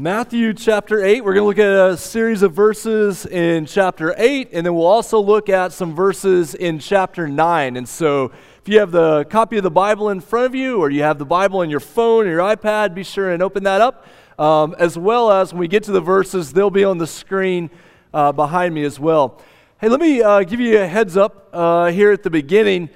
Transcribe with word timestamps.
Matthew 0.00 0.54
chapter 0.54 1.04
8. 1.04 1.24
We're 1.24 1.34
going 1.34 1.42
to 1.42 1.48
look 1.48 1.58
at 1.58 1.90
a 1.90 1.96
series 1.96 2.42
of 2.42 2.52
verses 2.52 3.26
in 3.26 3.66
chapter 3.66 4.14
8, 4.16 4.50
and 4.52 4.64
then 4.64 4.72
we'll 4.72 4.86
also 4.86 5.18
look 5.18 5.48
at 5.48 5.72
some 5.72 5.92
verses 5.92 6.54
in 6.54 6.78
chapter 6.78 7.26
9. 7.26 7.76
And 7.76 7.88
so, 7.88 8.26
if 8.60 8.68
you 8.68 8.78
have 8.78 8.92
the 8.92 9.24
copy 9.24 9.56
of 9.56 9.64
the 9.64 9.72
Bible 9.72 10.10
in 10.10 10.20
front 10.20 10.46
of 10.46 10.54
you, 10.54 10.78
or 10.78 10.88
you 10.88 11.02
have 11.02 11.18
the 11.18 11.26
Bible 11.26 11.58
on 11.58 11.68
your 11.68 11.80
phone 11.80 12.28
or 12.28 12.30
your 12.30 12.38
iPad, 12.38 12.94
be 12.94 13.02
sure 13.02 13.32
and 13.32 13.42
open 13.42 13.64
that 13.64 13.80
up. 13.80 14.06
Um, 14.38 14.76
as 14.78 14.96
well 14.96 15.32
as 15.32 15.52
when 15.52 15.58
we 15.58 15.66
get 15.66 15.82
to 15.82 15.90
the 15.90 16.00
verses, 16.00 16.52
they'll 16.52 16.70
be 16.70 16.84
on 16.84 16.98
the 16.98 17.06
screen 17.08 17.68
uh, 18.14 18.30
behind 18.30 18.76
me 18.76 18.84
as 18.84 19.00
well. 19.00 19.42
Hey, 19.80 19.88
let 19.88 19.98
me 19.98 20.22
uh, 20.22 20.44
give 20.44 20.60
you 20.60 20.80
a 20.80 20.86
heads 20.86 21.16
up 21.16 21.48
uh, 21.52 21.90
here 21.90 22.12
at 22.12 22.22
the 22.22 22.30
beginning 22.30 22.88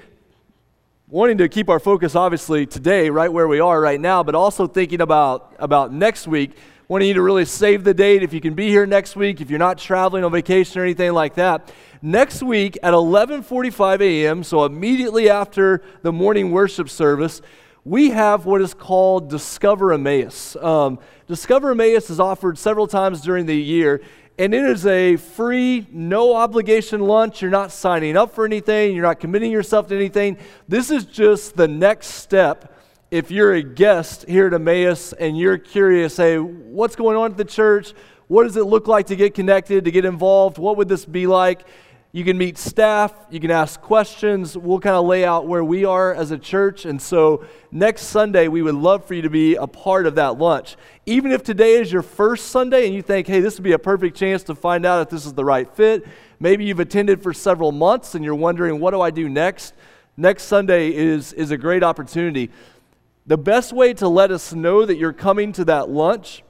wanting 1.09 1.37
to 1.37 1.46
keep 1.46 1.69
our 1.69 1.78
focus 1.78 2.14
obviously 2.14 2.64
today 2.64 3.10
right 3.10 3.30
where 3.30 3.46
we 3.46 3.60
are 3.60 3.82
right 3.82 4.00
now 4.00 4.23
but 4.23 4.34
also 4.34 4.66
thinking 4.66 5.02
about 5.02 5.55
about 5.59 5.92
next 5.92 6.27
week 6.27 6.52
wanting 6.92 7.09
you 7.09 7.14
to 7.14 7.23
really 7.23 7.46
save 7.46 7.84
the 7.84 7.95
date 7.95 8.23
if 8.23 8.34
you 8.34 8.41
can 8.42 8.52
be 8.52 8.69
here 8.69 8.84
next 8.84 9.16
week 9.16 9.41
if 9.41 9.48
you're 9.48 9.59
not 9.59 9.78
traveling 9.78 10.24
on 10.24 10.30
vacation 10.30 10.78
or 10.78 10.84
anything 10.84 11.10
like 11.15 11.37
that 11.37 11.73
next 12.02 12.42
week 12.42 12.77
at 12.82 12.92
11.45 12.92 14.02
a.m 14.02 14.45
so 14.45 14.66
immediately 14.66 15.30
after 15.30 15.82
the 16.02 16.12
morning 16.12 16.51
worship 16.51 16.91
service 16.91 17.41
we 17.87 18.10
have 18.10 18.45
what 18.45 18.60
is 18.60 18.74
called 18.74 19.30
discover 19.30 19.95
emmaus 19.95 20.55
um, 20.56 20.98
discover 21.27 21.70
emmaus 21.70 22.10
is 22.10 22.20
offered 22.20 22.59
several 22.59 22.87
times 22.87 23.23
during 23.23 23.46
the 23.46 23.56
year 23.56 24.02
and 24.38 24.54
it 24.54 24.65
is 24.65 24.87
a 24.87 25.16
free, 25.16 25.87
no 25.93 26.34
obligation 26.34 27.02
lunch. 27.02 27.43
You're 27.43 27.51
not 27.51 27.70
signing 27.70 28.16
up 28.16 28.34
for 28.34 28.46
anything, 28.46 28.95
you're 28.95 29.04
not 29.04 29.20
committing 29.20 29.52
yourself 29.52 29.88
to 29.88 29.95
anything. 29.95 30.38
This 30.66 30.90
is 30.90 31.04
just 31.04 31.54
the 31.54 31.68
next 31.68 32.07
step 32.07 32.74
if 33.13 33.30
you're 33.30 33.52
a 33.52 33.63
guest 33.63 34.24
here 34.27 34.46
at 34.46 34.55
Emmaus 34.55 35.13
and 35.13 35.38
you're 35.38 35.59
curious, 35.59 36.16
hey, 36.16 36.38
what's 36.38 36.96
going 36.96 37.15
on 37.15 37.32
at 37.32 37.37
the 37.37 37.45
church? 37.45 37.93
What 38.27 38.45
does 38.45 38.57
it 38.57 38.65
look 38.65 38.88
like 38.88 39.09
to 39.09 39.16
get 39.16 39.35
connected, 39.35 39.85
to 39.85 39.91
get 39.91 40.07
involved? 40.07 40.57
What 40.57 40.79
would 40.79 40.88
this 40.88 41.04
be 41.04 41.27
like? 41.27 41.66
You 42.13 42.24
can 42.24 42.38
meet 42.38 42.57
staff, 42.57 43.13
you 43.29 43.38
can 43.38 43.51
ask 43.51 43.82
questions. 43.82 44.57
We'll 44.57 44.80
kind 44.80 44.96
of 44.96 45.04
lay 45.04 45.27
out 45.27 45.46
where 45.46 45.63
we 45.63 45.85
are 45.85 46.15
as 46.15 46.30
a 46.30 46.38
church. 46.38 46.87
And 46.87 47.01
so 47.01 47.45
next 47.71 48.04
Sunday, 48.04 48.49
we 48.49 48.63
would 48.63 48.77
love 48.77 49.04
for 49.04 49.13
you 49.13 49.21
to 49.21 49.30
be 49.30 49.57
a 49.57 49.66
part 49.66 50.07
of 50.07 50.15
that 50.15 50.38
lunch. 50.38 50.76
Even 51.04 51.32
if 51.32 51.43
today 51.43 51.74
is 51.74 51.93
your 51.93 52.01
first 52.01 52.47
Sunday 52.47 52.87
and 52.87 52.95
you 52.95 53.02
think, 53.02 53.26
hey, 53.26 53.41
this 53.41 53.59
would 53.59 53.65
be 53.65 53.73
a 53.73 53.79
perfect 53.79 54.16
chance 54.16 54.43
to 54.45 54.54
find 54.54 54.87
out 54.87 55.02
if 55.02 55.10
this 55.10 55.26
is 55.26 55.35
the 55.35 55.45
right 55.45 55.71
fit. 55.76 56.07
Maybe 56.41 56.65
you've 56.65 56.80
attended 56.80 57.23
for 57.23 57.35
several 57.35 57.73
months 57.73 58.15
and 58.15 58.24
you're 58.24 58.35
wondering, 58.35 58.80
what 58.80 58.93
do 58.93 59.02
I 59.02 59.10
do 59.10 59.29
next? 59.29 59.74
Next 60.16 60.45
Sunday 60.45 60.95
is, 60.95 61.35
is 61.35 61.51
a 61.51 61.59
great 61.59 61.82
opportunity. 61.82 62.51
The 63.24 63.38
best 63.38 63.73
way 63.73 63.95
to 63.95 64.09
let 64.09 64.32
us 64.32 64.53
know 64.53 64.84
that 64.84 64.97
you're 64.97 65.12
coming 65.12 65.53
to 65.53 65.65
that 65.66 65.88
lunch 65.88 66.42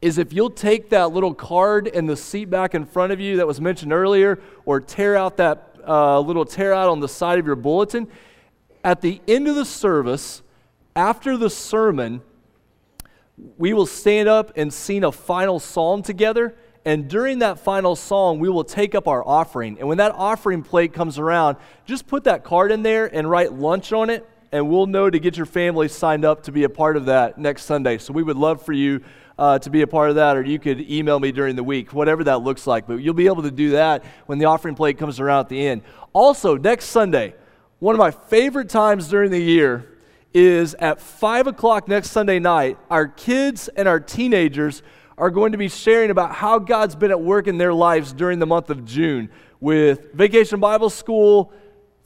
is 0.00 0.18
if 0.18 0.32
you'll 0.32 0.50
take 0.50 0.90
that 0.90 1.12
little 1.12 1.32
card 1.32 1.86
in 1.86 2.06
the 2.06 2.16
seat 2.16 2.46
back 2.50 2.74
in 2.74 2.84
front 2.84 3.12
of 3.12 3.20
you 3.20 3.36
that 3.36 3.46
was 3.46 3.60
mentioned 3.60 3.92
earlier, 3.92 4.40
or 4.64 4.80
tear 4.80 5.14
out 5.14 5.36
that 5.36 5.76
uh, 5.86 6.18
little 6.18 6.44
tear 6.44 6.72
out 6.72 6.88
on 6.88 6.98
the 6.98 7.08
side 7.08 7.38
of 7.38 7.46
your 7.46 7.54
bulletin. 7.54 8.08
At 8.82 9.00
the 9.00 9.20
end 9.28 9.46
of 9.46 9.54
the 9.54 9.64
service, 9.64 10.42
after 10.96 11.36
the 11.36 11.48
sermon, 11.48 12.20
we 13.56 13.72
will 13.72 13.86
stand 13.86 14.28
up 14.28 14.52
and 14.56 14.72
sing 14.74 15.04
a 15.04 15.12
final 15.12 15.60
psalm 15.60 16.02
together. 16.02 16.56
And 16.84 17.08
during 17.08 17.38
that 17.38 17.60
final 17.60 17.94
song, 17.94 18.40
we 18.40 18.48
will 18.48 18.64
take 18.64 18.96
up 18.96 19.06
our 19.06 19.24
offering. 19.24 19.78
And 19.78 19.86
when 19.86 19.98
that 19.98 20.12
offering 20.16 20.64
plate 20.64 20.92
comes 20.92 21.16
around, 21.16 21.58
just 21.86 22.08
put 22.08 22.24
that 22.24 22.42
card 22.42 22.72
in 22.72 22.82
there 22.82 23.06
and 23.06 23.30
write 23.30 23.52
lunch 23.52 23.92
on 23.92 24.10
it 24.10 24.28
and 24.52 24.68
we'll 24.68 24.86
know 24.86 25.08
to 25.08 25.18
get 25.18 25.36
your 25.36 25.46
family 25.46 25.88
signed 25.88 26.26
up 26.26 26.42
to 26.42 26.52
be 26.52 26.64
a 26.64 26.68
part 26.68 26.98
of 26.98 27.06
that 27.06 27.38
next 27.38 27.64
Sunday. 27.64 27.96
So 27.96 28.12
we 28.12 28.22
would 28.22 28.36
love 28.36 28.62
for 28.62 28.74
you 28.74 29.02
uh, 29.38 29.58
to 29.58 29.70
be 29.70 29.80
a 29.80 29.86
part 29.86 30.10
of 30.10 30.16
that, 30.16 30.36
or 30.36 30.42
you 30.42 30.58
could 30.58 30.80
email 30.90 31.18
me 31.18 31.32
during 31.32 31.56
the 31.56 31.64
week, 31.64 31.94
whatever 31.94 32.22
that 32.24 32.42
looks 32.42 32.66
like. 32.66 32.86
But 32.86 32.96
you'll 32.96 33.14
be 33.14 33.26
able 33.26 33.42
to 33.44 33.50
do 33.50 33.70
that 33.70 34.04
when 34.26 34.38
the 34.38 34.44
offering 34.44 34.74
plate 34.74 34.98
comes 34.98 35.18
around 35.18 35.40
at 35.40 35.48
the 35.48 35.66
end. 35.66 35.82
Also, 36.12 36.58
next 36.58 36.86
Sunday, 36.86 37.34
one 37.78 37.94
of 37.94 37.98
my 37.98 38.10
favorite 38.10 38.68
times 38.68 39.08
during 39.08 39.30
the 39.30 39.40
year 39.40 39.98
is 40.34 40.74
at 40.74 41.00
5 41.00 41.46
o'clock 41.46 41.88
next 41.88 42.10
Sunday 42.10 42.38
night. 42.38 42.78
Our 42.90 43.08
kids 43.08 43.68
and 43.68 43.88
our 43.88 44.00
teenagers 44.00 44.82
are 45.16 45.30
going 45.30 45.52
to 45.52 45.58
be 45.58 45.68
sharing 45.68 46.10
about 46.10 46.34
how 46.34 46.58
God's 46.58 46.94
been 46.94 47.10
at 47.10 47.20
work 47.20 47.46
in 47.46 47.56
their 47.56 47.72
lives 47.72 48.12
during 48.12 48.38
the 48.38 48.46
month 48.46 48.68
of 48.68 48.84
June 48.84 49.30
with 49.60 50.12
Vacation 50.12 50.60
Bible 50.60 50.90
School 50.90 51.52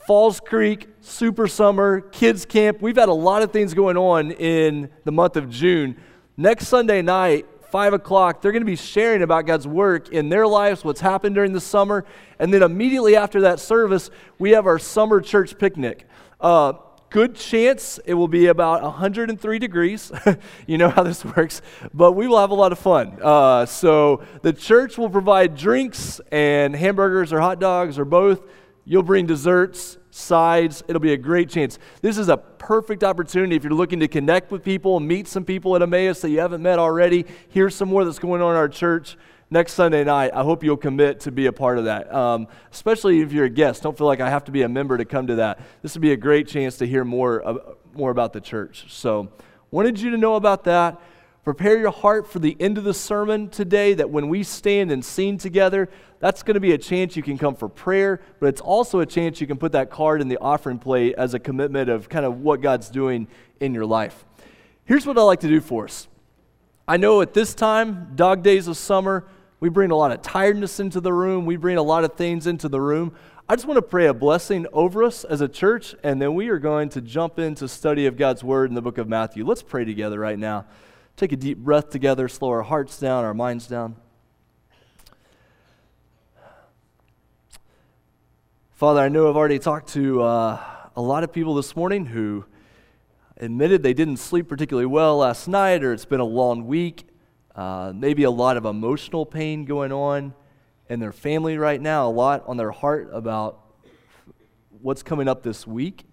Falls 0.06 0.39
Creek, 0.39 0.87
Super 1.00 1.49
Summer, 1.49 2.00
Kids 2.00 2.44
Camp. 2.44 2.81
We've 2.81 2.94
had 2.94 3.09
a 3.09 3.12
lot 3.12 3.43
of 3.43 3.50
things 3.50 3.75
going 3.75 3.97
on 3.97 4.31
in 4.31 4.89
the 5.03 5.11
month 5.11 5.37
of 5.37 5.50
June. 5.50 5.97
Next 6.37 6.69
Sunday 6.69 7.03
night, 7.03 7.47
5 7.72 7.94
o'clock, 7.94 8.41
they're 8.41 8.53
going 8.53 8.62
to 8.62 8.66
be 8.66 8.77
sharing 8.77 9.22
about 9.22 9.47
God's 9.47 9.66
work 9.66 10.11
in 10.11 10.28
their 10.28 10.47
lives, 10.47 10.84
what's 10.84 11.00
happened 11.00 11.34
during 11.34 11.53
the 11.53 11.61
summer. 11.61 12.05
And 12.39 12.55
then 12.55 12.62
immediately 12.62 13.16
after 13.16 13.41
that 13.41 13.59
service, 13.59 14.11
we 14.39 14.53
have 14.53 14.69
our 14.69 14.78
summer 14.78 15.21
church 15.21 15.59
picnic. 15.59 16.06
Uh, 16.41 16.75
good 17.11 17.34
chance 17.34 17.99
it 18.05 18.15
will 18.15 18.28
be 18.28 18.47
about 18.47 18.83
103 18.83 19.59
degrees. 19.59 20.12
you 20.69 20.78
know 20.78 20.89
how 20.89 21.03
this 21.03 21.25
works. 21.25 21.62
But 21.93 22.12
we 22.12 22.28
will 22.28 22.39
have 22.39 22.50
a 22.50 22.55
lot 22.55 22.71
of 22.71 22.78
fun. 22.78 23.19
Uh, 23.21 23.66
so 23.66 24.22
the 24.43 24.53
church 24.53 24.99
will 24.99 25.11
provide 25.11 25.56
drinks 25.56 26.21
and 26.31 26.77
hamburgers 26.77 27.33
or 27.33 27.41
hot 27.41 27.59
dogs 27.59 27.99
or 27.99 28.05
both 28.05 28.43
You'll 28.88 29.02
bring 29.02 29.26
desserts, 29.26 29.98
sides. 30.10 30.84
It'll 30.86 31.00
be 31.00 31.12
a 31.12 31.16
great 31.16 31.50
chance. 31.50 31.76
This 32.02 32.19
is 32.19 32.28
a 32.28 32.36
perfect 32.36 33.02
opportunity 33.02 33.56
if 33.56 33.64
you're 33.64 33.72
looking 33.72 33.98
to 33.98 34.06
connect 34.06 34.52
with 34.52 34.62
people, 34.62 34.97
and 34.97 35.08
meet 35.08 35.26
some 35.26 35.44
people 35.44 35.74
at 35.74 35.82
Emmaus 35.82 36.20
that 36.20 36.30
you 36.30 36.38
haven't 36.38 36.62
met 36.62 36.78
already. 36.78 37.26
Here's 37.48 37.74
some 37.74 37.88
more 37.88 38.04
that's 38.04 38.20
going 38.20 38.41
on 38.41 38.52
in 38.52 38.56
our 38.56 38.69
church 38.69 39.19
next 39.50 39.72
Sunday 39.72 40.04
night. 40.04 40.30
I 40.32 40.44
hope 40.44 40.62
you'll 40.62 40.76
commit 40.76 41.19
to 41.20 41.32
be 41.32 41.47
a 41.47 41.52
part 41.52 41.78
of 41.78 41.86
that, 41.86 42.14
um, 42.14 42.47
especially 42.72 43.22
if 43.22 43.32
you're 43.32 43.47
a 43.47 43.50
guest. 43.50 43.82
Don't 43.82 43.98
feel 43.98 44.06
like 44.06 44.20
I 44.20 44.30
have 44.30 44.44
to 44.44 44.52
be 44.52 44.62
a 44.62 44.69
member 44.69 44.97
to 44.97 45.04
come 45.04 45.26
to 45.26 45.34
that. 45.34 45.58
This 45.82 45.94
would 45.94 46.03
be 46.03 46.12
a 46.12 46.16
great 46.16 46.47
chance 46.47 46.78
to 46.78 46.86
hear 46.86 47.04
more, 47.04 47.44
uh, 47.44 47.54
more 47.92 48.12
about 48.12 48.32
the 48.32 48.41
church. 48.41 48.86
So, 48.88 49.32
wanted 49.72 49.98
you 49.98 50.12
to 50.12 50.16
know 50.16 50.36
about 50.36 50.62
that. 50.64 51.00
Prepare 51.47 51.79
your 51.79 51.93
heart 51.93 52.27
for 52.27 52.41
the 52.41 52.57
end 52.59 52.77
of 52.77 52.83
the 52.83 52.93
sermon 52.93 53.49
today 53.49 53.95
that 53.95 54.11
when 54.11 54.29
we 54.29 54.43
stand 54.43 54.91
and 54.91 55.05
sing 55.05 55.39
together, 55.39 55.89
that's 56.19 56.43
going 56.43 56.55
to 56.55 56.61
be 56.61 56.73
a 56.73 56.79
chance 56.79 57.15
you 57.15 57.23
can 57.23 57.39
come 57.39 57.55
for 57.55 57.69
prayer, 57.69 58.21
but 58.41 58.49
it's 58.49 58.61
also 58.61 58.99
a 58.99 59.07
chance 59.07 59.41
you 59.41 59.47
can 59.47 59.57
put 59.57 59.71
that 59.71 59.89
card 59.89 60.21
in 60.21 60.27
the 60.27 60.39
offering 60.39 60.81
plate 60.81 61.15
as 61.17 61.34
a 61.34 61.39
commitment 61.39 61.89
of 61.89 62.09
kind 62.09 62.27
of 62.27 62.41
what 62.41 62.62
God's 62.62 62.91
doing 62.91 63.29
in 63.61 63.75
your 63.75 63.87
life. 63.87 64.25
Here's 64.87 65.07
what 65.07 65.17
I 65.17 65.23
like 65.23 65.39
to 65.39 65.49
do 65.49 65.61
for 65.61 65.84
us. 65.84 66.09
I 66.89 66.97
know 66.97 67.21
at 67.21 67.33
this 67.33 67.55
time, 67.55 68.17
dog 68.17 68.43
days 68.43 68.67
of 68.67 68.77
summer, 68.77 69.28
we 69.61 69.69
bring 69.69 69.93
a 69.93 69.97
lot 69.97 70.11
of 70.11 70.23
tiredness 70.23 70.81
into 70.81 71.01
the 71.01 71.13
room, 71.13 71.47
we 71.47 71.55
bring 71.55 71.77
a 71.77 71.83
lot 71.83 72.03
of 72.03 72.15
things 72.15 72.49
into 72.49 72.69
the 72.69 72.81
room. 72.81 73.15
I 73.49 73.55
just 73.55 73.69
want 73.69 73.78
to 73.78 73.83
pray 73.83 74.07
a 74.07 74.15
blessing 74.15 74.67
over 74.73 75.05
us 75.05 75.23
as 75.23 75.41
a 75.41 75.49
church, 75.49 75.95
and 76.03 76.21
then 76.21 76.34
we 76.34 76.49
are 76.49 76.59
going 76.59 76.89
to 76.89 77.01
jump 77.01 77.39
into 77.39 77.69
study 77.69 78.07
of 78.07 78.17
God's 78.17 78.43
word 78.43 78.69
in 78.69 78.75
the 78.75 78.83
book 78.83 78.99
of 78.99 79.09
Matthew. 79.09 79.47
Let's 79.47 79.63
pray 79.63 79.84
together 79.84 80.19
right 80.19 80.41
now. 80.41 80.65
Take 81.16 81.32
a 81.32 81.37
deep 81.37 81.56
breath 81.56 81.88
together, 81.88 82.28
slow 82.28 82.50
our 82.50 82.62
hearts 82.62 83.00
down, 83.00 83.25
our 83.25 83.32
minds 83.32 83.66
down. 83.66 83.97
Father, 88.75 89.00
I 89.00 89.09
know 89.09 89.31
I've 89.31 89.37
already 89.37 89.59
talked 89.59 89.88
to 89.94 90.21
uh, 90.21 90.62
a 90.94 91.00
lot 91.00 91.25
of 91.25 91.32
people 91.32 91.54
this 91.54 91.75
morning 91.75 92.04
who 92.04 92.44
admitted 93.38 93.82
they 93.82 93.94
didn't 93.94 94.19
sleep 94.19 94.47
particularly 94.47 94.84
well 94.84 95.16
last 95.16 95.49
night, 95.49 95.82
or 95.82 95.94
it's 95.94 96.04
been 96.04 96.21
a 96.21 96.25
long 96.25 96.66
week. 96.66 97.06
Uh, 97.54 97.94
maybe 97.94 98.25
a 98.25 98.31
lot 98.31 98.59
of 98.59 98.66
emotional 98.66 99.25
pain 99.25 99.65
going 99.65 99.93
on 99.93 100.34
in 100.91 101.00
their 101.00 101.12
family 101.12 101.56
right 101.56 101.80
now, 101.80 102.07
a 102.07 102.13
lot 102.13 102.45
on 102.47 102.59
their 102.59 102.72
heart 102.72 103.09
about 103.10 103.59
what's 104.83 105.03
coming 105.03 105.28
up 105.28 105.42
this 105.42 105.66
week. 105.66 106.04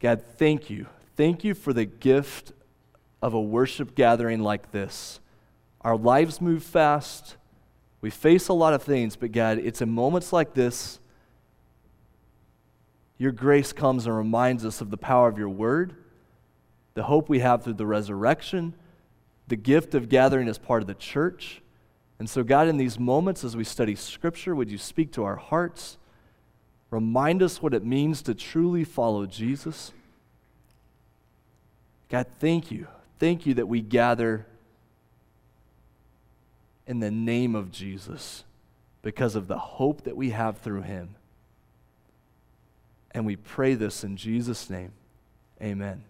God, 0.00 0.22
thank 0.38 0.70
you. 0.70 0.86
Thank 1.16 1.44
you 1.44 1.52
for 1.52 1.74
the 1.74 1.84
gift 1.84 2.52
of 3.22 3.34
a 3.34 3.40
worship 3.40 3.94
gathering 3.94 4.40
like 4.40 4.70
this. 4.72 5.20
Our 5.80 5.96
lives 5.96 6.40
move 6.40 6.62
fast. 6.62 7.36
We 8.00 8.10
face 8.10 8.48
a 8.48 8.52
lot 8.52 8.74
of 8.74 8.82
things, 8.82 9.16
but 9.16 9.32
God, 9.32 9.58
it's 9.58 9.80
in 9.80 9.90
moments 9.90 10.32
like 10.32 10.54
this 10.54 11.00
your 13.18 13.32
grace 13.32 13.72
comes 13.72 14.06
and 14.06 14.14
reminds 14.14 14.64
us 14.64 14.80
of 14.80 14.90
the 14.90 14.98
power 14.98 15.26
of 15.28 15.38
your 15.38 15.48
word, 15.48 15.94
the 16.94 17.04
hope 17.04 17.28
we 17.28 17.38
have 17.38 17.64
through 17.64 17.74
the 17.74 17.86
resurrection, 17.86 18.74
the 19.48 19.56
gift 19.56 19.94
of 19.94 20.08
gathering 20.08 20.48
as 20.48 20.58
part 20.58 20.82
of 20.82 20.86
the 20.86 20.94
church. 20.94 21.62
And 22.18 22.28
so, 22.28 22.42
God, 22.42 22.68
in 22.68 22.76
these 22.76 22.98
moments 22.98 23.42
as 23.42 23.56
we 23.56 23.64
study 23.64 23.94
Scripture, 23.94 24.54
would 24.54 24.70
you 24.70 24.78
speak 24.78 25.12
to 25.12 25.24
our 25.24 25.36
hearts? 25.36 25.96
Remind 26.90 27.42
us 27.42 27.62
what 27.62 27.74
it 27.74 27.84
means 27.84 28.22
to 28.22 28.34
truly 28.34 28.84
follow 28.84 29.26
Jesus. 29.26 29.92
God, 32.08 32.26
thank 32.38 32.70
you 32.70 32.86
Thank 33.18 33.46
you 33.46 33.54
that 33.54 33.66
we 33.66 33.80
gather 33.80 34.46
in 36.86 37.00
the 37.00 37.10
name 37.10 37.54
of 37.54 37.70
Jesus 37.70 38.44
because 39.02 39.36
of 39.36 39.48
the 39.48 39.58
hope 39.58 40.04
that 40.04 40.16
we 40.16 40.30
have 40.30 40.58
through 40.58 40.82
him. 40.82 41.16
And 43.12 43.24
we 43.24 43.36
pray 43.36 43.74
this 43.74 44.04
in 44.04 44.16
Jesus' 44.16 44.68
name. 44.68 44.92
Amen. 45.62 46.04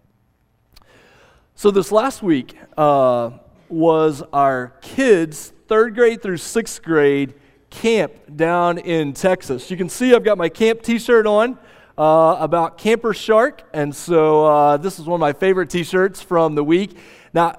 So, 1.54 1.70
this 1.70 1.92
last 1.92 2.22
week, 2.22 2.56
uh, 2.76 3.30
was 3.68 4.22
our 4.32 4.72
kids, 4.80 5.52
third 5.68 5.94
grade 5.94 6.22
through 6.22 6.36
sixth 6.36 6.82
grade, 6.82 7.34
camp 7.70 8.12
down 8.34 8.78
in 8.78 9.12
Texas. 9.12 9.70
You 9.70 9.76
can 9.76 9.88
see 9.88 10.14
I've 10.14 10.24
got 10.24 10.38
my 10.38 10.48
camp 10.48 10.82
t 10.82 10.98
shirt 10.98 11.26
on. 11.26 11.58
Uh, 11.98 12.36
about 12.40 12.76
Camper 12.76 13.14
Shark, 13.14 13.62
and 13.72 13.96
so 13.96 14.44
uh, 14.44 14.76
this 14.76 14.98
is 14.98 15.06
one 15.06 15.16
of 15.16 15.20
my 15.22 15.32
favorite 15.32 15.70
t 15.70 15.82
shirts 15.82 16.20
from 16.20 16.54
the 16.54 16.62
week. 16.62 16.94
Now, 17.32 17.58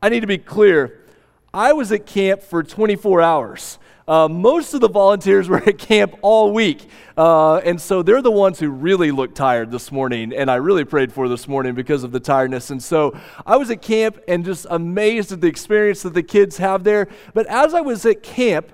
I 0.00 0.08
need 0.08 0.20
to 0.20 0.26
be 0.26 0.38
clear 0.38 1.04
I 1.52 1.72
was 1.72 1.92
at 1.92 2.04
camp 2.04 2.42
for 2.42 2.62
24 2.62 3.20
hours. 3.20 3.78
Uh, 4.06 4.28
most 4.28 4.74
of 4.74 4.80
the 4.80 4.88
volunteers 4.88 5.48
were 5.50 5.62
at 5.62 5.78
camp 5.78 6.14
all 6.20 6.52
week. 6.52 6.88
Uh, 7.16 7.56
and 7.58 7.80
so 7.80 8.02
they're 8.02 8.22
the 8.22 8.30
ones 8.30 8.58
who 8.58 8.68
really 8.68 9.10
look 9.10 9.34
tired 9.34 9.70
this 9.70 9.92
morning. 9.92 10.32
And 10.32 10.50
I 10.50 10.56
really 10.56 10.84
prayed 10.84 11.12
for 11.12 11.28
this 11.28 11.46
morning 11.46 11.74
because 11.74 12.04
of 12.04 12.12
the 12.12 12.20
tiredness. 12.20 12.70
And 12.70 12.82
so 12.82 13.16
I 13.46 13.56
was 13.56 13.70
at 13.70 13.82
camp 13.82 14.18
and 14.26 14.44
just 14.44 14.66
amazed 14.68 15.30
at 15.32 15.40
the 15.40 15.46
experience 15.46 16.02
that 16.02 16.14
the 16.14 16.22
kids 16.22 16.56
have 16.58 16.84
there. 16.84 17.08
But 17.34 17.46
as 17.46 17.72
I 17.72 17.80
was 17.80 18.04
at 18.04 18.22
camp, 18.22 18.72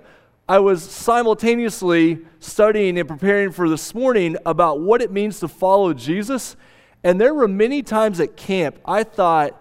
I 0.50 0.58
was 0.58 0.82
simultaneously 0.82 2.18
studying 2.40 2.98
and 2.98 3.06
preparing 3.06 3.52
for 3.52 3.68
this 3.68 3.94
morning 3.94 4.36
about 4.44 4.80
what 4.80 5.00
it 5.00 5.12
means 5.12 5.38
to 5.40 5.46
follow 5.46 5.94
Jesus. 5.94 6.56
And 7.04 7.20
there 7.20 7.32
were 7.32 7.46
many 7.46 7.84
times 7.84 8.18
at 8.18 8.36
camp 8.36 8.76
I 8.84 9.04
thought, 9.04 9.56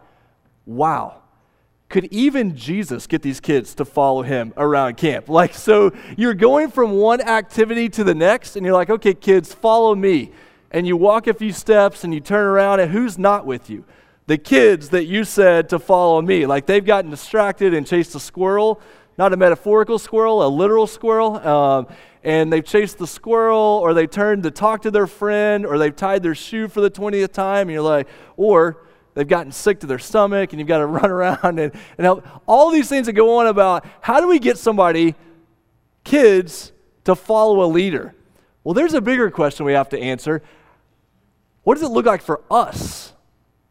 wow 0.66 1.22
could 1.90 2.06
even 2.12 2.56
Jesus 2.56 3.08
get 3.08 3.24
these 3.24 3.40
kids 3.40 3.74
to 3.76 3.86
follow 3.86 4.22
him 4.22 4.54
around 4.58 4.98
camp? 4.98 5.28
Like, 5.40 5.54
so 5.54 5.92
you're 6.18 6.36
going 6.36 6.70
from 6.70 6.92
one 6.92 7.22
activity 7.22 7.90
to 7.90 8.04
the 8.04 8.14
next, 8.14 8.56
and 8.56 8.66
you're 8.66 8.76
like, 8.76 8.90
okay, 8.90 9.14
kids, 9.14 9.54
follow 9.54 9.96
me. 9.96 10.32
And 10.72 10.86
you 10.86 10.96
walk 10.96 11.28
a 11.28 11.34
few 11.34 11.52
steps 11.52 12.04
and 12.04 12.14
you 12.14 12.20
turn 12.20 12.46
around, 12.46 12.80
and 12.80 12.92
who's 12.92 13.18
not 13.18 13.46
with 13.46 13.70
you? 13.70 13.86
The 14.28 14.38
kids 14.38 14.90
that 14.90 15.06
you 15.06 15.24
said 15.24 15.70
to 15.70 15.80
follow 15.80 16.22
me. 16.22 16.46
Like, 16.46 16.68
they've 16.68 16.86
gotten 16.86 17.10
distracted 17.10 17.74
and 17.74 17.88
chased 17.88 18.14
a 18.14 18.20
squirrel, 18.20 18.82
not 19.20 19.34
a 19.34 19.38
metaphorical 19.38 20.00
squirrel, 20.00 20.48
a 20.48 20.48
literal 20.48 20.88
squirrel. 20.88 21.46
Um, 21.46 21.88
and 22.24 22.52
they've 22.52 22.64
chased 22.64 22.98
the 22.98 23.06
squirrel, 23.06 23.80
or 23.84 23.94
they 23.94 24.08
turned 24.08 24.44
to 24.44 24.52
talk 24.52 24.84
to 24.84 24.92
their 24.92 25.08
friend, 25.08 25.66
or 25.66 25.78
they've 25.78 25.96
tied 25.96 26.24
their 26.24 26.34
shoe 26.34 26.70
for 26.70 26.80
the 26.80 26.90
20th 26.90 27.34
time, 27.34 27.68
and 27.68 27.72
you're 27.72 27.82
like, 27.82 28.08
or 28.38 28.86
they've 29.16 29.28
gotten 29.28 29.52
sick 29.52 29.82
to 29.82 29.88
their 29.88 30.00
stomach 30.00 30.54
and 30.54 30.60
you've 30.60 30.70
got 30.70 30.78
to 30.78 30.86
run 31.02 31.12
around 31.12 31.60
and, 31.60 31.74
and 31.98 32.06
help. 32.06 32.26
All 32.48 32.72
these 32.72 32.88
things 32.88 33.08
that 33.08 33.14
go 33.14 33.38
on 33.40 33.48
about 33.48 33.86
how 34.00 34.22
do 34.22 34.28
we 34.30 34.40
get 34.40 34.58
somebody, 34.58 35.16
kids, 36.06 36.72
to 37.04 37.14
follow 37.14 37.64
a 37.64 37.68
leader? 37.68 38.16
Well, 38.64 38.74
there's 38.74 38.94
a 38.94 39.02
bigger 39.02 39.30
question 39.30 39.66
we 39.66 39.74
have 39.74 39.90
to 39.90 40.00
answer. 40.00 40.42
What 41.64 41.76
does 41.76 41.84
it 41.84 41.92
look 41.92 42.06
like 42.06 42.22
for 42.22 42.42
us 42.50 43.14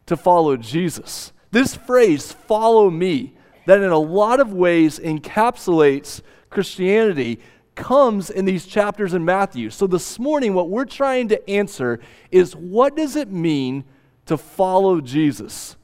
to 0.07 0.17
follow 0.17 0.59
Jesus? 0.59 1.33
This 1.51 1.75
phrase, 1.75 2.33
follow 2.33 2.91
me, 2.91 3.35
that 3.69 3.83
in 3.83 3.91
a 3.91 3.99
lot 3.99 4.41
of 4.41 4.55
ways 4.55 4.99
encapsulates 4.99 6.23
Christianity, 6.49 7.39
comes 7.75 8.31
in 8.31 8.47
these 8.47 8.65
chapters 8.65 9.13
in 9.13 9.27
Matthew. 9.27 9.69
So 9.69 9.87
this 9.87 10.19
morning, 10.19 10.55
what 10.55 10.71
we're 10.71 10.87
trying 10.87 11.29
to 11.29 11.51
answer 11.51 12.01
is 12.31 12.57
what 12.57 12.97
does 12.97 13.15
it 13.15 13.31
mean 13.31 13.85
to 14.25 14.39
follow 14.39 15.03
Jesus. 15.03 15.77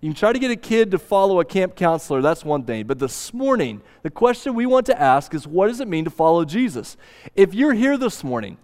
You 0.00 0.10
can 0.10 0.16
try 0.16 0.34
to 0.34 0.38
get 0.38 0.52
a 0.52 0.56
kid 0.56 0.92
to 0.92 1.00
follow 1.00 1.40
a 1.40 1.44
camp 1.44 1.74
counselor, 1.74 2.22
that's 2.22 2.44
one 2.44 2.62
thing. 2.62 2.86
But 2.86 3.00
this 3.00 3.34
morning, 3.34 3.82
the 4.04 4.10
question 4.10 4.54
we 4.54 4.64
want 4.64 4.86
to 4.86 5.00
ask 5.00 5.34
is 5.34 5.48
what 5.48 5.66
does 5.66 5.80
it 5.80 5.88
mean 5.88 6.04
to 6.04 6.10
follow 6.12 6.44
Jesus? 6.44 6.96
If 7.34 7.54
you're 7.54 7.74
here 7.74 7.98
this 7.98 8.22
morning 8.22 8.56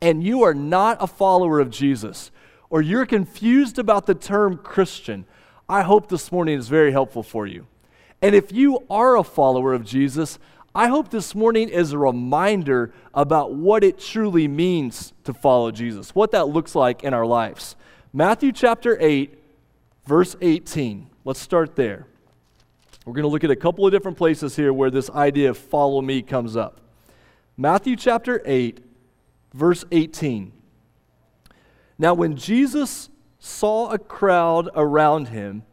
and 0.00 0.22
you 0.22 0.44
are 0.44 0.54
not 0.54 0.98
a 1.00 1.08
follower 1.08 1.58
of 1.58 1.70
Jesus, 1.70 2.30
or 2.70 2.82
you're 2.82 3.04
confused 3.04 3.80
about 3.80 4.06
the 4.06 4.14
term 4.14 4.58
Christian, 4.58 5.26
I 5.68 5.82
hope 5.82 6.08
this 6.08 6.30
morning 6.30 6.56
is 6.56 6.68
very 6.68 6.92
helpful 6.92 7.24
for 7.24 7.48
you. 7.48 7.66
And 8.22 8.34
if 8.34 8.52
you 8.52 8.84
are 8.90 9.16
a 9.16 9.24
follower 9.24 9.72
of 9.72 9.84
Jesus, 9.84 10.38
I 10.74 10.88
hope 10.88 11.10
this 11.10 11.34
morning 11.34 11.68
is 11.68 11.92
a 11.92 11.98
reminder 11.98 12.92
about 13.14 13.54
what 13.54 13.82
it 13.82 13.98
truly 13.98 14.46
means 14.46 15.12
to 15.24 15.32
follow 15.32 15.70
Jesus, 15.70 16.14
what 16.14 16.30
that 16.32 16.48
looks 16.48 16.74
like 16.74 17.02
in 17.02 17.14
our 17.14 17.26
lives. 17.26 17.76
Matthew 18.12 18.52
chapter 18.52 18.96
8, 19.00 19.36
verse 20.06 20.36
18. 20.40 21.08
Let's 21.24 21.40
start 21.40 21.76
there. 21.76 22.06
We're 23.04 23.14
going 23.14 23.24
to 23.24 23.28
look 23.28 23.44
at 23.44 23.50
a 23.50 23.56
couple 23.56 23.86
of 23.86 23.92
different 23.92 24.18
places 24.18 24.54
here 24.54 24.72
where 24.72 24.90
this 24.90 25.10
idea 25.10 25.50
of 25.50 25.58
follow 25.58 26.02
me 26.02 26.22
comes 26.22 26.56
up. 26.56 26.80
Matthew 27.56 27.96
chapter 27.96 28.42
8, 28.44 28.80
verse 29.54 29.84
18. 29.90 30.52
Now, 31.98 32.14
when 32.14 32.36
Jesus 32.36 33.08
saw 33.38 33.90
a 33.90 33.98
crowd 33.98 34.68
around 34.74 35.28
him, 35.28 35.64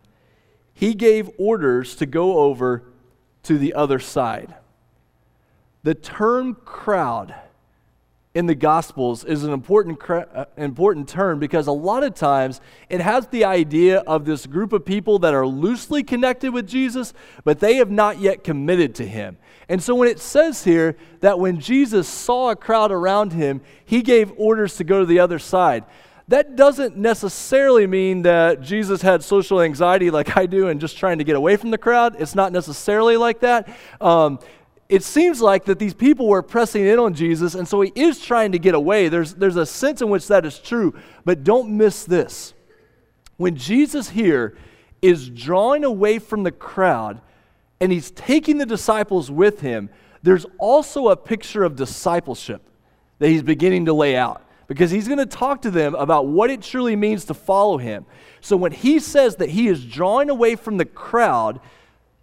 he 0.78 0.94
gave 0.94 1.32
orders 1.40 1.96
to 1.96 2.06
go 2.06 2.38
over 2.38 2.84
to 3.42 3.58
the 3.58 3.74
other 3.74 3.98
side. 3.98 4.54
The 5.82 5.96
term 5.96 6.54
crowd 6.54 7.34
in 8.36 8.46
the 8.46 8.54
Gospels 8.54 9.24
is 9.24 9.44
an 9.44 9.52
important, 9.52 10.00
uh, 10.08 10.46
important 10.56 11.10
term 11.10 11.40
because 11.40 11.66
a 11.66 11.72
lot 11.72 12.04
of 12.04 12.14
times 12.14 12.62
it 12.92 13.02
has 13.02 13.26
the 13.30 13.44
idea 13.44 14.02
of 14.02 14.26
this 14.26 14.46
group 14.46 14.72
of 14.72 14.86
people 14.86 15.18
that 15.18 15.34
are 15.34 15.48
loosely 15.48 16.04
connected 16.04 16.54
with 16.54 16.68
Jesus, 16.68 17.12
but 17.44 17.60
they 17.60 17.78
have 17.78 17.90
not 17.90 18.20
yet 18.20 18.44
committed 18.44 18.94
to 18.96 19.08
him. 19.08 19.38
And 19.68 19.82
so 19.82 19.96
when 19.96 20.08
it 20.08 20.20
says 20.20 20.64
here 20.64 20.96
that 21.22 21.40
when 21.40 21.60
Jesus 21.60 22.08
saw 22.08 22.52
a 22.52 22.56
crowd 22.56 22.92
around 22.92 23.34
him, 23.34 23.62
he 23.84 24.04
gave 24.04 24.32
orders 24.38 24.78
to 24.78 24.84
go 24.84 25.00
to 25.00 25.08
the 25.08 25.22
other 25.22 25.40
side. 25.40 25.86
That 26.30 26.58
doesn't 26.58 26.98
necessarily 26.98 27.88
mean 27.88 28.24
that 28.24 28.60
Jesus 28.62 29.02
had 29.02 29.24
social 29.24 29.62
anxiety 29.62 30.12
like 30.12 30.36
I 30.36 30.46
do 30.46 30.68
and 30.68 30.82
just 30.82 30.98
trying 30.98 31.20
to 31.20 31.24
get 31.24 31.38
away 31.38 31.56
from 31.56 31.72
the 31.72 31.78
crowd. 31.78 32.18
It's 32.20 32.36
not 32.36 32.52
necessarily 32.52 33.16
like 33.16 33.40
that. 33.42 33.70
Um, 34.02 34.40
it 34.90 35.04
seems 35.04 35.42
like 35.42 35.66
that 35.66 35.80
these 35.80 35.94
people 35.94 36.28
were 36.28 36.42
pressing 36.42 36.86
in 36.86 37.00
on 37.00 37.14
Jesus, 37.14 37.56
and 37.56 37.68
so 37.68 37.82
he 37.82 37.94
is 37.96 38.20
trying 38.20 38.52
to 38.54 38.60
get 38.60 38.76
away. 38.76 39.08
There's, 39.08 39.36
there's 39.36 39.56
a 39.56 39.66
sense 39.66 40.02
in 40.02 40.10
which 40.10 40.28
that 40.28 40.46
is 40.46 40.60
true, 40.60 40.94
but 41.24 41.44
don't 41.46 41.78
miss 41.78 42.04
this. 42.04 42.54
When 43.38 43.56
Jesus 43.56 44.10
here 44.10 44.58
is 45.02 45.30
drawing 45.30 45.84
away 45.84 46.20
from 46.20 46.44
the 46.44 46.52
crowd 46.52 47.22
and 47.80 47.92
he's 47.92 48.12
taking 48.12 48.58
the 48.58 48.66
disciples 48.66 49.30
with 49.30 49.62
him, 49.62 49.90
there's 50.24 50.46
also 50.58 51.10
a 51.10 51.16
picture 51.16 51.64
of 51.64 51.76
discipleship 51.76 52.62
that 53.20 53.30
he's 53.30 53.44
beginning 53.44 53.86
to 53.86 53.94
lay 53.94 54.16
out 54.16 54.42
because 54.68 54.92
he's 54.92 55.08
going 55.08 55.18
to 55.18 55.26
talk 55.26 55.62
to 55.62 55.72
them 55.72 55.96
about 55.96 56.28
what 56.28 56.50
it 56.50 56.62
truly 56.62 56.96
means 56.96 57.26
to 57.26 57.34
follow 57.34 57.78
him. 57.78 58.06
So 58.42 58.56
when 58.58 58.72
he 58.72 59.00
says 59.00 59.38
that 59.38 59.50
he 59.50 59.68
is 59.68 59.86
drawing 59.86 60.30
away 60.30 60.56
from 60.56 60.78
the 60.78 60.86
crowd, 60.86 61.60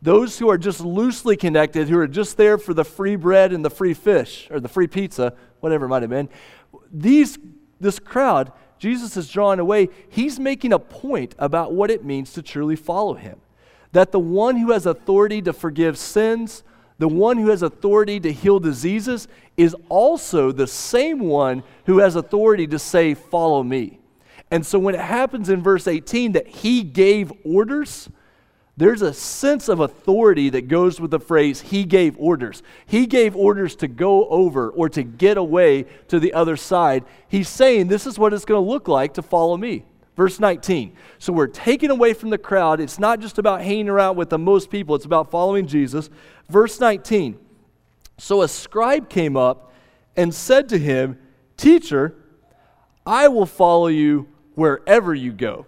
those 0.02 0.38
who 0.38 0.50
are 0.50 0.58
just 0.58 0.80
loosely 0.80 1.36
connected, 1.36 1.88
who 1.88 1.98
are 1.98 2.06
just 2.06 2.36
there 2.36 2.58
for 2.58 2.74
the 2.74 2.84
free 2.84 3.16
bread 3.16 3.52
and 3.52 3.64
the 3.64 3.70
free 3.70 3.94
fish, 3.94 4.48
or 4.50 4.60
the 4.60 4.68
free 4.68 4.86
pizza, 4.86 5.34
whatever 5.60 5.86
it 5.86 5.88
might 5.88 6.02
have 6.02 6.10
been, 6.10 6.28
these, 6.92 7.38
this 7.80 7.98
crowd, 7.98 8.52
Jesus 8.78 9.16
is 9.16 9.30
drawing 9.30 9.60
away. 9.60 9.88
He's 10.10 10.38
making 10.38 10.74
a 10.74 10.78
point 10.78 11.34
about 11.38 11.72
what 11.72 11.90
it 11.90 12.04
means 12.04 12.34
to 12.34 12.42
truly 12.42 12.76
follow 12.76 13.14
him. 13.14 13.40
That 13.92 14.12
the 14.12 14.20
one 14.20 14.56
who 14.56 14.72
has 14.72 14.84
authority 14.84 15.40
to 15.42 15.54
forgive 15.54 15.96
sins, 15.96 16.62
the 16.98 17.08
one 17.08 17.38
who 17.38 17.48
has 17.48 17.62
authority 17.62 18.20
to 18.20 18.32
heal 18.32 18.60
diseases, 18.60 19.28
is 19.56 19.74
also 19.88 20.52
the 20.52 20.66
same 20.66 21.20
one 21.20 21.62
who 21.86 21.98
has 21.98 22.16
authority 22.16 22.66
to 22.68 22.78
say, 22.78 23.14
Follow 23.14 23.62
me. 23.62 23.98
And 24.50 24.64
so 24.64 24.78
when 24.78 24.94
it 24.94 25.00
happens 25.00 25.48
in 25.48 25.62
verse 25.62 25.88
18 25.88 26.32
that 26.32 26.46
he 26.46 26.82
gave 26.82 27.32
orders, 27.44 28.08
there's 28.76 29.02
a 29.02 29.14
sense 29.14 29.68
of 29.68 29.80
authority 29.80 30.50
that 30.50 30.68
goes 30.68 31.00
with 31.00 31.12
the 31.12 31.20
phrase, 31.20 31.60
He 31.60 31.84
gave 31.84 32.16
orders. 32.18 32.62
He 32.86 33.06
gave 33.06 33.36
orders 33.36 33.76
to 33.76 33.88
go 33.88 34.26
over 34.28 34.68
or 34.70 34.88
to 34.90 35.02
get 35.02 35.36
away 35.36 35.84
to 36.08 36.18
the 36.18 36.32
other 36.32 36.56
side. 36.56 37.04
He's 37.28 37.48
saying, 37.48 37.86
This 37.86 38.06
is 38.06 38.18
what 38.18 38.32
it's 38.32 38.44
going 38.44 38.64
to 38.64 38.70
look 38.70 38.88
like 38.88 39.14
to 39.14 39.22
follow 39.22 39.56
me. 39.56 39.84
Verse 40.16 40.38
19. 40.38 40.96
So 41.18 41.32
we're 41.32 41.46
taken 41.46 41.90
away 41.90 42.14
from 42.14 42.30
the 42.30 42.38
crowd. 42.38 42.80
It's 42.80 42.98
not 42.98 43.20
just 43.20 43.38
about 43.38 43.62
hanging 43.62 43.88
around 43.88 44.16
with 44.16 44.30
the 44.30 44.38
most 44.38 44.70
people, 44.70 44.94
it's 44.94 45.04
about 45.04 45.30
following 45.30 45.66
Jesus. 45.66 46.08
Verse 46.48 46.78
19. 46.80 47.38
So 48.18 48.42
a 48.42 48.48
scribe 48.48 49.08
came 49.08 49.36
up 49.36 49.72
and 50.16 50.32
said 50.32 50.68
to 50.68 50.78
him, 50.78 51.18
Teacher, 51.56 52.14
I 53.04 53.28
will 53.28 53.46
follow 53.46 53.88
you 53.88 54.28
wherever 54.54 55.14
you 55.14 55.32
go. 55.32 55.66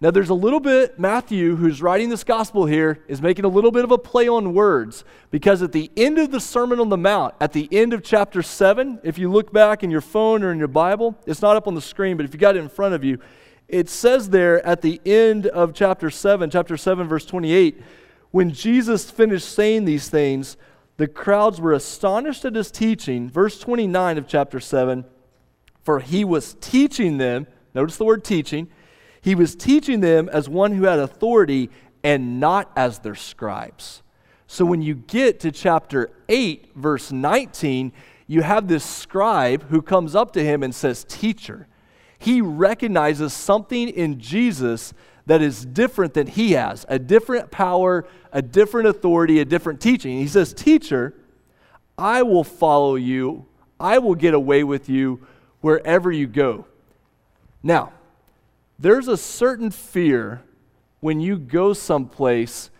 Now, 0.00 0.12
there's 0.12 0.30
a 0.30 0.34
little 0.34 0.60
bit, 0.60 0.96
Matthew, 0.96 1.56
who's 1.56 1.82
writing 1.82 2.08
this 2.08 2.22
gospel 2.22 2.66
here, 2.66 3.04
is 3.08 3.20
making 3.20 3.44
a 3.44 3.48
little 3.48 3.72
bit 3.72 3.82
of 3.82 3.90
a 3.90 3.98
play 3.98 4.28
on 4.28 4.54
words 4.54 5.02
because 5.32 5.60
at 5.60 5.72
the 5.72 5.90
end 5.96 6.18
of 6.18 6.30
the 6.30 6.38
Sermon 6.38 6.78
on 6.78 6.88
the 6.88 6.96
Mount, 6.96 7.34
at 7.40 7.52
the 7.52 7.68
end 7.72 7.92
of 7.92 8.04
chapter 8.04 8.40
7, 8.40 9.00
if 9.02 9.18
you 9.18 9.28
look 9.28 9.52
back 9.52 9.82
in 9.82 9.90
your 9.90 10.00
phone 10.00 10.44
or 10.44 10.52
in 10.52 10.58
your 10.58 10.68
Bible, 10.68 11.18
it's 11.26 11.42
not 11.42 11.56
up 11.56 11.66
on 11.66 11.74
the 11.74 11.80
screen, 11.80 12.16
but 12.16 12.24
if 12.24 12.32
you 12.32 12.38
got 12.38 12.54
it 12.54 12.60
in 12.60 12.68
front 12.68 12.94
of 12.94 13.02
you, 13.02 13.18
it 13.68 13.88
says 13.88 14.30
there 14.30 14.64
at 14.66 14.82
the 14.82 15.00
end 15.04 15.46
of 15.46 15.74
chapter 15.74 16.10
7, 16.10 16.50
chapter 16.50 16.76
7, 16.76 17.06
verse 17.06 17.26
28, 17.26 17.80
when 18.30 18.52
Jesus 18.52 19.10
finished 19.10 19.48
saying 19.48 19.84
these 19.84 20.08
things, 20.08 20.56
the 20.96 21.06
crowds 21.06 21.60
were 21.60 21.72
astonished 21.72 22.44
at 22.44 22.54
his 22.54 22.70
teaching. 22.70 23.28
Verse 23.30 23.58
29 23.60 24.18
of 24.18 24.26
chapter 24.26 24.58
7, 24.58 25.04
for 25.82 26.00
he 26.00 26.24
was 26.24 26.56
teaching 26.60 27.18
them, 27.18 27.46
notice 27.74 27.96
the 27.96 28.04
word 28.04 28.24
teaching 28.24 28.68
he 29.20 29.34
was 29.34 29.54
teaching 29.54 30.00
them 30.00 30.28
as 30.28 30.48
one 30.48 30.72
who 30.72 30.84
had 30.84 30.98
authority 30.98 31.70
and 32.02 32.40
not 32.40 32.70
as 32.76 33.00
their 33.00 33.14
scribes. 33.14 34.02
So 34.46 34.64
when 34.64 34.80
you 34.80 34.94
get 34.94 35.40
to 35.40 35.52
chapter 35.52 36.10
8, 36.28 36.70
verse 36.74 37.12
19, 37.12 37.92
you 38.26 38.42
have 38.42 38.68
this 38.68 38.84
scribe 38.84 39.68
who 39.68 39.82
comes 39.82 40.14
up 40.14 40.32
to 40.32 40.44
him 40.44 40.62
and 40.62 40.74
says, 40.74 41.04
Teacher. 41.04 41.66
He 42.18 42.40
recognizes 42.40 43.32
something 43.32 43.88
in 43.88 44.20
Jesus 44.20 44.92
that 45.26 45.42
is 45.42 45.64
different 45.64 46.14
than 46.14 46.26
he 46.26 46.52
has 46.52 46.86
a 46.88 46.98
different 46.98 47.50
power, 47.50 48.06
a 48.32 48.42
different 48.42 48.88
authority, 48.88 49.40
a 49.40 49.44
different 49.44 49.80
teaching. 49.80 50.18
He 50.18 50.26
says, 50.26 50.52
Teacher, 50.52 51.14
I 51.96 52.22
will 52.22 52.44
follow 52.44 52.94
you, 52.94 53.46
I 53.78 53.98
will 53.98 54.14
get 54.14 54.34
away 54.34 54.64
with 54.64 54.88
you 54.88 55.26
wherever 55.60 56.10
you 56.10 56.26
go. 56.26 56.66
Now, 57.62 57.92
there's 58.78 59.08
a 59.08 59.16
certain 59.16 59.70
fear 59.70 60.42
when 61.00 61.20
you 61.20 61.36
go 61.38 61.72
someplace 61.72 62.70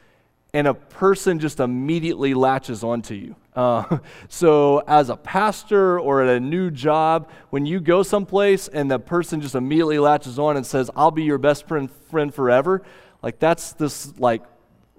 and 0.55 0.67
a 0.67 0.75
person 0.75 1.39
just 1.39 1.61
immediately 1.61 2.35
latches 2.35 2.83
onto 2.83 3.15
you. 3.15 3.37
Uh, 3.59 3.99
so, 4.29 4.79
as 4.87 5.11
a 5.11 5.17
pastor 5.17 5.99
or 5.99 6.23
at 6.23 6.29
a 6.29 6.41
new 6.41 6.71
job, 6.71 7.29
when 7.51 7.67
you 7.67 7.81
go 7.81 8.05
someplace 8.05 8.69
and 8.69 8.89
the 8.89 9.01
person 9.01 9.41
just 9.41 9.57
immediately 9.57 9.99
latches 9.99 10.39
on 10.39 10.57
and 10.57 10.65
says, 10.65 10.89
I'll 10.95 11.11
be 11.11 11.25
your 11.25 11.39
best 11.39 11.67
friend, 11.67 11.91
friend 12.09 12.33
forever, 12.33 12.85
like 13.21 13.41
that's 13.41 13.73
this 13.73 14.17
like 14.19 14.45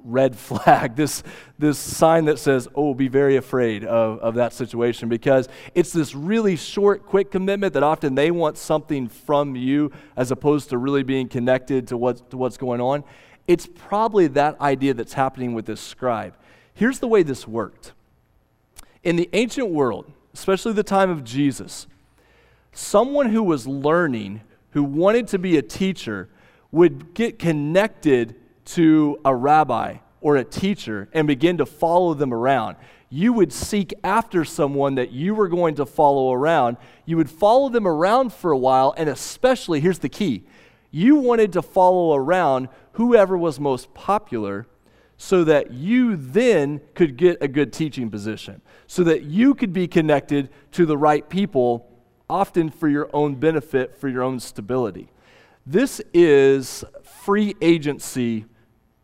red 0.03 0.35
flag, 0.47 0.97
this, 0.97 1.23
this 1.57 1.79
sign 1.79 2.25
that 2.25 2.37
says, 2.37 2.67
oh, 2.75 2.93
be 2.93 3.07
very 3.07 3.37
afraid 3.37 3.85
of, 3.85 4.19
of 4.19 4.35
that 4.35 4.51
situation 4.51 5.07
because 5.07 5.47
it's 5.73 5.93
this 5.93 6.13
really 6.13 6.57
short, 6.57 7.05
quick 7.05 7.31
commitment 7.31 7.73
that 7.73 7.83
often 7.83 8.15
they 8.15 8.29
want 8.29 8.57
something 8.57 9.07
from 9.07 9.55
you 9.55 9.89
as 10.17 10.31
opposed 10.31 10.69
to 10.69 10.77
really 10.77 11.03
being 11.03 11.29
connected 11.29 11.87
to, 11.87 11.97
what, 11.97 12.29
to 12.29 12.35
what's 12.35 12.57
going 12.57 12.81
on. 12.81 13.05
It's 13.47 13.67
probably 13.67 14.27
that 14.27 14.59
idea 14.59 14.93
that's 14.93 15.13
happening 15.13 15.53
with 15.53 15.65
this 15.65 15.79
scribe. 15.79 16.35
Here's 16.73 16.99
the 16.99 17.07
way 17.07 17.23
this 17.23 17.47
worked. 17.47 17.93
In 19.03 19.15
the 19.15 19.29
ancient 19.33 19.69
world, 19.69 20.11
especially 20.33 20.73
the 20.73 20.83
time 20.83 21.09
of 21.09 21.23
Jesus, 21.23 21.87
someone 22.73 23.29
who 23.29 23.43
was 23.43 23.67
learning, 23.67 24.41
who 24.71 24.83
wanted 24.83 25.27
to 25.29 25.39
be 25.39 25.57
a 25.57 25.61
teacher, 25.61 26.29
would 26.71 27.13
get 27.13 27.39
connected 27.39 28.35
to 28.65 29.19
a 29.25 29.33
rabbi 29.33 29.97
or 30.21 30.35
a 30.35 30.43
teacher 30.43 31.09
and 31.13 31.27
begin 31.27 31.57
to 31.57 31.65
follow 31.65 32.13
them 32.13 32.33
around. 32.33 32.75
You 33.09 33.33
would 33.33 33.51
seek 33.51 33.93
after 34.03 34.45
someone 34.45 34.95
that 34.95 35.11
you 35.11 35.33
were 35.33 35.47
going 35.47 35.75
to 35.75 35.85
follow 35.85 36.31
around. 36.31 36.77
You 37.05 37.17
would 37.17 37.29
follow 37.29 37.69
them 37.69 37.87
around 37.87 38.33
for 38.33 38.51
a 38.51 38.57
while, 38.57 38.93
and 38.97 39.09
especially, 39.09 39.79
here's 39.79 39.99
the 39.99 40.09
key 40.09 40.43
you 40.91 41.15
wanted 41.17 41.53
to 41.53 41.61
follow 41.61 42.15
around 42.15 42.67
whoever 42.93 43.37
was 43.37 43.59
most 43.59 43.93
popular 43.93 44.65
so 45.21 45.43
that 45.43 45.71
you 45.71 46.15
then 46.15 46.79
could 46.95 47.17
get 47.17 47.37
a 47.41 47.47
good 47.47 47.73
teaching 47.73 48.09
position, 48.09 48.61
so 48.87 49.03
that 49.03 49.23
you 49.23 49.53
could 49.53 49.73
be 49.73 49.85
connected 49.85 50.49
to 50.71 50.85
the 50.85 50.97
right 50.97 51.27
people, 51.29 51.85
often 52.29 52.69
for 52.69 52.87
your 52.87 53.09
own 53.11 53.35
benefit, 53.35 53.97
for 53.97 54.07
your 54.07 54.23
own 54.23 54.39
stability. 54.39 55.11
This 55.65 56.01
is 56.13 56.85
free 57.03 57.53
agency 57.61 58.45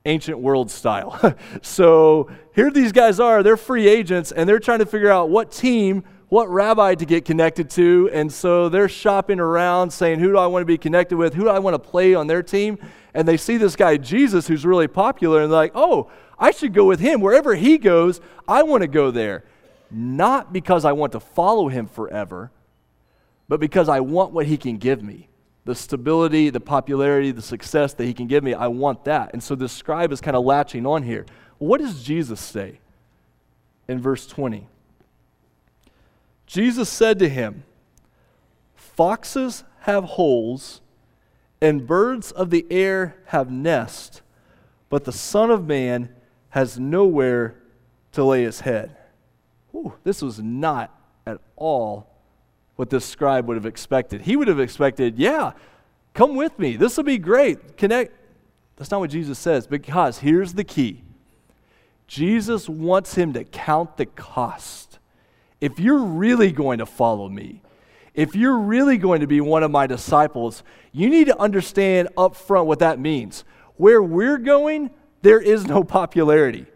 ancient 0.05 0.39
world 0.39 0.71
style. 0.71 1.35
so 1.61 2.31
here 2.55 2.71
these 2.71 2.93
guys 2.93 3.19
are, 3.19 3.43
they're 3.43 3.57
free 3.57 3.89
agents, 3.89 4.31
and 4.31 4.47
they're 4.47 4.57
trying 4.57 4.79
to 4.79 4.85
figure 4.85 5.11
out 5.11 5.29
what 5.29 5.51
team, 5.51 6.05
what 6.29 6.49
rabbi 6.49 6.95
to 6.95 7.05
get 7.05 7.25
connected 7.25 7.69
to. 7.71 8.09
And 8.11 8.31
so 8.31 8.69
they're 8.69 8.89
shopping 8.89 9.39
around 9.39 9.91
saying, 9.91 10.19
who 10.19 10.29
do 10.29 10.37
I 10.37 10.47
want 10.47 10.61
to 10.61 10.65
be 10.65 10.77
connected 10.77 11.17
with? 11.17 11.33
Who 11.33 11.43
do 11.43 11.49
I 11.49 11.59
want 11.59 11.75
to 11.75 11.89
play 11.89 12.15
on 12.15 12.27
their 12.27 12.43
team? 12.43 12.79
And 13.13 13.27
they 13.27 13.37
see 13.37 13.57
this 13.57 13.75
guy, 13.75 13.97
Jesus, 13.97 14.47
who's 14.47 14.65
really 14.65 14.87
popular, 14.87 15.41
and 15.41 15.51
they're 15.51 15.59
like, 15.59 15.71
oh, 15.75 16.11
I 16.37 16.51
should 16.51 16.73
go 16.73 16.85
with 16.85 16.99
him. 16.99 17.21
Wherever 17.21 17.55
he 17.55 17.77
goes, 17.77 18.19
I 18.47 18.63
want 18.63 18.81
to 18.81 18.87
go 18.87 19.11
there. 19.11 19.45
Not 19.89 20.51
because 20.51 20.83
I 20.83 20.91
want 20.91 21.13
to 21.13 21.19
follow 21.19 21.69
him 21.69 21.87
forever, 21.87 22.51
but 23.47 23.59
because 23.59 23.87
I 23.87 23.99
want 24.01 24.33
what 24.33 24.47
he 24.47 24.57
can 24.57 24.77
give 24.77 25.01
me 25.01 25.29
the 25.63 25.75
stability, 25.75 26.49
the 26.51 26.59
popularity, 26.59 27.31
the 27.31 27.41
success 27.41 27.93
that 27.95 28.05
he 28.05 28.13
can 28.13 28.27
give 28.27 28.43
me. 28.43 28.53
I 28.53 28.67
want 28.67 29.05
that. 29.05 29.31
And 29.33 29.41
so 29.41 29.55
this 29.55 29.71
scribe 29.71 30.11
is 30.11 30.21
kind 30.21 30.37
of 30.37 30.45
latching 30.45 30.85
on 30.85 31.03
here. 31.03 31.25
What 31.57 31.81
does 31.81 32.03
Jesus 32.03 32.39
say 32.39 32.79
in 33.87 33.99
verse 33.99 34.27
20? 34.27 34.67
Jesus 36.45 36.89
said 36.89 37.19
to 37.19 37.29
him, 37.29 37.63
Foxes 38.75 39.63
have 39.81 40.03
holes, 40.03 40.81
and 41.61 41.85
birds 41.85 42.31
of 42.31 42.49
the 42.49 42.65
air 42.69 43.17
have 43.27 43.51
nests, 43.51 44.21
but 44.89 45.03
the 45.03 45.11
Son 45.11 45.51
of 45.51 45.67
Man 45.67 46.09
has 46.49 46.79
nowhere 46.79 47.55
to 48.13 48.23
lay 48.23 48.43
his 48.43 48.61
head. 48.61 48.95
Ooh, 49.73 49.93
this 50.03 50.21
was 50.21 50.39
not 50.39 50.97
at 51.25 51.39
all 51.55 52.09
what 52.75 52.89
this 52.89 53.05
scribe 53.05 53.47
would 53.47 53.57
have 53.57 53.65
expected. 53.65 54.21
He 54.21 54.35
would 54.35 54.47
have 54.47 54.59
expected, 54.59 55.17
yeah, 55.17 55.51
come 56.13 56.35
with 56.35 56.57
me. 56.59 56.77
This 56.77 56.97
will 56.97 57.03
be 57.03 57.17
great. 57.17 57.77
Connect. 57.77 58.13
That's 58.77 58.91
not 58.91 58.99
what 58.99 59.09
Jesus 59.09 59.39
says, 59.39 59.67
because 59.67 60.19
here's 60.19 60.53
the 60.53 60.63
key 60.63 61.03
Jesus 62.07 62.69
wants 62.69 63.15
him 63.15 63.33
to 63.33 63.43
count 63.43 63.97
the 63.97 64.05
cost. 64.05 64.94
If 65.65 65.79
you're 65.79 66.03
really 66.03 66.51
going 66.51 66.77
to 66.77 66.85
follow 66.85 67.27
me, 67.27 67.63
if 68.13 68.35
you're 68.35 68.59
really 68.59 68.99
going 68.99 69.21
to 69.21 69.27
be 69.27 69.41
one 69.41 69.63
of 69.63 69.71
my 69.71 69.87
disciples, 69.87 70.61
you 70.91 71.09
need 71.09 71.25
to 71.25 71.39
understand 71.39 72.09
up 72.15 72.35
front 72.35 72.67
what 72.67 72.77
that 72.79 72.99
means. 72.99 73.43
Where 73.75 74.03
we're 74.03 74.37
going, 74.37 74.91
there 75.23 75.41
is 75.41 75.65
no 75.65 75.83
popularity. 75.83 76.67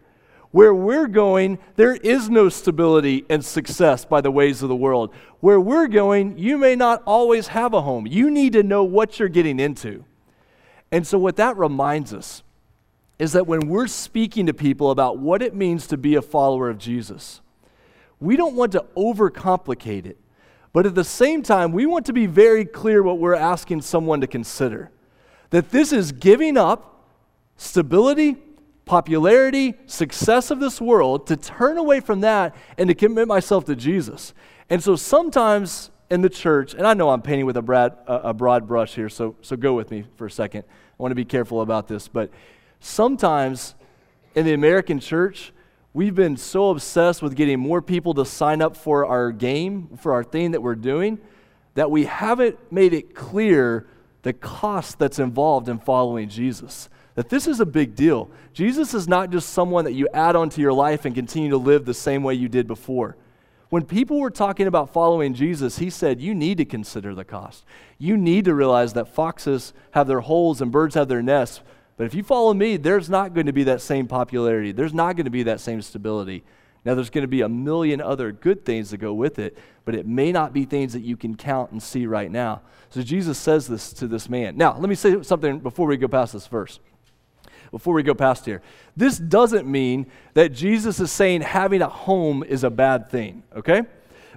Where 0.50 0.74
we're 0.74 1.06
going, 1.06 1.60
there 1.76 1.94
is 1.94 2.28
no 2.28 2.48
stability 2.48 3.24
and 3.30 3.44
success 3.44 4.04
by 4.04 4.22
the 4.22 4.32
ways 4.32 4.60
of 4.60 4.68
the 4.68 4.74
world. 4.74 5.14
Where 5.38 5.60
we're 5.60 5.86
going, 5.86 6.36
you 6.36 6.58
may 6.58 6.74
not 6.74 7.04
always 7.06 7.46
have 7.46 7.72
a 7.72 7.82
home. 7.82 8.08
You 8.08 8.28
need 8.28 8.54
to 8.54 8.64
know 8.64 8.82
what 8.82 9.20
you're 9.20 9.28
getting 9.28 9.60
into. 9.60 10.04
And 10.90 11.06
so, 11.06 11.16
what 11.16 11.36
that 11.36 11.56
reminds 11.56 12.12
us 12.12 12.42
is 13.20 13.34
that 13.34 13.46
when 13.46 13.68
we're 13.68 13.86
speaking 13.86 14.46
to 14.46 14.52
people 14.52 14.90
about 14.90 15.16
what 15.16 15.42
it 15.42 15.54
means 15.54 15.86
to 15.86 15.96
be 15.96 16.16
a 16.16 16.22
follower 16.22 16.68
of 16.68 16.78
Jesus, 16.78 17.40
we 18.20 18.36
don't 18.36 18.54
want 18.54 18.72
to 18.72 18.84
overcomplicate 18.96 20.06
it. 20.06 20.18
But 20.72 20.86
at 20.86 20.94
the 20.94 21.04
same 21.04 21.42
time, 21.42 21.72
we 21.72 21.86
want 21.86 22.06
to 22.06 22.12
be 22.12 22.26
very 22.26 22.64
clear 22.64 23.02
what 23.02 23.18
we're 23.18 23.34
asking 23.34 23.82
someone 23.82 24.20
to 24.20 24.26
consider. 24.26 24.90
That 25.50 25.70
this 25.70 25.92
is 25.92 26.12
giving 26.12 26.56
up 26.56 27.06
stability 27.56 28.36
popularity, 28.90 29.74
success 29.86 30.50
of 30.50 30.58
this 30.58 30.80
world, 30.80 31.24
to 31.24 31.36
turn 31.36 31.78
away 31.78 32.00
from 32.00 32.22
that 32.22 32.56
and 32.76 32.88
to 32.88 32.94
commit 32.94 33.28
myself 33.28 33.64
to 33.64 33.76
Jesus. 33.76 34.34
And 34.68 34.82
so 34.82 34.96
sometimes 34.96 35.92
in 36.10 36.22
the 36.22 36.28
church, 36.28 36.74
and 36.74 36.84
I 36.84 36.94
know 36.94 37.10
I'm 37.10 37.22
painting 37.22 37.46
with 37.46 37.56
a 37.56 37.62
broad, 37.62 37.96
a 38.08 38.34
broad 38.34 38.66
brush 38.66 38.96
here, 38.96 39.08
so, 39.08 39.36
so 39.42 39.54
go 39.54 39.74
with 39.74 39.92
me 39.92 40.06
for 40.16 40.26
a 40.26 40.30
second. 40.30 40.64
I 40.64 41.02
want 41.02 41.12
to 41.12 41.14
be 41.14 41.24
careful 41.24 41.60
about 41.60 41.86
this. 41.86 42.08
But 42.08 42.30
sometimes 42.80 43.76
in 44.34 44.44
the 44.44 44.54
American 44.54 44.98
church, 44.98 45.52
we've 45.92 46.14
been 46.14 46.36
so 46.36 46.70
obsessed 46.70 47.22
with 47.22 47.34
getting 47.34 47.58
more 47.60 47.82
people 47.82 48.14
to 48.14 48.24
sign 48.24 48.62
up 48.62 48.76
for 48.76 49.06
our 49.06 49.32
game, 49.32 49.98
for 50.00 50.12
our 50.12 50.24
thing 50.24 50.52
that 50.52 50.62
we're 50.62 50.74
doing, 50.74 51.18
that 51.74 51.90
we 51.90 52.04
haven't 52.04 52.58
made 52.72 52.92
it 52.92 53.14
clear 53.14 53.86
the 54.22 54.32
cost 54.32 54.98
that's 54.98 55.18
involved 55.18 55.68
in 55.68 55.78
following 55.78 56.28
Jesus 56.28 56.88
that 57.14 57.28
this 57.28 57.46
is 57.46 57.60
a 57.60 57.66
big 57.66 57.94
deal. 57.94 58.30
Jesus 58.52 58.94
is 58.94 59.08
not 59.08 59.30
just 59.30 59.50
someone 59.50 59.84
that 59.84 59.92
you 59.92 60.08
add 60.14 60.36
onto 60.36 60.62
your 60.62 60.72
life 60.72 61.04
and 61.04 61.14
continue 61.14 61.50
to 61.50 61.56
live 61.56 61.84
the 61.84 61.94
same 61.94 62.22
way 62.22 62.34
you 62.34 62.48
did 62.48 62.66
before. 62.66 63.16
When 63.68 63.84
people 63.84 64.18
were 64.18 64.30
talking 64.30 64.66
about 64.66 64.92
following 64.92 65.34
Jesus, 65.34 65.78
he 65.78 65.90
said, 65.90 66.20
You 66.20 66.34
need 66.34 66.56
to 66.58 66.64
consider 66.64 67.14
the 67.14 67.24
cost. 67.24 67.64
You 67.98 68.16
need 68.16 68.46
to 68.46 68.54
realize 68.54 68.94
that 68.94 69.14
foxes 69.14 69.72
have 69.92 70.08
their 70.08 70.20
holes 70.20 70.60
and 70.60 70.72
birds 70.72 70.94
have 70.94 71.08
their 71.08 71.22
nests. 71.22 71.60
But 72.00 72.06
if 72.06 72.14
you 72.14 72.22
follow 72.22 72.54
me, 72.54 72.78
there's 72.78 73.10
not 73.10 73.34
going 73.34 73.44
to 73.44 73.52
be 73.52 73.64
that 73.64 73.82
same 73.82 74.08
popularity. 74.08 74.72
There's 74.72 74.94
not 74.94 75.16
going 75.16 75.26
to 75.26 75.30
be 75.30 75.42
that 75.42 75.60
same 75.60 75.82
stability. 75.82 76.44
Now, 76.82 76.94
there's 76.94 77.10
going 77.10 77.24
to 77.24 77.28
be 77.28 77.42
a 77.42 77.48
million 77.50 78.00
other 78.00 78.32
good 78.32 78.64
things 78.64 78.88
that 78.88 78.96
go 78.96 79.12
with 79.12 79.38
it, 79.38 79.58
but 79.84 79.94
it 79.94 80.06
may 80.06 80.32
not 80.32 80.54
be 80.54 80.64
things 80.64 80.94
that 80.94 81.02
you 81.02 81.18
can 81.18 81.36
count 81.36 81.72
and 81.72 81.82
see 81.82 82.06
right 82.06 82.30
now. 82.30 82.62
So, 82.88 83.02
Jesus 83.02 83.36
says 83.36 83.66
this 83.66 83.92
to 83.92 84.06
this 84.06 84.30
man. 84.30 84.56
Now, 84.56 84.78
let 84.78 84.88
me 84.88 84.94
say 84.94 85.20
something 85.20 85.58
before 85.58 85.88
we 85.88 85.98
go 85.98 86.08
past 86.08 86.32
this 86.32 86.46
verse 86.46 86.80
before 87.70 87.94
we 87.94 88.02
go 88.02 88.14
past 88.14 88.46
here. 88.46 88.62
This 88.96 89.18
doesn't 89.18 89.64
mean 89.64 90.06
that 90.32 90.54
Jesus 90.54 90.98
is 91.00 91.12
saying 91.12 91.42
having 91.42 91.82
a 91.82 91.88
home 91.88 92.42
is 92.42 92.64
a 92.64 92.70
bad 92.70 93.10
thing, 93.10 93.42
okay? 93.54 93.82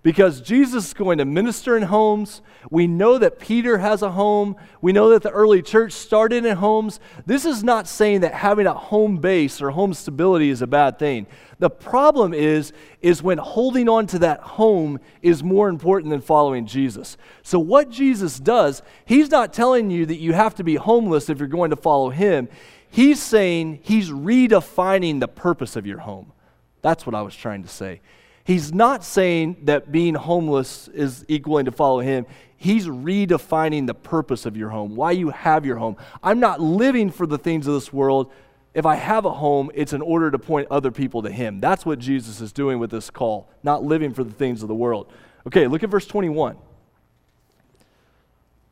Because 0.01 0.41
Jesus 0.41 0.87
is 0.87 0.93
going 0.93 1.19
to 1.19 1.25
minister 1.25 1.77
in 1.77 1.83
homes. 1.83 2.41
We 2.69 2.87
know 2.87 3.17
that 3.19 3.39
Peter 3.39 3.77
has 3.77 4.01
a 4.01 4.11
home. 4.11 4.55
We 4.81 4.91
know 4.91 5.09
that 5.09 5.21
the 5.21 5.29
early 5.29 5.61
church 5.61 5.93
started 5.93 6.45
in 6.45 6.57
homes. 6.57 6.99
This 7.25 7.45
is 7.45 7.63
not 7.63 7.87
saying 7.87 8.21
that 8.21 8.33
having 8.33 8.65
a 8.65 8.73
home 8.73 9.17
base 9.17 9.61
or 9.61 9.69
home 9.69 9.93
stability 9.93 10.49
is 10.49 10.61
a 10.61 10.67
bad 10.67 10.97
thing. 10.97 11.27
The 11.59 11.69
problem 11.69 12.33
is 12.33 12.73
is 13.01 13.23
when 13.23 13.37
holding 13.37 13.87
on 13.87 14.07
to 14.07 14.19
that 14.19 14.41
home 14.41 14.99
is 15.21 15.43
more 15.43 15.69
important 15.69 16.09
than 16.09 16.21
following 16.21 16.65
Jesus. 16.65 17.15
So 17.43 17.59
what 17.59 17.89
Jesus 17.89 18.39
does, 18.39 18.81
he's 19.05 19.29
not 19.29 19.53
telling 19.53 19.89
you 19.89 20.05
that 20.07 20.17
you 20.17 20.33
have 20.33 20.55
to 20.55 20.63
be 20.63 20.75
homeless 20.75 21.29
if 21.29 21.39
you're 21.39 21.47
going 21.47 21.69
to 21.69 21.77
follow 21.77 22.09
him. 22.09 22.49
he's 22.89 23.21
saying 23.21 23.79
he's 23.83 24.09
redefining 24.09 25.19
the 25.19 25.27
purpose 25.27 25.75
of 25.75 25.85
your 25.85 25.99
home. 25.99 26.33
That's 26.81 27.05
what 27.05 27.15
I 27.15 27.21
was 27.21 27.35
trying 27.35 27.63
to 27.63 27.69
say. 27.69 28.01
He's 28.43 28.73
not 28.73 29.03
saying 29.03 29.57
that 29.63 29.91
being 29.91 30.15
homeless 30.15 30.89
is 30.89 31.23
equaling 31.27 31.65
to 31.65 31.71
follow 31.71 31.99
him. 31.99 32.25
He's 32.57 32.87
redefining 32.87 33.87
the 33.87 33.93
purpose 33.93 34.45
of 34.45 34.57
your 34.57 34.69
home, 34.69 34.95
why 34.95 35.11
you 35.11 35.29
have 35.29 35.65
your 35.65 35.77
home. 35.77 35.97
I'm 36.21 36.39
not 36.39 36.59
living 36.59 37.09
for 37.09 37.25
the 37.25 37.37
things 37.37 37.67
of 37.67 37.73
this 37.73 37.91
world. 37.93 38.31
If 38.73 38.85
I 38.85 38.95
have 38.95 39.25
a 39.25 39.31
home, 39.31 39.71
it's 39.73 39.93
in 39.93 40.01
order 40.01 40.31
to 40.31 40.39
point 40.39 40.67
other 40.71 40.91
people 40.91 41.21
to 41.21 41.29
him. 41.29 41.59
That's 41.59 41.85
what 41.85 41.99
Jesus 41.99 42.41
is 42.41 42.51
doing 42.51 42.79
with 42.79 42.89
this 42.89 43.09
call, 43.09 43.49
not 43.63 43.83
living 43.83 44.13
for 44.13 44.23
the 44.23 44.33
things 44.33 44.61
of 44.61 44.67
the 44.67 44.75
world. 44.75 45.11
Okay, 45.47 45.67
look 45.67 45.83
at 45.83 45.89
verse 45.89 46.07
21. 46.07 46.57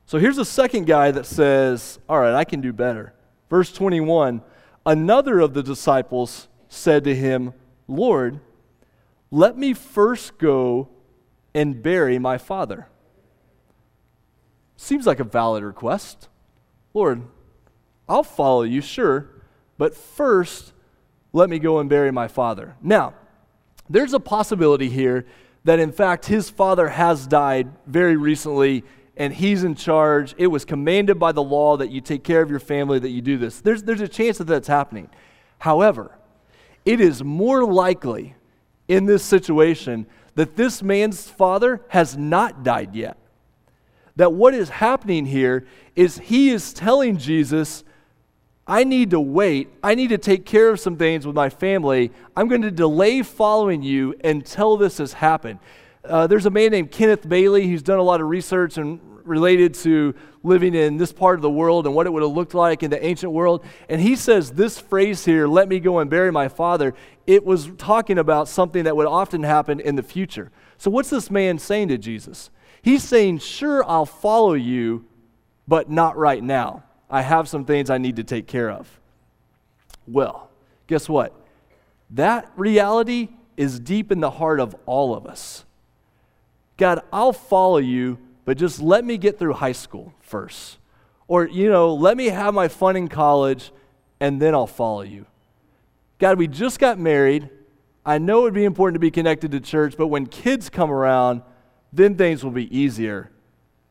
So 0.05 0.17
here's 0.17 0.37
a 0.37 0.45
second 0.45 0.87
guy 0.87 1.11
that 1.11 1.25
says, 1.25 1.99
All 2.09 2.19
right, 2.19 2.33
I 2.33 2.43
can 2.43 2.59
do 2.59 2.73
better. 2.73 3.13
Verse 3.49 3.71
21 3.71 4.41
Another 4.85 5.39
of 5.39 5.53
the 5.53 5.63
disciples 5.63 6.47
said 6.67 7.03
to 7.03 7.15
him, 7.15 7.53
Lord, 7.87 8.39
let 9.31 9.57
me 9.57 9.73
first 9.73 10.37
go 10.37 10.89
and 11.53 11.81
bury 11.81 12.19
my 12.19 12.37
father. 12.37 12.87
Seems 14.75 15.07
like 15.07 15.19
a 15.19 15.23
valid 15.23 15.63
request. 15.63 16.27
Lord, 16.93 17.23
I'll 18.09 18.23
follow 18.23 18.63
you, 18.63 18.81
sure, 18.81 19.29
but 19.77 19.95
first, 19.95 20.73
let 21.33 21.49
me 21.49 21.59
go 21.59 21.79
and 21.79 21.89
bury 21.89 22.11
my 22.11 22.27
father. 22.27 22.75
Now, 22.81 23.13
there's 23.89 24.13
a 24.13 24.19
possibility 24.19 24.89
here 24.89 25.25
that 25.63 25.79
in 25.79 25.91
fact 25.91 26.25
his 26.25 26.49
father 26.49 26.89
has 26.89 27.27
died 27.27 27.71
very 27.85 28.15
recently 28.15 28.83
and 29.15 29.33
he's 29.33 29.63
in 29.63 29.75
charge. 29.75 30.33
It 30.37 30.47
was 30.47 30.65
commanded 30.65 31.19
by 31.19 31.31
the 31.31 31.43
law 31.43 31.77
that 31.77 31.91
you 31.91 32.01
take 32.01 32.23
care 32.23 32.41
of 32.41 32.49
your 32.49 32.59
family, 32.59 32.99
that 32.99 33.09
you 33.09 33.21
do 33.21 33.37
this. 33.37 33.61
There's, 33.61 33.83
there's 33.83 34.01
a 34.01 34.07
chance 34.07 34.39
that 34.39 34.45
that's 34.45 34.67
happening. 34.67 35.09
However, 35.59 36.17
it 36.85 36.99
is 36.99 37.23
more 37.23 37.63
likely 37.63 38.35
in 38.91 39.05
this 39.05 39.23
situation 39.23 40.05
that 40.35 40.57
this 40.57 40.83
man's 40.83 41.25
father 41.25 41.81
has 41.87 42.17
not 42.17 42.61
died 42.61 42.93
yet. 42.93 43.17
That 44.17 44.33
what 44.33 44.53
is 44.53 44.67
happening 44.67 45.25
here 45.25 45.65
is 45.95 46.17
he 46.17 46.49
is 46.49 46.73
telling 46.73 47.17
Jesus, 47.17 47.85
I 48.67 48.83
need 48.83 49.11
to 49.11 49.19
wait. 49.19 49.69
I 49.81 49.95
need 49.95 50.09
to 50.09 50.17
take 50.17 50.45
care 50.45 50.69
of 50.69 50.79
some 50.79 50.97
things 50.97 51.25
with 51.25 51.35
my 51.35 51.49
family. 51.49 52.11
I'm 52.35 52.49
going 52.49 52.63
to 52.63 52.71
delay 52.71 53.21
following 53.21 53.81
you 53.81 54.13
until 54.25 54.75
this 54.75 54.97
has 54.97 55.13
happened. 55.13 55.59
Uh, 56.03 56.27
there's 56.27 56.45
a 56.45 56.49
man 56.49 56.71
named 56.71 56.91
Kenneth 56.91 57.27
Bailey 57.27 57.67
who's 57.67 57.83
done 57.83 57.99
a 57.99 58.03
lot 58.03 58.21
of 58.21 58.27
research 58.27 58.77
and 58.77 58.99
related 59.23 59.73
to 59.75 60.15
living 60.43 60.73
in 60.73 60.97
this 60.97 61.13
part 61.13 61.35
of 61.35 61.41
the 61.41 61.49
world 61.49 61.85
and 61.85 61.93
what 61.93 62.07
it 62.07 62.09
would 62.09 62.23
have 62.23 62.31
looked 62.31 62.53
like 62.55 62.81
in 62.81 62.89
the 62.89 63.03
ancient 63.05 63.31
world. 63.31 63.63
And 63.87 64.01
he 64.01 64.15
says 64.15 64.51
this 64.51 64.79
phrase 64.79 65.25
here, 65.25 65.47
let 65.47 65.69
me 65.69 65.79
go 65.79 65.99
and 65.99 66.09
bury 66.09 66.31
my 66.31 66.47
father, 66.47 66.95
it 67.27 67.45
was 67.45 67.69
talking 67.77 68.17
about 68.17 68.47
something 68.47 68.83
that 68.85 68.95
would 68.95 69.07
often 69.07 69.43
happen 69.43 69.79
in 69.79 69.95
the 69.95 70.03
future. 70.03 70.51
So, 70.77 70.89
what's 70.89 71.09
this 71.09 71.29
man 71.29 71.59
saying 71.59 71.89
to 71.89 71.97
Jesus? 71.97 72.49
He's 72.81 73.03
saying, 73.03 73.37
Sure, 73.39 73.87
I'll 73.87 74.07
follow 74.07 74.53
you, 74.53 75.05
but 75.67 75.89
not 75.89 76.17
right 76.17 76.43
now. 76.43 76.83
I 77.09 77.21
have 77.21 77.47
some 77.47 77.65
things 77.65 77.89
I 77.89 77.99
need 77.99 78.15
to 78.15 78.23
take 78.23 78.47
care 78.47 78.71
of. 78.71 78.99
Well, 80.07 80.49
guess 80.87 81.07
what? 81.07 81.33
That 82.09 82.51
reality 82.55 83.29
is 83.55 83.79
deep 83.79 84.11
in 84.11 84.19
the 84.19 84.31
heart 84.31 84.59
of 84.59 84.75
all 84.85 85.13
of 85.13 85.27
us. 85.27 85.65
God, 86.77 87.01
I'll 87.11 87.33
follow 87.33 87.77
you, 87.77 88.17
but 88.45 88.57
just 88.57 88.81
let 88.81 89.05
me 89.05 89.17
get 89.17 89.37
through 89.37 89.53
high 89.53 89.71
school 89.71 90.13
first. 90.19 90.77
Or, 91.27 91.47
you 91.47 91.69
know, 91.69 91.93
let 91.93 92.17
me 92.17 92.27
have 92.27 92.53
my 92.53 92.67
fun 92.67 92.95
in 92.95 93.07
college 93.07 93.71
and 94.19 94.41
then 94.41 94.53
I'll 94.53 94.67
follow 94.67 95.01
you. 95.01 95.25
God, 96.19 96.37
we 96.37 96.47
just 96.47 96.79
got 96.79 96.99
married. 96.99 97.49
I 98.05 98.17
know 98.17 98.41
it 98.41 98.43
would 98.43 98.53
be 98.53 98.65
important 98.65 98.95
to 98.95 98.99
be 98.99 99.11
connected 99.11 99.51
to 99.51 99.59
church, 99.59 99.95
but 99.97 100.07
when 100.07 100.27
kids 100.27 100.69
come 100.69 100.91
around, 100.91 101.41
then 101.93 102.15
things 102.15 102.43
will 102.43 102.51
be 102.51 102.75
easier. 102.75 103.31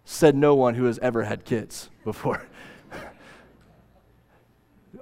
Said 0.04 0.36
no 0.36 0.54
one 0.54 0.74
who 0.74 0.84
has 0.84 0.98
ever 1.00 1.24
had 1.24 1.44
kids 1.44 1.90
before. 2.04 2.46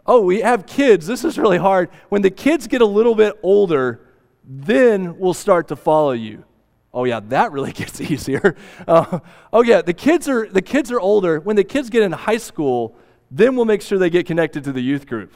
oh, 0.07 0.23
we 0.23 0.41
have 0.41 0.67
kids. 0.67 1.07
This 1.07 1.25
is 1.25 1.39
really 1.39 1.59
hard. 1.59 1.91
When 2.09 2.23
the 2.23 2.31
kids 2.31 2.67
get 2.67 2.81
a 2.81 2.87
little 2.87 3.15
bit 3.15 3.39
older, 3.43 4.01
then 4.45 5.19
we'll 5.19 5.35
start 5.35 5.69
to 5.69 5.77
follow 5.77 6.13
you. 6.13 6.45
Oh 6.93 7.05
yeah, 7.05 7.21
that 7.29 7.53
really 7.53 7.73
gets 7.83 8.01
easier. 8.01 8.57
Uh, 8.87 9.21
oh 9.53 9.63
yeah, 9.63 9.83
the 9.83 9.93
kids 9.93 10.29
are 10.29 10.49
the 10.49 10.63
kids 10.63 10.91
are 10.91 11.01
older. 11.01 11.41
When 11.41 11.57
the 11.57 11.65
kids 11.65 11.91
get 11.91 12.03
in 12.03 12.13
high 12.13 12.39
school, 12.39 12.97
then 13.31 13.55
we'll 13.55 13.67
make 13.67 13.83
sure 13.83 13.99
they 13.99 14.09
get 14.09 14.25
connected 14.27 14.65
to 14.65 14.73
the 14.73 14.81
youth 14.81 15.07
group. 15.07 15.33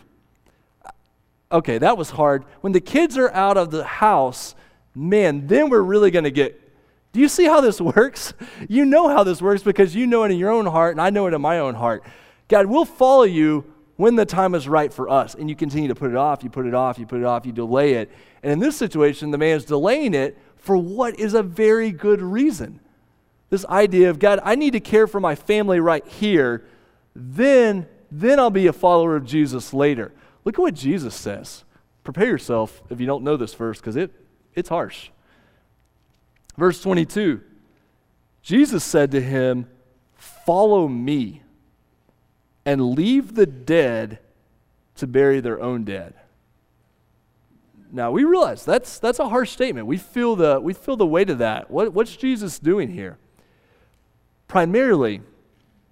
Okay, 1.50 1.76
that 1.78 1.98
was 1.98 2.10
hard. 2.10 2.44
When 2.62 2.72
the 2.72 2.80
kids 2.80 3.18
are 3.18 3.30
out 3.32 3.58
of 3.58 3.70
the 3.70 3.84
house, 3.84 4.54
man, 4.94 5.46
then 5.46 5.68
we're 5.68 5.82
really 5.82 6.10
going 6.10 6.24
to 6.24 6.30
get. 6.30 6.58
Do 7.12 7.20
you 7.20 7.28
see 7.28 7.44
how 7.44 7.60
this 7.60 7.78
works? 7.96 8.32
You 8.68 8.86
know 8.86 9.08
how 9.08 9.22
this 9.22 9.42
works 9.42 9.62
because 9.62 9.94
you 9.94 10.06
know 10.06 10.24
it 10.24 10.30
in 10.30 10.38
your 10.38 10.50
own 10.50 10.64
heart, 10.64 10.92
and 10.92 11.00
I 11.00 11.10
know 11.10 11.26
it 11.26 11.34
in 11.34 11.42
my 11.42 11.58
own 11.58 11.74
heart. 11.74 12.04
God, 12.48 12.66
we'll 12.66 12.86
follow 12.86 13.24
you 13.24 13.64
when 13.96 14.16
the 14.16 14.24
time 14.24 14.54
is 14.54 14.66
right 14.66 14.92
for 14.92 15.08
us. 15.10 15.34
And 15.34 15.50
you 15.50 15.56
continue 15.56 15.88
to 15.88 15.94
put 15.94 16.10
it 16.10 16.16
off, 16.16 16.42
you 16.42 16.50
put 16.50 16.66
it 16.66 16.74
off, 16.74 16.98
you 16.98 17.06
put 17.06 17.20
it 17.20 17.24
off, 17.24 17.44
you 17.44 17.52
delay 17.52 17.94
it. 17.94 18.10
And 18.42 18.50
in 18.50 18.58
this 18.58 18.76
situation, 18.76 19.30
the 19.30 19.38
man 19.38 19.56
is 19.56 19.64
delaying 19.64 20.14
it 20.14 20.36
for 20.62 20.77
what 20.77 21.18
is 21.18 21.35
a 21.35 21.42
very 21.42 21.90
good 21.90 22.22
reason. 22.22 22.79
This 23.51 23.66
idea 23.66 24.09
of 24.11 24.18
God, 24.18 24.38
I 24.44 24.55
need 24.55 24.72
to 24.72 24.81
care 24.81 25.07
for 25.07 25.20
my 25.20 25.35
family 25.35 25.81
right 25.81 26.07
here, 26.07 26.64
then, 27.14 27.87
then 28.11 28.38
I'll 28.38 28.48
be 28.48 28.68
a 28.68 28.72
follower 28.72 29.16
of 29.16 29.27
Jesus 29.27 29.75
later. 29.75 30.12
Look 30.44 30.55
at 30.55 30.62
what 30.62 30.75
Jesus 30.75 31.14
says. 31.14 31.64
Prepare 32.05 32.27
yourself 32.27 32.81
if 32.90 33.01
you 33.01 33.07
don't 33.07 33.25
know 33.25 33.37
this 33.37 33.55
verse, 33.55 33.79
because 33.79 33.96
it, 33.96 34.12
it's 34.55 34.68
harsh. 34.68 35.11
Verse 36.57 36.81
22 36.81 37.42
Jesus 38.42 38.83
said 38.83 39.11
to 39.12 39.20
him, 39.20 39.68
Follow 40.16 40.87
me 40.88 41.42
and 42.64 42.94
leave 42.94 43.35
the 43.35 43.46
dead 43.46 44.20
to 44.96 45.07
bury 45.07 45.40
their 45.40 45.61
own 45.61 45.85
dead. 45.85 46.14
Now 47.94 48.11
we 48.11 48.24
realize 48.24 48.64
that's 48.64 48.98
that's 48.98 49.18
a 49.18 49.28
harsh 49.28 49.50
statement. 49.50 49.87
We 49.87 49.98
feel 49.98 50.35
the 50.35 50.59
we 50.59 50.72
feel 50.72 50.96
the 50.96 51.07
weight 51.07 51.28
of 51.28 51.38
that. 51.38 51.70
What, 51.70 51.92
what's 51.92 52.16
Jesus 52.16 52.59
doing 52.59 52.88
here? 52.90 53.18
Primarily, 54.48 55.20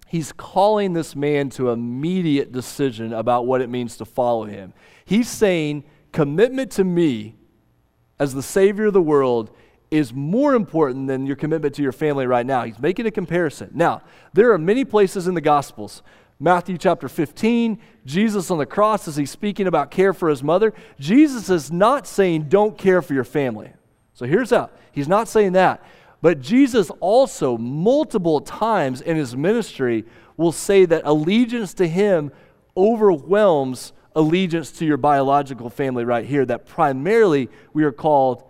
he's 0.08 0.32
calling 0.32 0.94
this 0.94 1.14
man 1.14 1.50
to 1.50 1.70
immediate 1.70 2.52
decision 2.52 3.12
about 3.12 3.46
what 3.46 3.60
it 3.60 3.68
means 3.68 3.98
to 3.98 4.06
follow 4.06 4.44
him. 4.44 4.72
He's 5.04 5.28
saying 5.28 5.84
commitment 6.10 6.72
to 6.72 6.84
me 6.84 7.36
as 8.18 8.34
the 8.34 8.42
savior 8.42 8.86
of 8.86 8.94
the 8.94 9.02
world 9.02 9.50
is 9.90 10.12
more 10.12 10.54
important 10.54 11.06
than 11.08 11.26
your 11.26 11.36
commitment 11.36 11.74
to 11.74 11.82
your 11.82 11.92
family 11.92 12.26
right 12.26 12.46
now. 12.46 12.64
He's 12.64 12.78
making 12.78 13.06
a 13.06 13.10
comparison. 13.10 13.70
Now, 13.74 14.02
there 14.32 14.52
are 14.52 14.58
many 14.58 14.84
places 14.84 15.26
in 15.26 15.34
the 15.34 15.40
Gospels 15.40 16.02
Matthew 16.42 16.79
chapter 16.79 17.07
15, 17.07 17.79
Jesus 18.07 18.50
on 18.50 18.57
the 18.57 18.64
cross, 18.64 19.07
as 19.07 19.16
he's 19.16 19.31
speaking 19.31 19.66
about 19.66 19.90
care 19.90 20.14
for 20.14 20.31
his 20.31 20.42
mother, 20.42 20.72
Jesus 20.98 21.50
is 21.50 21.70
not 21.70 22.07
saying 22.07 22.48
don't 22.48 22.79
care 22.79 23.03
for 23.03 23.12
your 23.12 23.24
family. 23.24 23.70
So 24.14 24.24
here's 24.24 24.48
how 24.48 24.70
he's 24.90 25.07
not 25.07 25.29
saying 25.29 25.53
that. 25.53 25.85
But 26.22 26.40
Jesus 26.40 26.90
also, 27.00 27.59
multiple 27.59 28.40
times 28.40 29.03
in 29.03 29.18
his 29.18 29.37
ministry, 29.37 30.07
will 30.38 30.53
say 30.53 30.87
that 30.87 31.03
allegiance 31.05 31.74
to 31.74 31.87
him 31.87 32.33
overwhelms 32.74 33.92
allegiance 34.16 34.72
to 34.72 34.87
your 34.87 34.96
biological 34.96 35.68
family 35.68 36.05
right 36.05 36.24
here, 36.24 36.46
that 36.46 36.66
primarily 36.66 37.50
we 37.74 37.85
are 37.85 37.92
called 37.92 38.44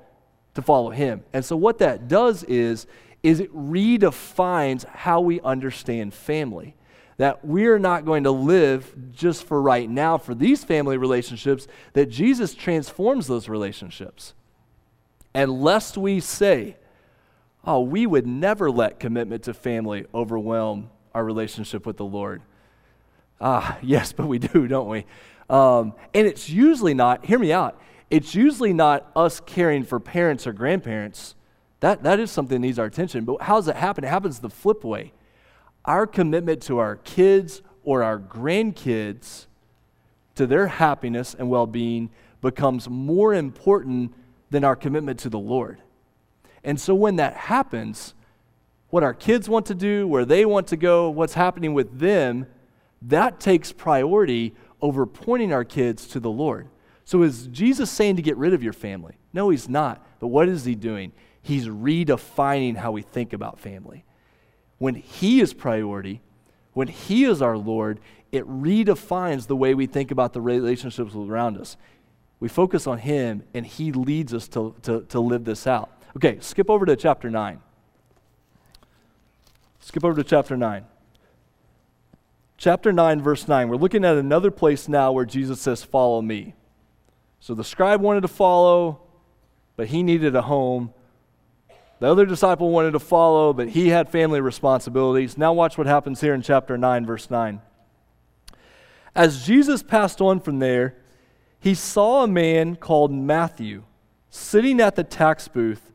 to 0.54 0.62
follow 0.62 0.90
him. 0.90 1.22
And 1.32 1.44
so 1.44 1.56
what 1.56 1.78
that 1.78 2.06
does 2.06 2.44
is, 2.44 2.86
is 3.24 3.40
it 3.40 3.52
redefines 3.52 4.84
how 4.86 5.20
we 5.20 5.40
understand 5.40 6.14
family 6.14 6.76
that 7.20 7.44
we're 7.44 7.78
not 7.78 8.06
going 8.06 8.24
to 8.24 8.30
live 8.30 8.94
just 9.12 9.44
for 9.44 9.60
right 9.60 9.90
now 9.90 10.16
for 10.16 10.34
these 10.34 10.64
family 10.64 10.96
relationships, 10.96 11.68
that 11.92 12.06
Jesus 12.06 12.54
transforms 12.54 13.26
those 13.26 13.46
relationships. 13.46 14.32
And 15.34 15.62
lest 15.62 15.98
we 15.98 16.20
say, 16.20 16.78
oh, 17.62 17.80
we 17.80 18.06
would 18.06 18.26
never 18.26 18.70
let 18.70 18.98
commitment 18.98 19.42
to 19.42 19.52
family 19.52 20.06
overwhelm 20.14 20.88
our 21.14 21.22
relationship 21.22 21.84
with 21.84 21.98
the 21.98 22.06
Lord. 22.06 22.40
Ah, 23.38 23.76
yes, 23.82 24.14
but 24.14 24.26
we 24.26 24.38
do, 24.38 24.66
don't 24.66 24.88
we? 24.88 25.04
Um, 25.50 25.92
and 26.14 26.26
it's 26.26 26.48
usually 26.48 26.94
not, 26.94 27.26
hear 27.26 27.38
me 27.38 27.52
out, 27.52 27.78
it's 28.08 28.34
usually 28.34 28.72
not 28.72 29.10
us 29.14 29.40
caring 29.40 29.84
for 29.84 30.00
parents 30.00 30.46
or 30.46 30.54
grandparents. 30.54 31.34
That, 31.80 32.02
that 32.04 32.18
is 32.18 32.30
something 32.30 32.62
that 32.62 32.66
needs 32.66 32.78
our 32.78 32.86
attention. 32.86 33.26
But 33.26 33.42
how 33.42 33.56
does 33.56 33.68
it 33.68 33.76
happen? 33.76 34.04
It 34.04 34.08
happens 34.08 34.38
the 34.38 34.48
flip 34.48 34.84
way 34.84 35.12
our 35.84 36.06
commitment 36.06 36.62
to 36.62 36.78
our 36.78 36.96
kids 36.96 37.62
or 37.82 38.02
our 38.02 38.18
grandkids, 38.18 39.46
to 40.34 40.46
their 40.46 40.66
happiness 40.66 41.34
and 41.38 41.50
well 41.50 41.66
being, 41.66 42.10
becomes 42.40 42.88
more 42.88 43.34
important 43.34 44.14
than 44.50 44.64
our 44.64 44.76
commitment 44.76 45.18
to 45.20 45.28
the 45.28 45.38
Lord. 45.38 45.80
And 46.64 46.80
so 46.80 46.94
when 46.94 47.16
that 47.16 47.34
happens, 47.34 48.14
what 48.90 49.02
our 49.02 49.14
kids 49.14 49.48
want 49.48 49.66
to 49.66 49.74
do, 49.74 50.06
where 50.06 50.24
they 50.24 50.44
want 50.44 50.66
to 50.68 50.76
go, 50.76 51.08
what's 51.10 51.34
happening 51.34 51.74
with 51.74 51.98
them, 51.98 52.46
that 53.02 53.40
takes 53.40 53.72
priority 53.72 54.54
over 54.82 55.06
pointing 55.06 55.52
our 55.52 55.64
kids 55.64 56.06
to 56.08 56.20
the 56.20 56.30
Lord. 56.30 56.68
So 57.04 57.22
is 57.22 57.46
Jesus 57.48 57.90
saying 57.90 58.16
to 58.16 58.22
get 58.22 58.36
rid 58.36 58.52
of 58.52 58.62
your 58.62 58.72
family? 58.72 59.16
No, 59.32 59.50
he's 59.50 59.68
not. 59.68 60.06
But 60.20 60.28
what 60.28 60.48
is 60.48 60.64
he 60.64 60.74
doing? 60.74 61.12
He's 61.42 61.66
redefining 61.66 62.76
how 62.76 62.92
we 62.92 63.02
think 63.02 63.32
about 63.32 63.58
family. 63.58 64.04
When 64.80 64.94
he 64.94 65.42
is 65.42 65.52
priority, 65.52 66.22
when 66.72 66.88
he 66.88 67.24
is 67.24 67.42
our 67.42 67.58
Lord, 67.58 68.00
it 68.32 68.48
redefines 68.48 69.46
the 69.46 69.54
way 69.54 69.74
we 69.74 69.86
think 69.86 70.10
about 70.10 70.32
the 70.32 70.40
relationships 70.40 71.14
around 71.14 71.58
us. 71.58 71.76
We 72.40 72.48
focus 72.48 72.86
on 72.86 72.96
him, 72.96 73.42
and 73.52 73.66
he 73.66 73.92
leads 73.92 74.32
us 74.32 74.48
to, 74.48 74.74
to, 74.84 75.02
to 75.02 75.20
live 75.20 75.44
this 75.44 75.66
out. 75.66 75.90
Okay, 76.16 76.38
skip 76.40 76.70
over 76.70 76.86
to 76.86 76.96
chapter 76.96 77.28
9. 77.28 77.60
Skip 79.80 80.02
over 80.02 80.22
to 80.22 80.24
chapter 80.26 80.56
9. 80.56 80.86
Chapter 82.56 82.90
9, 82.90 83.20
verse 83.20 83.46
9. 83.46 83.68
We're 83.68 83.76
looking 83.76 84.06
at 84.06 84.16
another 84.16 84.50
place 84.50 84.88
now 84.88 85.12
where 85.12 85.26
Jesus 85.26 85.60
says, 85.60 85.84
Follow 85.84 86.22
me. 86.22 86.54
So 87.38 87.52
the 87.54 87.64
scribe 87.64 88.00
wanted 88.00 88.22
to 88.22 88.28
follow, 88.28 89.02
but 89.76 89.88
he 89.88 90.02
needed 90.02 90.34
a 90.34 90.42
home. 90.42 90.94
The 92.00 92.06
other 92.06 92.24
disciple 92.24 92.70
wanted 92.70 92.92
to 92.92 92.98
follow, 92.98 93.52
but 93.52 93.68
he 93.68 93.88
had 93.88 94.08
family 94.08 94.40
responsibilities. 94.40 95.36
Now, 95.36 95.52
watch 95.52 95.76
what 95.76 95.86
happens 95.86 96.22
here 96.22 96.34
in 96.34 96.40
chapter 96.40 96.78
9, 96.78 97.04
verse 97.04 97.30
9. 97.30 97.60
As 99.14 99.44
Jesus 99.44 99.82
passed 99.82 100.20
on 100.20 100.40
from 100.40 100.60
there, 100.60 100.96
he 101.58 101.74
saw 101.74 102.24
a 102.24 102.26
man 102.26 102.76
called 102.76 103.12
Matthew 103.12 103.84
sitting 104.30 104.80
at 104.80 104.96
the 104.96 105.04
tax 105.04 105.46
booth, 105.46 105.92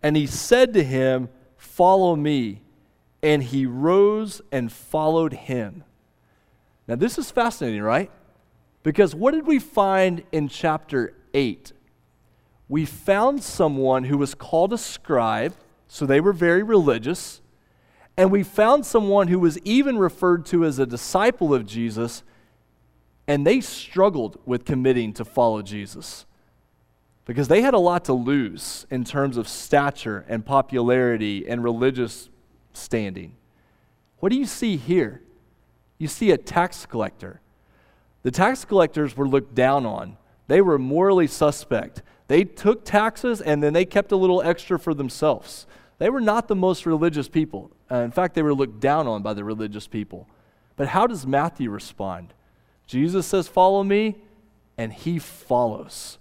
and 0.00 0.16
he 0.16 0.26
said 0.26 0.72
to 0.74 0.84
him, 0.84 1.28
Follow 1.56 2.14
me. 2.16 2.62
And 3.20 3.42
he 3.42 3.66
rose 3.66 4.40
and 4.52 4.70
followed 4.70 5.32
him. 5.32 5.82
Now, 6.86 6.94
this 6.94 7.18
is 7.18 7.32
fascinating, 7.32 7.82
right? 7.82 8.12
Because 8.84 9.12
what 9.12 9.34
did 9.34 9.44
we 9.44 9.58
find 9.58 10.22
in 10.30 10.48
chapter 10.48 11.14
8? 11.34 11.72
We 12.68 12.84
found 12.84 13.42
someone 13.42 14.04
who 14.04 14.18
was 14.18 14.34
called 14.34 14.72
a 14.72 14.78
scribe, 14.78 15.54
so 15.86 16.04
they 16.04 16.20
were 16.20 16.32
very 16.32 16.62
religious. 16.62 17.40
And 18.16 18.30
we 18.30 18.42
found 18.42 18.84
someone 18.84 19.28
who 19.28 19.38
was 19.38 19.58
even 19.60 19.98
referred 19.98 20.44
to 20.46 20.64
as 20.64 20.78
a 20.78 20.86
disciple 20.86 21.54
of 21.54 21.66
Jesus, 21.66 22.22
and 23.26 23.46
they 23.46 23.60
struggled 23.60 24.38
with 24.44 24.64
committing 24.64 25.12
to 25.14 25.24
follow 25.24 25.62
Jesus 25.62 26.26
because 27.24 27.48
they 27.48 27.60
had 27.60 27.74
a 27.74 27.78
lot 27.78 28.06
to 28.06 28.12
lose 28.12 28.86
in 28.90 29.04
terms 29.04 29.36
of 29.36 29.46
stature 29.46 30.24
and 30.28 30.44
popularity 30.44 31.46
and 31.46 31.62
religious 31.62 32.30
standing. 32.72 33.36
What 34.18 34.32
do 34.32 34.38
you 34.38 34.46
see 34.46 34.76
here? 34.76 35.22
You 35.98 36.08
see 36.08 36.30
a 36.30 36.38
tax 36.38 36.86
collector 36.86 37.40
the 38.22 38.30
tax 38.30 38.64
collectors 38.64 39.16
were 39.16 39.28
looked 39.28 39.54
down 39.54 39.86
on. 39.86 40.16
They 40.48 40.60
were 40.60 40.78
morally 40.78 41.26
suspect. 41.26 42.02
They 42.28 42.44
took 42.44 42.84
taxes 42.84 43.40
and 43.40 43.62
then 43.62 43.72
they 43.72 43.84
kept 43.84 44.12
a 44.12 44.16
little 44.16 44.40
extra 44.42 44.78
for 44.78 44.94
themselves. 44.94 45.66
They 45.98 46.10
were 46.10 46.20
not 46.20 46.46
the 46.46 46.54
most 46.54 46.86
religious 46.86 47.28
people. 47.28 47.70
Uh, 47.90 47.96
in 47.96 48.10
fact, 48.10 48.34
they 48.34 48.42
were 48.42 48.54
looked 48.54 48.80
down 48.80 49.06
on 49.08 49.22
by 49.22 49.34
the 49.34 49.42
religious 49.42 49.86
people. 49.86 50.28
But 50.76 50.88
how 50.88 51.06
does 51.06 51.26
Matthew 51.26 51.70
respond? 51.70 52.32
Jesus 52.86 53.26
says, 53.26 53.48
Follow 53.48 53.82
me, 53.82 54.16
and 54.76 54.92
he 54.92 55.18
follows. 55.18 56.18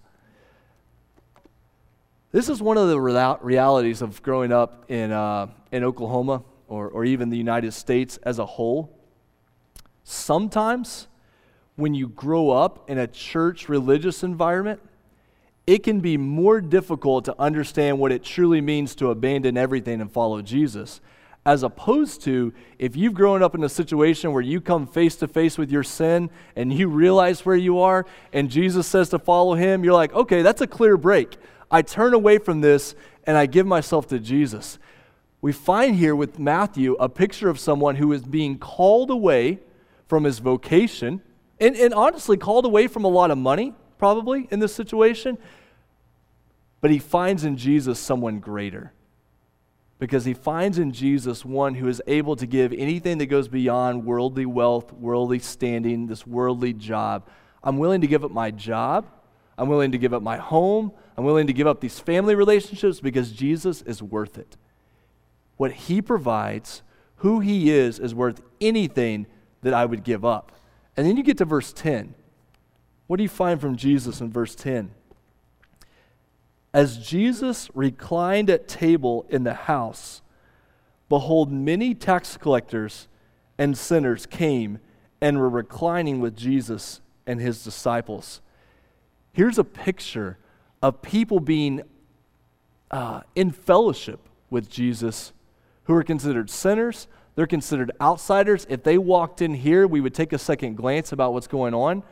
This 2.31 2.49
is 2.49 2.61
one 2.61 2.77
of 2.77 2.87
the 2.87 2.99
realities 2.99 4.01
of 4.01 4.21
growing 4.23 4.51
up 4.51 4.89
in, 4.89 5.11
uh, 5.11 5.47
in 5.71 5.83
Oklahoma 5.83 6.43
or, 6.67 6.89
or 6.89 7.05
even 7.05 7.29
the 7.29 7.37
United 7.37 7.73
States 7.73 8.17
as 8.23 8.39
a 8.39 8.45
whole. 8.45 8.97
Sometimes 10.03 11.07
when 11.75 11.93
you 11.93 12.07
grow 12.09 12.49
up 12.49 12.89
in 12.89 12.97
a 12.97 13.07
church 13.07 13.69
religious 13.69 14.23
environment, 14.23 14.81
it 15.67 15.83
can 15.83 15.99
be 15.99 16.15
more 16.15 16.61
difficult 16.61 17.25
to 17.25 17.35
understand 17.37 17.99
what 17.99 18.13
it 18.13 18.23
truly 18.23 18.61
means 18.61 18.95
to 18.95 19.11
abandon 19.11 19.57
everything 19.57 19.99
and 19.99 20.09
follow 20.09 20.41
Jesus. 20.41 21.01
As 21.45 21.61
opposed 21.63 22.21
to 22.23 22.53
if 22.79 22.95
you've 22.95 23.13
grown 23.13 23.43
up 23.43 23.53
in 23.53 23.63
a 23.63 23.69
situation 23.69 24.31
where 24.31 24.41
you 24.41 24.61
come 24.61 24.87
face 24.87 25.17
to 25.17 25.27
face 25.27 25.57
with 25.57 25.69
your 25.69 25.83
sin 25.83 26.29
and 26.55 26.73
you 26.73 26.87
realize 26.87 27.45
where 27.45 27.55
you 27.55 27.79
are, 27.79 28.05
and 28.31 28.49
Jesus 28.49 28.87
says 28.87 29.09
to 29.09 29.19
follow 29.19 29.55
him, 29.55 29.83
you're 29.83 29.93
like, 29.93 30.13
okay, 30.13 30.41
that's 30.41 30.61
a 30.61 30.67
clear 30.67 30.97
break. 30.97 31.37
I 31.69 31.81
turn 31.81 32.13
away 32.13 32.37
from 32.37 32.61
this 32.61 32.95
and 33.25 33.37
I 33.37 33.45
give 33.45 33.67
myself 33.67 34.07
to 34.07 34.19
Jesus. 34.19 34.79
We 35.41 35.51
find 35.51 35.95
here 35.95 36.15
with 36.15 36.39
Matthew 36.39 36.93
a 36.93 37.09
picture 37.09 37.49
of 37.49 37.59
someone 37.59 37.97
who 37.97 38.11
is 38.13 38.23
being 38.23 38.57
called 38.57 39.09
away 39.09 39.59
from 40.07 40.23
his 40.23 40.39
vocation 40.39 41.21
and, 41.59 41.75
and 41.75 41.93
honestly 41.93 42.37
called 42.37 42.65
away 42.65 42.87
from 42.87 43.03
a 43.03 43.09
lot 43.09 43.31
of 43.31 43.37
money, 43.37 43.73
probably, 43.97 44.47
in 44.51 44.59
this 44.59 44.73
situation. 44.73 45.37
But 46.81 46.91
he 46.91 46.99
finds 46.99 47.43
in 47.43 47.57
Jesus 47.57 47.99
someone 47.99 48.39
greater. 48.39 48.93
Because 49.99 50.25
he 50.25 50.33
finds 50.33 50.77
in 50.77 50.91
Jesus 50.91 51.43
one 51.43 51.75
who 51.75 51.87
is 51.87 52.01
able 52.05 52.35
to 52.35 52.45
give 52.45 52.71
anything 52.71 53.17
that 53.17 53.25
goes 53.25 53.47
beyond 53.47 54.05
worldly 54.05 54.45
wealth, 54.45 54.93
worldly 54.93 55.39
standing, 55.39 56.05
this 56.05 56.27
worldly 56.27 56.73
job. 56.73 57.27
I'm 57.63 57.77
willing 57.77 58.01
to 58.01 58.07
give 58.07 58.23
up 58.23 58.31
my 58.31 58.51
job. 58.51 59.07
I'm 59.57 59.69
willing 59.69 59.91
to 59.91 59.97
give 59.97 60.13
up 60.13 60.21
my 60.21 60.37
home. 60.37 60.91
I'm 61.17 61.23
willing 61.23 61.47
to 61.47 61.53
give 61.53 61.65
up 61.65 61.81
these 61.81 61.99
family 61.99 62.35
relationships 62.35 62.99
because 62.99 63.31
Jesus 63.31 63.81
is 63.81 64.03
worth 64.03 64.37
it. 64.37 64.55
What 65.57 65.71
he 65.71 65.99
provides, 65.99 66.83
who 67.17 67.39
he 67.39 67.71
is, 67.71 67.97
is 67.97 68.13
worth 68.13 68.41
anything 68.61 69.25
that 69.63 69.73
I 69.73 69.85
would 69.85 70.03
give 70.03 70.23
up. 70.23 70.51
And 70.95 71.07
then 71.07 71.17
you 71.17 71.23
get 71.23 71.39
to 71.39 71.45
verse 71.45 71.73
10. 71.73 72.13
What 73.07 73.17
do 73.17 73.23
you 73.23 73.29
find 73.29 73.59
from 73.59 73.75
Jesus 73.77 74.21
in 74.21 74.31
verse 74.31 74.53
10? 74.53 74.91
As 76.73 76.97
Jesus 76.97 77.69
reclined 77.73 78.49
at 78.49 78.67
table 78.67 79.25
in 79.29 79.43
the 79.43 79.53
house, 79.53 80.21
behold, 81.09 81.51
many 81.51 81.95
tax 81.95 82.37
collectors 82.37 83.07
and 83.57 83.77
sinners 83.77 84.25
came 84.25 84.79
and 85.21 85.39
were 85.39 85.49
reclining 85.49 86.19
with 86.19 86.35
Jesus 86.35 87.01
and 87.25 87.39
his 87.39 87.63
disciples. 87.63 88.41
Here's 89.33 89.57
a 89.57 89.63
picture 89.63 90.37
of 90.81 91.01
people 91.01 91.39
being 91.39 91.83
uh, 92.91 93.21
in 93.35 93.51
fellowship 93.51 94.19
with 94.49 94.69
Jesus 94.69 95.33
who 95.85 95.93
are 95.93 96.03
considered 96.03 96.49
sinners, 96.49 97.07
they're 97.35 97.47
considered 97.47 97.91
outsiders. 98.01 98.65
If 98.67 98.83
they 98.83 98.97
walked 98.97 99.41
in 99.41 99.53
here, 99.53 99.85
we 99.85 100.01
would 100.01 100.13
take 100.13 100.33
a 100.33 100.39
second 100.39 100.75
glance 100.75 101.11
about 101.11 101.33
what's 101.33 101.47
going 101.47 101.73
on. 101.73 102.03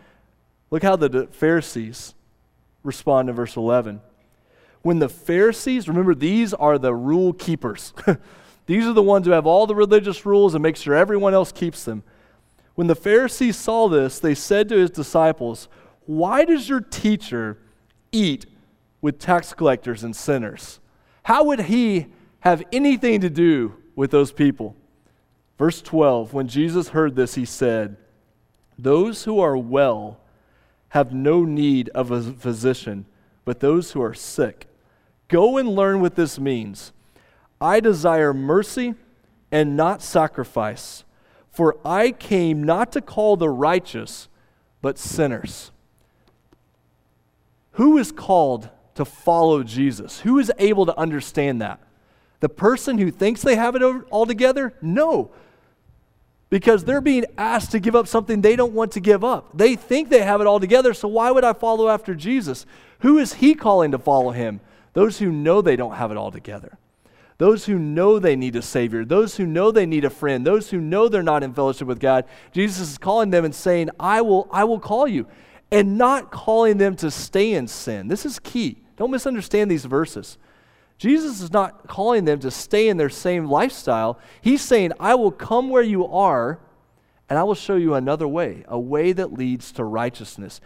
Look 0.69 0.83
how 0.83 0.95
the 0.95 1.27
Pharisees 1.31 2.13
respond 2.83 3.29
in 3.29 3.35
verse 3.35 3.55
11. 3.55 4.01
When 4.85 4.99
the 4.99 5.09
Pharisees, 5.09 5.87
remember, 5.87 6.13
these 6.13 6.53
are 6.53 6.77
the 6.77 6.93
rule 6.93 7.33
keepers. 7.33 7.91
these 8.67 8.85
are 8.85 8.93
the 8.93 9.01
ones 9.01 9.25
who 9.25 9.31
have 9.31 9.47
all 9.47 9.65
the 9.65 9.73
religious 9.73 10.27
rules 10.27 10.53
and 10.53 10.61
make 10.61 10.75
sure 10.75 10.93
everyone 10.93 11.33
else 11.33 11.51
keeps 11.51 11.83
them. 11.85 12.03
When 12.75 12.85
the 12.85 12.93
Pharisees 12.93 13.57
saw 13.57 13.89
this, 13.89 14.19
they 14.19 14.35
said 14.35 14.69
to 14.69 14.77
his 14.77 14.91
disciples, 14.91 15.69
Why 16.05 16.45
does 16.45 16.69
your 16.69 16.81
teacher 16.81 17.57
eat 18.11 18.45
with 19.01 19.17
tax 19.17 19.53
collectors 19.53 20.03
and 20.03 20.15
sinners? 20.15 20.79
How 21.23 21.43
would 21.45 21.61
he 21.61 22.05
have 22.41 22.61
anything 22.71 23.21
to 23.21 23.29
do 23.31 23.73
with 23.95 24.11
those 24.11 24.31
people? 24.31 24.75
Verse 25.57 25.81
12 25.81 26.31
When 26.31 26.47
Jesus 26.47 26.89
heard 26.89 27.15
this, 27.15 27.33
he 27.33 27.45
said, 27.45 27.97
Those 28.77 29.23
who 29.23 29.39
are 29.39 29.57
well 29.57 30.19
have 30.89 31.11
no 31.11 31.43
need 31.43 31.89
of 31.89 32.11
a 32.11 32.21
physician, 32.21 33.07
but 33.45 33.61
those 33.61 33.93
who 33.93 34.01
are 34.03 34.13
sick. 34.13 34.67
Go 35.27 35.57
and 35.57 35.69
learn 35.69 36.01
what 36.01 36.15
this 36.15 36.39
means. 36.39 36.91
I 37.59 37.79
desire 37.79 38.33
mercy 38.33 38.95
and 39.51 39.77
not 39.77 40.01
sacrifice, 40.01 41.03
for 41.51 41.77
I 41.85 42.11
came 42.11 42.63
not 42.63 42.91
to 42.93 43.01
call 43.01 43.37
the 43.37 43.49
righteous, 43.49 44.27
but 44.81 44.97
sinners. 44.97 45.71
Who 47.73 47.97
is 47.97 48.11
called 48.11 48.69
to 48.95 49.05
follow 49.05 49.63
Jesus? 49.63 50.21
Who 50.21 50.39
is 50.39 50.51
able 50.57 50.85
to 50.85 50.97
understand 50.97 51.61
that? 51.61 51.79
The 52.39 52.49
person 52.49 52.97
who 52.97 53.11
thinks 53.11 53.41
they 53.41 53.55
have 53.55 53.75
it 53.75 53.81
all 53.81 54.25
together? 54.25 54.73
No 54.81 55.31
because 56.49 56.85
they're 56.85 57.01
being 57.01 57.25
asked 57.37 57.71
to 57.71 57.79
give 57.79 57.95
up 57.95 58.07
something 58.07 58.41
they 58.41 58.55
don't 58.55 58.73
want 58.73 58.91
to 58.93 58.99
give 58.99 59.23
up. 59.23 59.49
They 59.53 59.75
think 59.75 60.09
they 60.09 60.21
have 60.21 60.41
it 60.41 60.47
all 60.47 60.59
together, 60.59 60.93
so 60.93 61.07
why 61.07 61.31
would 61.31 61.43
I 61.43 61.53
follow 61.53 61.89
after 61.89 62.15
Jesus? 62.15 62.65
Who 62.99 63.17
is 63.17 63.33
he 63.33 63.55
calling 63.55 63.91
to 63.91 63.99
follow 63.99 64.31
him? 64.31 64.61
Those 64.95 65.19
who 65.19 65.31
know 65.31 65.61
they 65.61 65.75
don't 65.75 65.95
have 65.95 66.09
it 66.09 66.17
all 66.17 66.31
together. 66.31 66.77
Those 67.37 67.65
who 67.65 67.77
know 67.77 68.17
they 68.17 68.37
need 68.37 68.55
a 68.55 68.61
Savior, 68.61 69.03
those 69.03 69.35
who 69.35 69.45
know 69.45 69.69
they 69.69 69.85
need 69.85 70.05
a 70.05 70.09
friend, 70.09 70.47
those 70.47 70.69
who 70.69 70.79
know 70.79 71.09
they're 71.09 71.21
not 71.21 71.43
in 71.43 71.53
fellowship 71.53 71.85
with 71.85 71.99
God, 71.99 72.23
Jesus 72.53 72.91
is 72.91 72.97
calling 72.97 73.29
them 73.29 73.43
and 73.43 73.53
saying, 73.53 73.89
I 73.99 74.21
will, 74.21 74.47
I 74.51 74.63
will 74.63 74.79
call 74.79 75.05
you. 75.05 75.27
And 75.69 75.97
not 75.97 76.31
calling 76.31 76.77
them 76.77 76.95
to 76.97 77.11
stay 77.11 77.53
in 77.53 77.67
sin. 77.67 78.07
This 78.07 78.25
is 78.25 78.39
key. 78.39 78.83
Don't 78.95 79.11
misunderstand 79.11 79.69
these 79.69 79.83
verses. 79.83 80.37
Jesus 80.97 81.41
is 81.41 81.51
not 81.51 81.87
calling 81.87 82.23
them 82.23 82.39
to 82.39 82.49
stay 82.49 82.87
in 82.87 82.95
their 82.95 83.09
same 83.09 83.49
lifestyle. 83.49 84.17
He's 84.41 84.61
saying, 84.61 84.93
I 84.97 85.15
will 85.15 85.31
come 85.31 85.69
where 85.69 85.83
you 85.83 86.07
are 86.07 86.59
and 87.29 87.37
I 87.37 87.43
will 87.43 87.55
show 87.55 87.75
you 87.75 87.95
another 87.95 88.29
way, 88.29 88.63
a 88.67 88.79
way 88.79 89.11
that 89.11 89.33
leads 89.33 89.73
to 89.73 89.83
righteousness. 89.83 90.61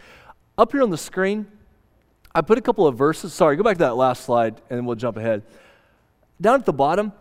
Up 0.56 0.70
here 0.70 0.82
on 0.82 0.90
the 0.90 0.98
screen, 0.98 1.48
I 2.34 2.42
put 2.42 2.58
a 2.58 2.60
couple 2.60 2.86
of 2.86 2.96
verses. 2.96 3.32
Sorry, 3.32 3.56
go 3.56 3.62
back 3.62 3.76
to 3.76 3.84
that 3.84 3.96
last 3.96 4.24
slide 4.24 4.60
and 4.70 4.86
we'll 4.86 4.96
jump 4.96 5.16
ahead. 5.16 5.42
Down 6.40 6.54
at 6.54 6.66
the 6.66 6.72
bottom, 6.72 7.12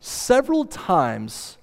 several 0.00 0.64
times 0.64 1.58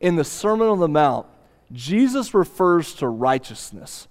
in 0.00 0.16
the 0.16 0.24
Sermon 0.24 0.68
on 0.68 0.80
the 0.80 0.88
Mount, 0.88 1.26
Jesus 1.72 2.34
refers 2.34 2.94
to 2.94 3.08
righteousness. 3.08 4.08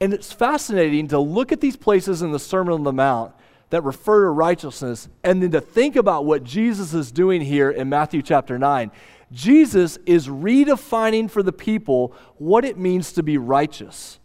And 0.00 0.14
it's 0.14 0.32
fascinating 0.32 1.08
to 1.08 1.18
look 1.18 1.52
at 1.52 1.60
these 1.60 1.76
places 1.76 2.22
in 2.22 2.32
the 2.32 2.38
Sermon 2.38 2.74
on 2.74 2.82
the 2.82 2.92
Mount 2.92 3.34
that 3.70 3.82
refer 3.82 4.24
to 4.24 4.30
righteousness 4.30 5.08
and 5.24 5.42
then 5.42 5.50
to 5.50 5.60
think 5.60 5.96
about 5.96 6.24
what 6.24 6.44
Jesus 6.44 6.94
is 6.94 7.10
doing 7.10 7.40
here 7.40 7.70
in 7.70 7.88
Matthew 7.88 8.22
chapter 8.22 8.58
9. 8.58 8.90
Jesus 9.32 9.98
is 10.04 10.28
redefining 10.28 11.30
for 11.30 11.42
the 11.42 11.52
people 11.52 12.14
what 12.36 12.64
it 12.64 12.78
means 12.78 13.12
to 13.14 13.22
be 13.22 13.38
righteous. 13.38 14.18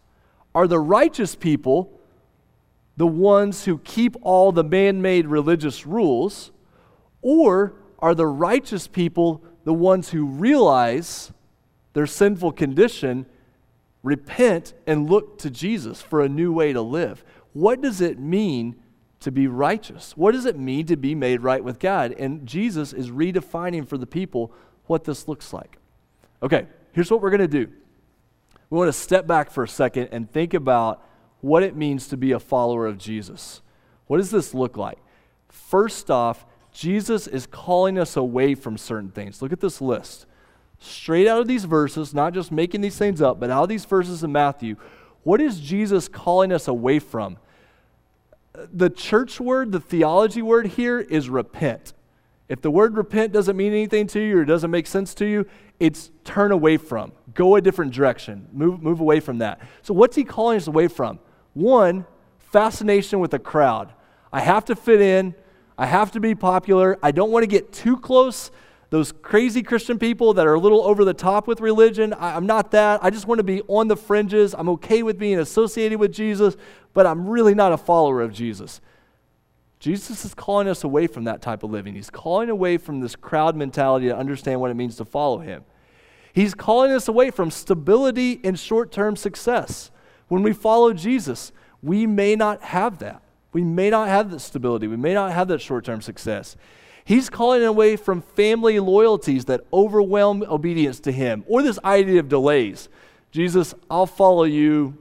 Are 0.53 0.67
the 0.67 0.79
righteous 0.79 1.35
people 1.35 1.96
the 2.97 3.07
ones 3.07 3.65
who 3.65 3.77
keep 3.77 4.15
all 4.21 4.51
the 4.51 4.63
man 4.63 5.01
made 5.01 5.27
religious 5.27 5.85
rules, 5.85 6.51
or 7.21 7.75
are 7.99 8.15
the 8.15 8.27
righteous 8.27 8.87
people 8.87 9.43
the 9.63 9.73
ones 9.73 10.09
who 10.09 10.25
realize 10.25 11.31
their 11.93 12.07
sinful 12.07 12.53
condition, 12.53 13.25
repent, 14.01 14.73
and 14.85 15.09
look 15.09 15.37
to 15.39 15.49
Jesus 15.49 16.01
for 16.01 16.21
a 16.21 16.29
new 16.29 16.51
way 16.51 16.73
to 16.73 16.81
live? 16.81 17.23
What 17.53 17.81
does 17.81 18.01
it 18.01 18.19
mean 18.19 18.75
to 19.19 19.31
be 19.31 19.47
righteous? 19.47 20.15
What 20.15 20.33
does 20.33 20.45
it 20.45 20.57
mean 20.57 20.85
to 20.87 20.95
be 20.95 21.15
made 21.15 21.41
right 21.41 21.63
with 21.63 21.79
God? 21.79 22.13
And 22.13 22.45
Jesus 22.45 22.93
is 22.93 23.09
redefining 23.09 23.87
for 23.87 23.97
the 23.97 24.07
people 24.07 24.53
what 24.85 25.03
this 25.03 25.27
looks 25.27 25.53
like. 25.53 25.77
Okay, 26.41 26.67
here's 26.93 27.11
what 27.11 27.21
we're 27.21 27.31
going 27.31 27.41
to 27.41 27.47
do. 27.47 27.71
We 28.69 28.77
want 28.77 28.89
to 28.89 28.93
step 28.93 29.27
back 29.27 29.49
for 29.49 29.63
a 29.63 29.67
second 29.67 30.09
and 30.11 30.31
think 30.31 30.53
about 30.53 31.03
what 31.41 31.63
it 31.63 31.75
means 31.75 32.07
to 32.07 32.17
be 32.17 32.31
a 32.31 32.39
follower 32.39 32.87
of 32.87 32.97
Jesus. 32.97 33.61
What 34.07 34.17
does 34.17 34.31
this 34.31 34.53
look 34.53 34.77
like? 34.77 34.97
First 35.49 36.09
off, 36.09 36.45
Jesus 36.71 37.27
is 37.27 37.47
calling 37.47 37.97
us 37.97 38.15
away 38.15 38.55
from 38.55 38.77
certain 38.77 39.11
things. 39.11 39.41
Look 39.41 39.51
at 39.51 39.59
this 39.59 39.81
list. 39.81 40.25
Straight 40.79 41.27
out 41.27 41.41
of 41.41 41.47
these 41.47 41.65
verses, 41.65 42.13
not 42.13 42.33
just 42.33 42.51
making 42.51 42.81
these 42.81 42.97
things 42.97 43.21
up, 43.21 43.39
but 43.39 43.49
out 43.49 43.63
of 43.63 43.69
these 43.69 43.85
verses 43.85 44.23
in 44.23 44.31
Matthew, 44.31 44.75
what 45.23 45.41
is 45.41 45.59
Jesus 45.59 46.07
calling 46.07 46.51
us 46.51 46.67
away 46.67 46.99
from? 46.99 47.37
The 48.53 48.89
church 48.89 49.39
word, 49.39 49.71
the 49.71 49.79
theology 49.79 50.41
word 50.41 50.67
here 50.67 50.99
is 50.99 51.29
repent. 51.29 51.93
If 52.49 52.61
the 52.61 52.71
word 52.71 52.95
repent 52.95 53.33
doesn't 53.33 53.57
mean 53.57 53.73
anything 53.73 54.07
to 54.07 54.19
you 54.19 54.39
or 54.39 54.45
doesn't 54.45 54.71
make 54.71 54.87
sense 54.87 55.13
to 55.15 55.25
you, 55.25 55.45
it's 55.79 56.11
turn 56.23 56.51
away 56.51 56.77
from, 56.77 57.11
go 57.33 57.55
a 57.55 57.61
different 57.61 57.93
direction, 57.93 58.47
move, 58.53 58.81
move 58.81 58.99
away 58.99 59.19
from 59.19 59.39
that. 59.39 59.59
So, 59.81 59.93
what's 59.93 60.15
he 60.15 60.23
calling 60.23 60.57
us 60.57 60.67
away 60.67 60.87
from? 60.87 61.19
One, 61.57 62.05
fascination 62.37 63.19
with 63.19 63.31
the 63.31 63.39
crowd. 63.39 63.91
I 64.31 64.41
have 64.41 64.65
to 64.65 64.75
fit 64.75 65.01
in, 65.01 65.33
I 65.75 65.87
have 65.87 66.11
to 66.11 66.19
be 66.19 66.35
popular, 66.35 66.99
I 67.01 67.09
don't 67.09 67.31
want 67.31 67.41
to 67.43 67.47
get 67.47 67.73
too 67.73 67.97
close. 67.97 68.51
Those 68.91 69.11
crazy 69.11 69.63
Christian 69.63 69.97
people 69.97 70.35
that 70.35 70.45
are 70.45 70.53
a 70.53 70.59
little 70.59 70.83
over 70.83 71.03
the 71.03 71.15
top 71.15 71.47
with 71.47 71.59
religion, 71.59 72.13
I, 72.13 72.35
I'm 72.35 72.45
not 72.45 72.71
that. 72.71 73.03
I 73.03 73.09
just 73.09 73.25
want 73.25 73.39
to 73.39 73.43
be 73.43 73.61
on 73.63 73.87
the 73.87 73.97
fringes. 73.97 74.53
I'm 74.53 74.69
okay 74.69 75.01
with 75.01 75.17
being 75.17 75.39
associated 75.39 75.99
with 75.99 76.13
Jesus, 76.13 76.55
but 76.93 77.07
I'm 77.07 77.27
really 77.27 77.55
not 77.55 77.73
a 77.73 77.77
follower 77.77 78.21
of 78.21 78.31
Jesus. 78.31 78.79
Jesus 79.79 80.23
is 80.25 80.35
calling 80.35 80.67
us 80.67 80.83
away 80.83 81.07
from 81.07 81.23
that 81.23 81.41
type 81.41 81.63
of 81.63 81.71
living. 81.71 81.95
He's 81.95 82.11
calling 82.11 82.51
away 82.51 82.77
from 82.77 82.99
this 83.01 83.15
crowd 83.15 83.55
mentality 83.55 84.09
to 84.09 84.15
understand 84.15 84.61
what 84.61 84.69
it 84.69 84.75
means 84.75 84.95
to 84.97 85.05
follow 85.05 85.39
him. 85.39 85.65
He's 86.33 86.53
calling 86.53 86.91
us 86.91 87.07
away 87.07 87.31
from 87.31 87.49
stability 87.49 88.39
and 88.43 88.59
short 88.59 88.91
term 88.91 89.15
success. 89.15 89.89
When 90.27 90.43
we 90.43 90.53
follow 90.53 90.93
Jesus, 90.93 91.51
we 91.81 92.05
may 92.05 92.35
not 92.35 92.61
have 92.61 92.99
that. 92.99 93.21
We 93.53 93.63
may 93.63 93.89
not 93.89 94.07
have 94.07 94.31
that 94.31 94.39
stability. 94.39 94.87
We 94.87 94.97
may 94.97 95.13
not 95.13 95.31
have 95.31 95.47
that 95.47 95.61
short 95.61 95.85
term 95.85 96.01
success. 96.01 96.55
He's 97.05 97.29
calling 97.29 97.63
away 97.63 97.95
from 97.95 98.21
family 98.21 98.79
loyalties 98.79 99.45
that 99.45 99.61
overwhelm 99.71 100.43
obedience 100.43 100.99
to 101.01 101.11
Him, 101.11 101.45
or 101.47 101.63
this 101.63 101.79
idea 101.85 102.19
of 102.19 102.27
delays. 102.27 102.89
Jesus, 103.31 103.73
I'll 103.89 104.05
follow 104.05 104.43
you, 104.43 104.97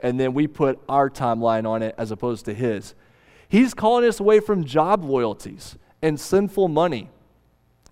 and 0.00 0.18
then 0.18 0.34
we 0.34 0.48
put 0.48 0.80
our 0.88 1.08
timeline 1.08 1.66
on 1.66 1.82
it 1.82 1.94
as 1.96 2.10
opposed 2.10 2.44
to 2.46 2.54
His. 2.54 2.94
He's 3.48 3.72
calling 3.72 4.04
us 4.08 4.18
away 4.18 4.40
from 4.40 4.64
job 4.64 5.04
loyalties 5.04 5.78
and 6.02 6.18
sinful 6.18 6.68
money. 6.68 7.08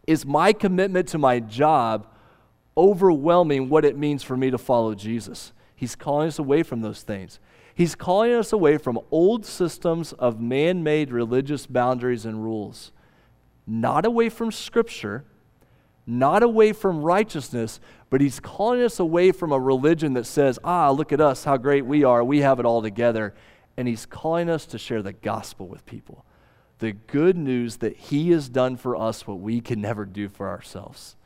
Is 0.07 0.27
my 0.27 0.53
commitment 0.53 1.09
to 1.09 1.19
my 1.19 1.41
job 1.41 2.09
overwhelming 2.77 3.69
what 3.69 3.85
it 3.85 3.97
means 3.97 4.23
for 4.23 4.37
me 4.37 4.51
to 4.51 4.59
follow 4.59 4.95
Jesus? 4.95 5.53
He's 5.77 5.95
calling 5.95 6.29
us 6.29 6.39
away 6.39 6.63
from 6.65 6.81
those 6.81 7.03
things. 7.03 7.39
He's 7.75 7.95
calling 7.95 8.33
us 8.33 8.53
away 8.53 8.79
from 8.79 8.99
old 9.11 9.47
systems 9.47 10.13
of 10.15 10.41
man 10.41 10.83
made 10.83 11.13
religious 11.13 11.67
boundaries 11.67 12.25
and 12.25 12.43
rules, 12.43 12.91
not 13.67 14.05
away 14.05 14.31
from 14.31 14.51
Scripture, 14.51 15.25
not 16.07 16.43
away 16.43 16.73
from 16.73 17.03
righteousness, 17.03 17.79
but 18.11 18.21
He's 18.21 18.41
calling 18.41 18.83
us 18.83 18.99
away 18.99 19.31
from 19.31 19.53
a 19.53 19.61
religion 19.61 20.15
that 20.15 20.25
says, 20.25 20.59
ah, 20.65 20.91
look 20.91 21.13
at 21.13 21.21
us, 21.21 21.45
how 21.45 21.57
great 21.57 21.85
we 21.85 22.03
are, 22.03 22.25
we 22.25 22.41
have 22.41 22.59
it 22.59 22.67
all 22.67 22.83
together 22.83 23.35
and 23.77 23.87
He's 23.87 24.07
calling 24.07 24.49
us 24.49 24.67
to 24.67 24.79
share 24.79 25.03
the 25.03 25.13
gospel 25.13 25.67
with 25.67 25.85
people. 25.87 26.25
The 26.79 26.93
good 26.93 27.37
news 27.37 27.77
that 27.79 27.97
He 27.97 28.31
has 28.31 28.49
done 28.49 28.77
for 28.77 28.97
us 28.97 29.27
what 29.27 29.41
we 29.41 29.61
can 29.61 29.81
never 29.81 30.05
do 30.05 30.29
for 30.29 30.49
ourselves. 30.49 31.17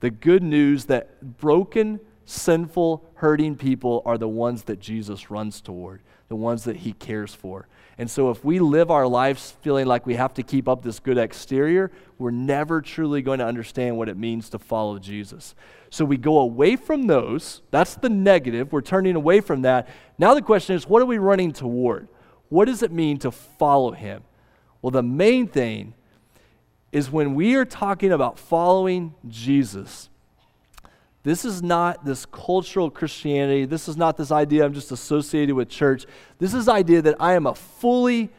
The 0.00 0.10
good 0.10 0.42
news 0.42 0.84
that 0.86 1.38
broken, 1.38 2.00
sinful, 2.28 3.04
hurting 3.14 3.56
people 3.56 4.02
are 4.04 4.18
the 4.18 4.28
ones 4.28 4.64
that 4.64 4.78
Jesus 4.78 5.30
runs 5.30 5.62
toward, 5.62 6.02
the 6.28 6.36
ones 6.36 6.64
that 6.64 6.76
He 6.76 6.92
cares 6.92 7.34
for. 7.34 7.66
And 7.96 8.10
so, 8.10 8.30
if 8.30 8.44
we 8.44 8.58
live 8.58 8.90
our 8.90 9.06
lives 9.06 9.56
feeling 9.62 9.86
like 9.86 10.06
we 10.06 10.14
have 10.14 10.34
to 10.34 10.42
keep 10.42 10.68
up 10.68 10.82
this 10.82 11.00
good 11.00 11.16
exterior, 11.16 11.90
we're 12.18 12.30
never 12.30 12.82
truly 12.82 13.22
going 13.22 13.38
to 13.38 13.46
understand 13.46 13.96
what 13.96 14.08
it 14.08 14.16
means 14.16 14.50
to 14.50 14.58
follow 14.58 14.98
Jesus. 14.98 15.54
So, 15.90 16.04
we 16.04 16.18
go 16.18 16.38
away 16.38 16.76
from 16.76 17.06
those. 17.06 17.62
That's 17.70 17.94
the 17.94 18.10
negative. 18.10 18.72
We're 18.72 18.82
turning 18.82 19.16
away 19.16 19.40
from 19.40 19.62
that. 19.62 19.88
Now, 20.18 20.34
the 20.34 20.42
question 20.42 20.76
is 20.76 20.86
what 20.86 21.00
are 21.00 21.06
we 21.06 21.18
running 21.18 21.52
toward? 21.52 22.08
What 22.50 22.66
does 22.66 22.82
it 22.82 22.92
mean 22.92 23.18
to 23.20 23.30
follow 23.30 23.92
Him? 23.92 24.22
Well, 24.82 24.90
the 24.90 25.02
main 25.02 25.48
thing 25.48 25.94
is 26.92 27.10
when 27.10 27.34
we 27.34 27.54
are 27.54 27.64
talking 27.64 28.12
about 28.12 28.38
following 28.38 29.14
Jesus, 29.26 30.08
this 31.28 31.44
is 31.44 31.62
not 31.62 32.06
this 32.06 32.24
cultural 32.24 32.90
Christianity. 32.90 33.66
This 33.66 33.86
is 33.86 33.98
not 33.98 34.16
this 34.16 34.32
idea 34.32 34.64
I'm 34.64 34.72
just 34.72 34.92
associated 34.92 35.54
with 35.54 35.68
church. 35.68 36.06
This 36.38 36.54
is 36.54 36.64
the 36.64 36.72
idea 36.72 37.02
that 37.02 37.16
I 37.20 37.34
am 37.34 37.46
a 37.46 37.54
fully 37.54 38.30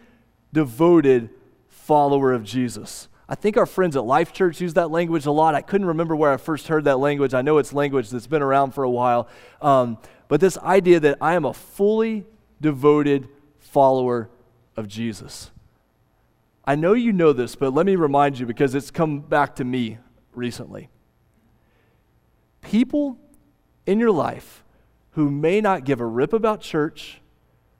devoted 0.51 1.29
follower 1.67 2.33
of 2.33 2.43
Jesus. 2.43 3.07
I 3.27 3.35
think 3.35 3.57
our 3.57 3.67
friends 3.67 3.95
at 3.95 4.05
Life 4.05 4.33
Church 4.33 4.59
use 4.59 4.73
that 4.73 4.89
language 4.89 5.27
a 5.27 5.31
lot. 5.31 5.53
I 5.53 5.61
couldn't 5.61 5.85
remember 5.85 6.15
where 6.15 6.31
I 6.31 6.37
first 6.37 6.67
heard 6.67 6.85
that 6.85 6.97
language. 6.97 7.35
I 7.35 7.43
know 7.43 7.59
it's 7.59 7.73
language 7.73 8.09
that's 8.09 8.25
been 8.25 8.41
around 8.41 8.71
for 8.71 8.83
a 8.83 8.89
while. 8.89 9.27
Um, 9.61 9.99
but 10.27 10.41
this 10.41 10.57
idea 10.57 10.99
that 10.99 11.19
I 11.21 11.35
am 11.35 11.45
a 11.45 11.53
fully 11.53 12.25
devoted 12.59 13.27
follower 13.59 14.31
of 14.75 14.87
Jesus. 14.87 15.51
I 16.65 16.73
know 16.73 16.93
you 16.93 17.13
know 17.13 17.33
this, 17.33 17.55
but 17.55 17.71
let 17.71 17.85
me 17.85 17.95
remind 17.95 18.39
you 18.39 18.47
because 18.47 18.73
it's 18.73 18.89
come 18.89 19.19
back 19.19 19.55
to 19.57 19.63
me 19.63 19.99
recently 20.33 20.89
people 22.61 23.17
in 23.85 23.99
your 23.99 24.11
life 24.11 24.63
who 25.11 25.29
may 25.29 25.61
not 25.61 25.83
give 25.83 25.99
a 25.99 26.05
rip 26.05 26.33
about 26.33 26.61
church, 26.61 27.21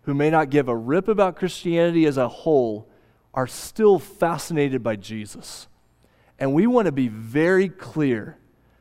who 0.02 0.14
may 0.14 0.30
not 0.30 0.50
give 0.50 0.68
a 0.68 0.76
rip 0.76 1.08
about 1.08 1.36
Christianity 1.36 2.06
as 2.06 2.18
a 2.18 2.28
whole, 2.28 2.90
are 3.34 3.48
still 3.48 4.00
fascinated 4.00 4.82
by 4.82 4.96
Jesus. 4.96 5.68
And 6.40 6.54
we 6.54 6.68
want 6.68 6.88
to 6.88 6.92
be 6.92 7.08
very 7.08 7.70
clear 7.70 8.38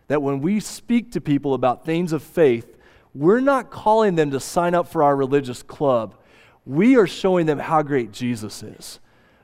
that 0.06 0.22
when 0.22 0.40
we 0.40 0.60
speak 0.60 1.12
to 1.12 1.20
people 1.20 1.54
about 1.54 1.84
things 1.84 2.12
of 2.12 2.22
faith, 2.22 2.76
we're 3.14 3.40
not 3.40 3.70
calling 3.70 4.14
them 4.14 4.30
to 4.30 4.40
sign 4.40 4.74
up 4.74 4.88
for 4.88 5.02
our 5.02 5.16
religious 5.16 5.62
club. 5.62 6.14
We 6.64 6.96
are 6.96 7.06
showing 7.06 7.46
them 7.46 7.58
how 7.58 7.82
great 7.82 8.12
Jesus 8.12 8.62
is. 8.62 9.00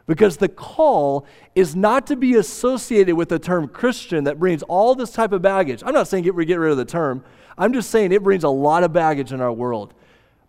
Because 0.07 0.37
the 0.37 0.49
call 0.49 1.27
is 1.55 1.75
not 1.75 2.07
to 2.09 2.17
be 2.17 2.35
associated 2.35 3.15
with 3.15 3.31
the 3.31 3.39
term 3.39 3.69
Christian 3.69 4.25
that 4.25 4.39
brings 4.39 4.63
all 4.65 4.95
this 4.95 5.11
type 5.11 5.33
of 5.33 5.41
baggage. 5.41 5.83
I'm 5.85 5.95
not 5.95 6.09
saying 6.09 6.25
get, 6.25 6.37
get 6.47 6.59
rid 6.59 6.71
of 6.71 6.77
the 6.77 6.85
term, 6.85 7.25
I'm 7.57 7.73
just 7.73 7.91
saying 7.91 8.13
it 8.13 8.23
brings 8.23 8.45
a 8.45 8.49
lot 8.49 8.85
of 8.85 8.93
baggage 8.93 9.33
in 9.33 9.41
our 9.41 9.53
world. 9.53 9.95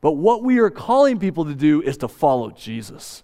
But 0.02 0.14
what 0.14 0.44
we 0.44 0.60
are 0.60 0.70
calling 0.70 1.20
people 1.20 1.46
to 1.46 1.56
do 1.56 1.82
is 1.82 1.98
to 1.98 2.08
follow 2.08 2.52
Jesus. 2.52 3.24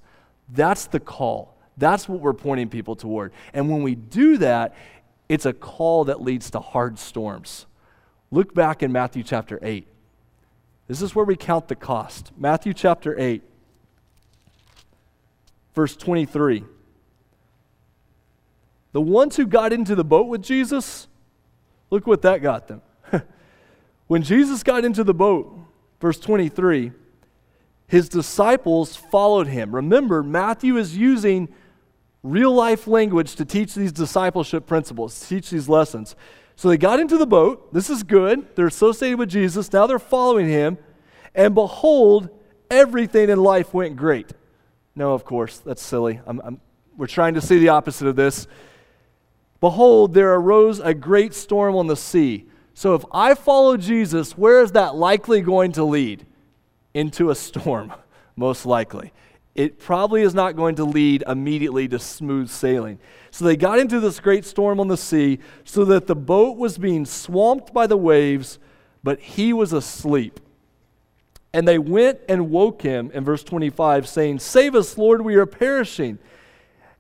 That's 0.50 0.86
the 0.88 1.00
call. 1.00 1.58
That's 1.78 2.08
what 2.08 2.22
we're 2.22 2.34
pointing 2.34 2.70
people 2.70 2.96
toward. 2.96 3.34
And 3.54 3.70
when 3.70 3.84
we 3.84 3.96
do 3.96 4.38
that, 4.38 4.76
it's 5.30 5.46
a 5.46 5.54
call 5.54 6.06
that 6.06 6.22
leads 6.22 6.52
to 6.52 6.60
hard 6.60 7.00
storms. 7.00 7.66
Look 8.32 8.54
back 8.54 8.84
in 8.84 8.92
Matthew 8.92 9.24
chapter 9.24 9.60
8. 9.62 9.88
This 10.88 11.02
is 11.02 11.16
where 11.16 11.26
we 11.26 11.36
count 11.36 11.68
the 11.68 11.76
cost. 11.76 12.32
Matthew 12.38 12.74
chapter 12.74 13.18
8. 13.18 13.42
Verse 15.74 15.96
23. 15.96 16.64
The 18.94 19.02
ones 19.02 19.38
who 19.38 19.46
got 19.46 19.72
into 19.72 19.96
the 19.96 20.04
boat 20.04 20.28
with 20.28 20.42
Jesus, 20.42 21.08
look 21.90 22.06
what 22.08 22.22
that 22.24 22.42
got 22.42 22.68
them. 22.68 22.82
When 24.12 24.24
Jesus 24.24 24.62
got 24.62 24.84
into 24.84 25.06
the 25.06 25.14
boat, 25.14 25.58
verse 26.02 26.20
23, 26.20 26.92
his 27.88 28.10
disciples 28.10 28.98
followed 28.98 29.48
him. 29.48 29.74
Remember, 29.74 30.22
Matthew 30.22 30.76
is 30.76 30.98
using 30.98 31.48
real 32.22 32.54
life 32.54 32.88
language 32.88 33.36
to 33.36 33.46
teach 33.46 33.74
these 33.74 33.94
discipleship 33.94 34.66
principles, 34.68 35.28
teach 35.30 35.50
these 35.50 35.70
lessons. 35.70 36.18
So 36.58 36.68
they 36.68 36.76
got 36.76 37.00
into 37.00 37.18
the 37.18 37.26
boat. 37.26 37.74
This 37.74 37.90
is 37.90 38.04
good. 38.04 38.54
They're 38.58 38.68
associated 38.68 39.18
with 39.18 39.30
Jesus. 39.30 39.72
Now 39.72 39.88
they're 39.88 39.98
following 39.98 40.50
him. 40.50 40.78
And 41.34 41.56
behold, 41.56 42.30
everything 42.70 43.30
in 43.30 43.40
life 43.40 43.74
went 43.74 43.96
great. 43.96 44.32
No, 44.96 45.14
of 45.14 45.24
course, 45.24 45.60
that's 45.60 45.82
silly. 45.82 46.20
I'm, 46.26 46.42
I'm, 46.44 46.62
we're 46.98 47.08
trying 47.08 47.34
to 47.36 47.42
see 47.42 47.60
the 47.60 47.70
opposite 47.70 48.08
of 48.08 48.16
this. 48.16 48.48
Behold, 49.60 50.14
there 50.14 50.34
arose 50.34 50.80
a 50.80 50.94
great 50.94 51.34
storm 51.34 51.76
on 51.76 51.88
the 51.88 51.96
sea. 51.96 52.48
So 52.74 52.96
if 52.96 53.06
I 53.12 53.36
follow 53.36 53.78
Jesus, 53.78 54.38
where 54.38 54.62
is 54.62 54.72
that 54.74 54.96
likely 54.96 55.42
going 55.42 55.72
to 55.74 55.84
lead? 55.84 56.26
Into 56.94 57.30
a 57.30 57.36
storm, 57.36 57.94
most 58.36 58.66
likely. 58.66 59.14
It 59.54 59.80
probably 59.80 60.22
is 60.22 60.34
not 60.34 60.56
going 60.56 60.76
to 60.76 60.84
lead 60.84 61.24
immediately 61.28 61.88
to 61.90 62.00
smooth 62.00 62.50
sailing. 62.50 63.00
So 63.32 63.46
they 63.46 63.56
got 63.56 63.80
into 63.80 64.00
this 64.00 64.20
great 64.20 64.46
storm 64.46 64.80
on 64.80 64.88
the 64.88 64.98
sea, 64.98 65.40
so 65.64 65.86
that 65.86 66.08
the 66.08 66.16
boat 66.16 66.58
was 66.58 66.78
being 66.78 67.06
swamped 67.06 67.74
by 67.74 67.88
the 67.88 67.98
waves, 67.98 68.60
but 69.04 69.20
he 69.20 69.54
was 69.54 69.74
asleep. 69.74 70.40
And 71.54 71.68
they 71.68 71.78
went 71.78 72.20
and 72.30 72.50
woke 72.50 72.82
him 72.82 73.12
in 73.14 73.26
verse 73.26 73.44
25, 73.44 74.08
saying, 74.08 74.40
Save 74.40 74.76
us, 74.76 74.98
Lord, 74.98 75.22
we 75.22 75.36
are 75.36 75.46
perishing. 75.46 76.18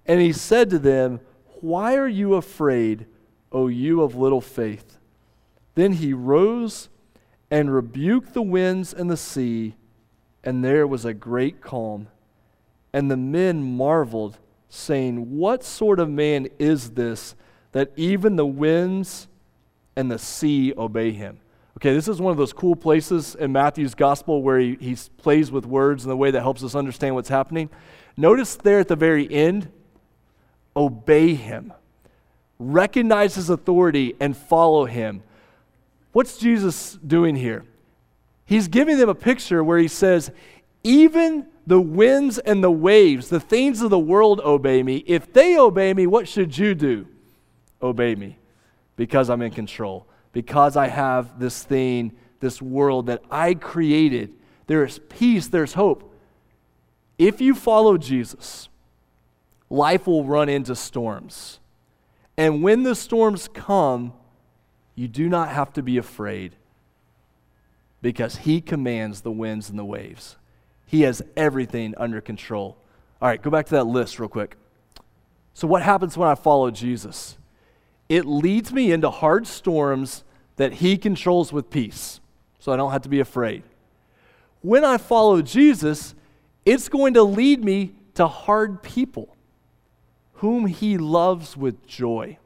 And 0.05 0.19
he 0.19 0.33
said 0.33 0.69
to 0.71 0.79
them, 0.79 1.21
Why 1.61 1.95
are 1.95 2.07
you 2.07 2.33
afraid, 2.33 3.05
O 3.51 3.67
you 3.67 4.01
of 4.01 4.15
little 4.15 4.41
faith? 4.41 4.97
Then 5.75 5.93
he 5.93 6.13
rose 6.13 6.89
and 7.49 7.73
rebuked 7.73 8.33
the 8.33 8.41
winds 8.41 8.93
and 8.93 9.09
the 9.09 9.17
sea, 9.17 9.75
and 10.43 10.63
there 10.63 10.85
was 10.85 11.05
a 11.05 11.13
great 11.13 11.61
calm. 11.61 12.07
And 12.93 13.09
the 13.09 13.17
men 13.17 13.63
marveled, 13.77 14.37
saying, 14.69 15.37
What 15.37 15.63
sort 15.63 15.99
of 15.99 16.09
man 16.09 16.47
is 16.59 16.91
this 16.91 17.35
that 17.71 17.91
even 17.95 18.35
the 18.35 18.45
winds 18.45 19.29
and 19.95 20.11
the 20.11 20.19
sea 20.19 20.73
obey 20.77 21.11
him? 21.11 21.39
Okay, 21.81 21.95
this 21.95 22.07
is 22.07 22.21
one 22.21 22.29
of 22.29 22.37
those 22.37 22.53
cool 22.53 22.75
places 22.75 23.33
in 23.33 23.53
Matthew's 23.53 23.95
gospel 23.95 24.43
where 24.43 24.59
he, 24.59 24.77
he 24.79 24.95
plays 25.17 25.51
with 25.51 25.65
words 25.65 26.05
in 26.05 26.11
a 26.11 26.15
way 26.15 26.29
that 26.29 26.41
helps 26.41 26.63
us 26.63 26.75
understand 26.75 27.15
what's 27.15 27.27
happening. 27.27 27.71
Notice 28.15 28.55
there 28.55 28.77
at 28.77 28.87
the 28.87 28.95
very 28.95 29.27
end, 29.33 29.71
obey 30.75 31.33
him, 31.33 31.73
recognize 32.59 33.33
his 33.33 33.49
authority, 33.49 34.13
and 34.19 34.37
follow 34.37 34.85
him. 34.85 35.23
What's 36.11 36.37
Jesus 36.37 36.99
doing 37.05 37.35
here? 37.35 37.65
He's 38.45 38.67
giving 38.67 38.99
them 38.99 39.09
a 39.09 39.15
picture 39.15 39.63
where 39.63 39.79
he 39.79 39.87
says, 39.87 40.29
Even 40.83 41.47
the 41.65 41.81
winds 41.81 42.37
and 42.37 42.63
the 42.63 42.69
waves, 42.69 43.29
the 43.29 43.39
things 43.39 43.81
of 43.81 43.89
the 43.89 43.97
world 43.97 44.39
obey 44.41 44.83
me. 44.83 44.97
If 45.07 45.33
they 45.33 45.57
obey 45.57 45.95
me, 45.95 46.05
what 46.05 46.27
should 46.27 46.55
you 46.55 46.75
do? 46.75 47.07
Obey 47.81 48.13
me 48.13 48.37
because 48.97 49.31
I'm 49.31 49.41
in 49.41 49.49
control, 49.49 50.05
because 50.31 50.77
I 50.77 50.87
have 50.87 51.39
this 51.39 51.63
thing, 51.63 52.13
this 52.39 52.61
world 52.61 53.07
that 53.07 53.21
I 53.29 53.53
created. 53.53 54.33
There 54.67 54.85
is 54.85 54.99
peace, 55.09 55.47
there's 55.47 55.73
hope. 55.73 56.13
If 57.17 57.41
you 57.41 57.53
follow 57.53 57.97
Jesus, 57.97 58.69
life 59.69 60.07
will 60.07 60.23
run 60.23 60.49
into 60.49 60.75
storms. 60.75 61.59
And 62.37 62.63
when 62.63 62.83
the 62.83 62.95
storms 62.95 63.47
come, 63.47 64.13
you 64.95 65.07
do 65.07 65.29
not 65.29 65.49
have 65.49 65.73
to 65.73 65.83
be 65.83 65.97
afraid 65.97 66.55
because 68.01 68.37
he 68.37 68.61
commands 68.61 69.21
the 69.21 69.31
winds 69.31 69.69
and 69.69 69.77
the 69.77 69.85
waves. 69.85 70.37
He 70.85 71.01
has 71.01 71.21
everything 71.37 71.93
under 71.97 72.19
control. 72.19 72.77
All 73.21 73.27
right, 73.27 73.41
go 73.41 73.49
back 73.49 73.67
to 73.67 73.71
that 73.75 73.85
list 73.85 74.19
real 74.19 74.29
quick. 74.29 74.55
So, 75.53 75.67
what 75.67 75.81
happens 75.81 76.17
when 76.17 76.27
I 76.27 76.35
follow 76.35 76.71
Jesus? 76.71 77.37
It 78.11 78.25
leads 78.25 78.73
me 78.73 78.91
into 78.91 79.09
hard 79.09 79.47
storms 79.47 80.25
that 80.57 80.73
He 80.73 80.97
controls 80.97 81.53
with 81.53 81.69
peace, 81.69 82.19
so 82.59 82.73
I 82.73 82.75
don't 82.75 82.91
have 82.91 83.03
to 83.03 83.09
be 83.09 83.21
afraid. 83.21 83.63
When 84.59 84.83
I 84.83 84.97
follow 84.97 85.41
Jesus, 85.41 86.13
it's 86.65 86.89
going 86.89 87.13
to 87.13 87.23
lead 87.23 87.63
me 87.63 87.93
to 88.15 88.27
hard 88.27 88.83
people 88.83 89.37
whom 90.33 90.65
He 90.65 90.97
loves 90.97 91.55
with 91.55 91.87
joy. 91.87 92.37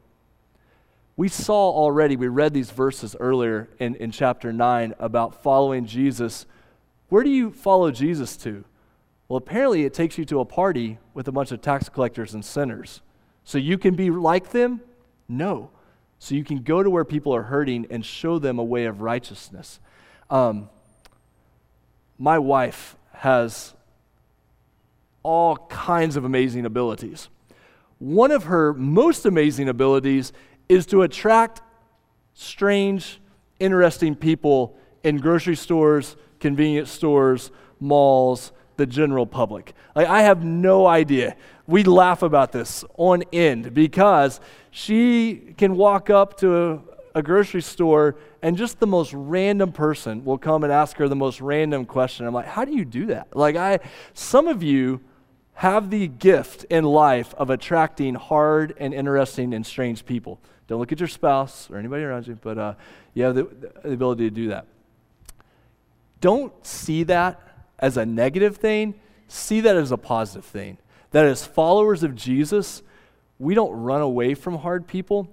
We 1.16 1.26
saw 1.26 1.72
already, 1.72 2.14
we 2.14 2.28
read 2.28 2.54
these 2.54 2.70
verses 2.70 3.16
earlier 3.18 3.68
in, 3.80 3.96
in 3.96 4.12
chapter 4.12 4.52
9 4.52 4.94
about 5.00 5.42
following 5.42 5.84
Jesus 5.84 6.46
where 7.08 7.24
do 7.24 7.30
you 7.30 7.50
follow 7.50 7.90
Jesus 7.90 8.36
to? 8.36 8.64
Well, 9.28 9.38
apparently 9.38 9.84
it 9.84 9.94
takes 9.94 10.16
you 10.16 10.24
to 10.26 10.38
a 10.38 10.44
party 10.44 10.98
with 11.12 11.26
a 11.26 11.32
bunch 11.32 11.50
of 11.50 11.60
tax 11.60 11.88
collectors 11.88 12.34
and 12.34 12.44
sinners. 12.44 13.00
So 13.42 13.58
you 13.58 13.78
can 13.78 13.96
be 13.96 14.10
like 14.10 14.52
them? 14.52 14.80
No. 15.28 15.70
So 16.18 16.34
you 16.34 16.44
can 16.44 16.62
go 16.62 16.82
to 16.82 16.90
where 16.90 17.04
people 17.04 17.34
are 17.34 17.42
hurting 17.42 17.86
and 17.90 18.04
show 18.04 18.38
them 18.38 18.58
a 18.58 18.64
way 18.64 18.86
of 18.86 19.00
righteousness. 19.00 19.80
Um, 20.30 20.70
my 22.18 22.38
wife 22.38 22.96
has 23.12 23.74
all 25.22 25.56
kinds 25.68 26.16
of 26.16 26.24
amazing 26.24 26.64
abilities. 26.64 27.28
One 27.98 28.30
of 28.30 28.44
her 28.44 28.72
most 28.72 29.26
amazing 29.26 29.68
abilities 29.68 30.32
is 30.68 30.86
to 30.86 31.02
attract 31.02 31.62
strange, 32.34 33.20
interesting 33.58 34.14
people 34.14 34.76
in 35.02 35.18
grocery 35.18 35.56
stores 35.56 36.16
convenience 36.40 36.90
stores, 36.90 37.50
malls, 37.80 38.52
the 38.76 38.86
general 38.86 39.26
public. 39.26 39.72
Like, 39.94 40.06
I 40.06 40.22
have 40.22 40.44
no 40.44 40.86
idea. 40.86 41.36
We 41.66 41.82
laugh 41.82 42.22
about 42.22 42.52
this 42.52 42.84
on 42.96 43.24
end 43.32 43.74
because 43.74 44.40
she 44.76 45.54
can 45.56 45.74
walk 45.74 46.10
up 46.10 46.36
to 46.36 46.54
a, 46.54 46.80
a 47.14 47.22
grocery 47.22 47.62
store 47.62 48.14
and 48.42 48.58
just 48.58 48.78
the 48.78 48.86
most 48.86 49.14
random 49.14 49.72
person 49.72 50.22
will 50.22 50.36
come 50.36 50.64
and 50.64 50.72
ask 50.72 50.98
her 50.98 51.08
the 51.08 51.16
most 51.16 51.40
random 51.40 51.86
question. 51.86 52.26
I'm 52.26 52.34
like, 52.34 52.44
how 52.44 52.66
do 52.66 52.76
you 52.76 52.84
do 52.84 53.06
that? 53.06 53.34
Like, 53.34 53.56
I, 53.56 53.78
some 54.12 54.46
of 54.46 54.62
you 54.62 55.00
have 55.54 55.88
the 55.88 56.08
gift 56.08 56.64
in 56.64 56.84
life 56.84 57.32
of 57.38 57.48
attracting 57.48 58.16
hard 58.16 58.74
and 58.76 58.92
interesting 58.92 59.54
and 59.54 59.64
strange 59.64 60.04
people. 60.04 60.40
Don't 60.66 60.78
look 60.78 60.92
at 60.92 61.00
your 61.00 61.08
spouse 61.08 61.70
or 61.70 61.78
anybody 61.78 62.02
around 62.02 62.26
you, 62.26 62.38
but 62.42 62.58
uh, 62.58 62.74
you 63.14 63.24
have 63.24 63.34
the, 63.34 63.44
the 63.82 63.92
ability 63.92 64.24
to 64.24 64.30
do 64.30 64.48
that. 64.48 64.66
Don't 66.20 66.52
see 66.66 67.02
that 67.04 67.40
as 67.78 67.96
a 67.96 68.04
negative 68.04 68.58
thing, 68.58 68.92
see 69.26 69.62
that 69.62 69.74
as 69.74 69.90
a 69.90 69.96
positive 69.96 70.44
thing. 70.44 70.76
That 71.12 71.24
as 71.24 71.46
followers 71.46 72.02
of 72.02 72.14
Jesus, 72.14 72.82
we 73.38 73.54
don't 73.54 73.72
run 73.72 74.00
away 74.00 74.34
from 74.34 74.58
hard 74.58 74.86
people, 74.86 75.28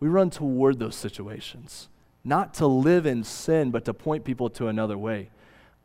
we 0.00 0.08
run 0.08 0.30
toward 0.30 0.78
those 0.78 0.96
situations. 0.96 1.88
Not 2.24 2.54
to 2.54 2.66
live 2.66 3.06
in 3.06 3.24
sin, 3.24 3.70
but 3.70 3.84
to 3.86 3.94
point 3.94 4.24
people 4.24 4.48
to 4.50 4.68
another 4.68 4.96
way. 4.96 5.30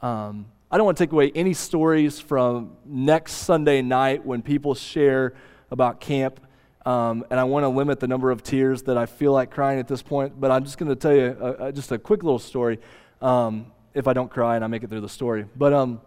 Um, 0.02 0.48
I 0.70 0.78
don't 0.78 0.86
want 0.86 0.98
to 0.98 1.04
take 1.04 1.12
away 1.12 1.32
any 1.34 1.54
stories 1.54 2.20
from 2.20 2.78
next 2.86 3.34
Sunday 3.34 3.82
night 3.82 4.26
when 4.26 4.42
people 4.42 4.76
share 4.76 5.34
about 5.72 6.00
camp. 6.00 6.40
Um, 6.86 7.26
and 7.30 7.40
I 7.40 7.44
want 7.46 7.64
to 7.64 7.70
limit 7.70 8.00
the 8.00 8.08
number 8.08 8.32
of 8.32 8.44
tears 8.44 8.84
that 8.84 8.98
I 8.98 9.08
feel 9.08 9.34
like 9.34 9.52
crying 9.52 9.80
at 9.80 9.88
this 9.88 10.02
point, 10.02 10.40
but 10.40 10.52
I'm 10.52 10.64
just 10.64 10.78
going 10.78 10.90
to 10.90 10.96
tell 10.96 11.14
you 11.14 11.36
a, 11.40 11.66
a, 11.68 11.72
just 11.72 11.92
a 11.92 11.98
quick 11.98 12.24
little 12.24 12.40
story. 12.40 12.80
Um, 13.22 13.72
if 13.98 14.08
I 14.08 14.14
don't 14.14 14.30
cry 14.30 14.56
and 14.56 14.64
I 14.64 14.68
make 14.68 14.84
it 14.84 14.92
through 14.92 15.02
the 15.02 15.10
story. 15.10 15.46
But 15.56 15.74
um, 15.74 16.02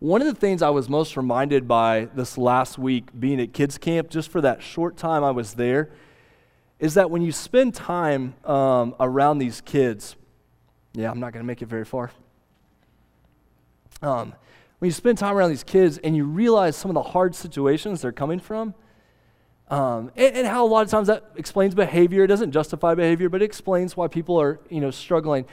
one 0.00 0.22
of 0.22 0.26
the 0.26 0.34
things 0.34 0.62
I 0.62 0.70
was 0.70 0.88
most 0.88 1.14
reminded 1.16 1.68
by 1.68 2.08
this 2.14 2.38
last 2.38 2.78
week 2.78 3.08
being 3.18 3.38
at 3.38 3.52
kids 3.52 3.76
camp, 3.76 4.08
just 4.08 4.30
for 4.30 4.40
that 4.40 4.62
short 4.62 4.96
time 4.96 5.22
I 5.22 5.30
was 5.30 5.54
there, 5.54 5.90
is 6.78 6.94
that 6.94 7.10
when 7.10 7.20
you 7.20 7.32
spend 7.32 7.74
time 7.74 8.34
um, 8.46 8.94
around 8.98 9.38
these 9.38 9.60
kids, 9.60 10.16
yeah, 10.94 11.10
I'm 11.10 11.20
not 11.20 11.34
going 11.34 11.44
to 11.44 11.46
make 11.46 11.60
it 11.60 11.66
very 11.66 11.84
far. 11.84 12.10
Um, 14.00 14.32
when 14.78 14.88
you 14.88 14.92
spend 14.92 15.18
time 15.18 15.36
around 15.36 15.50
these 15.50 15.62
kids 15.62 15.98
and 15.98 16.16
you 16.16 16.24
realize 16.24 16.76
some 16.76 16.90
of 16.90 16.94
the 16.94 17.02
hard 17.02 17.34
situations 17.34 18.00
they're 18.00 18.10
coming 18.10 18.40
from, 18.40 18.74
um, 19.68 20.10
and, 20.16 20.34
and, 20.34 20.46
how 20.48 20.64
a 20.64 20.66
lot 20.66 20.84
of 20.84 20.90
times 20.90 21.06
that 21.06 21.30
explains 21.36 21.76
behavior. 21.76 22.24
It 22.24 22.26
doesn't 22.26 22.50
justify 22.50 22.94
behavior, 22.96 23.28
but 23.28 23.40
it 23.40 23.44
explains 23.44 23.96
why 23.96 24.08
people 24.08 24.40
are, 24.40 24.58
you 24.68 24.80
know, 24.80 24.90
struggling. 24.90 25.44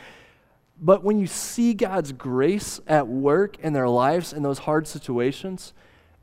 But 0.80 1.04
when 1.04 1.20
you 1.20 1.28
see 1.28 1.74
God's 1.74 2.12
grace 2.12 2.80
at 2.88 3.08
work 3.08 3.58
in 3.60 3.74
their 3.74 3.90
lives 3.90 4.34
in 4.34 4.44
those 4.44 4.60
hard 4.60 4.88
situations, 4.88 5.74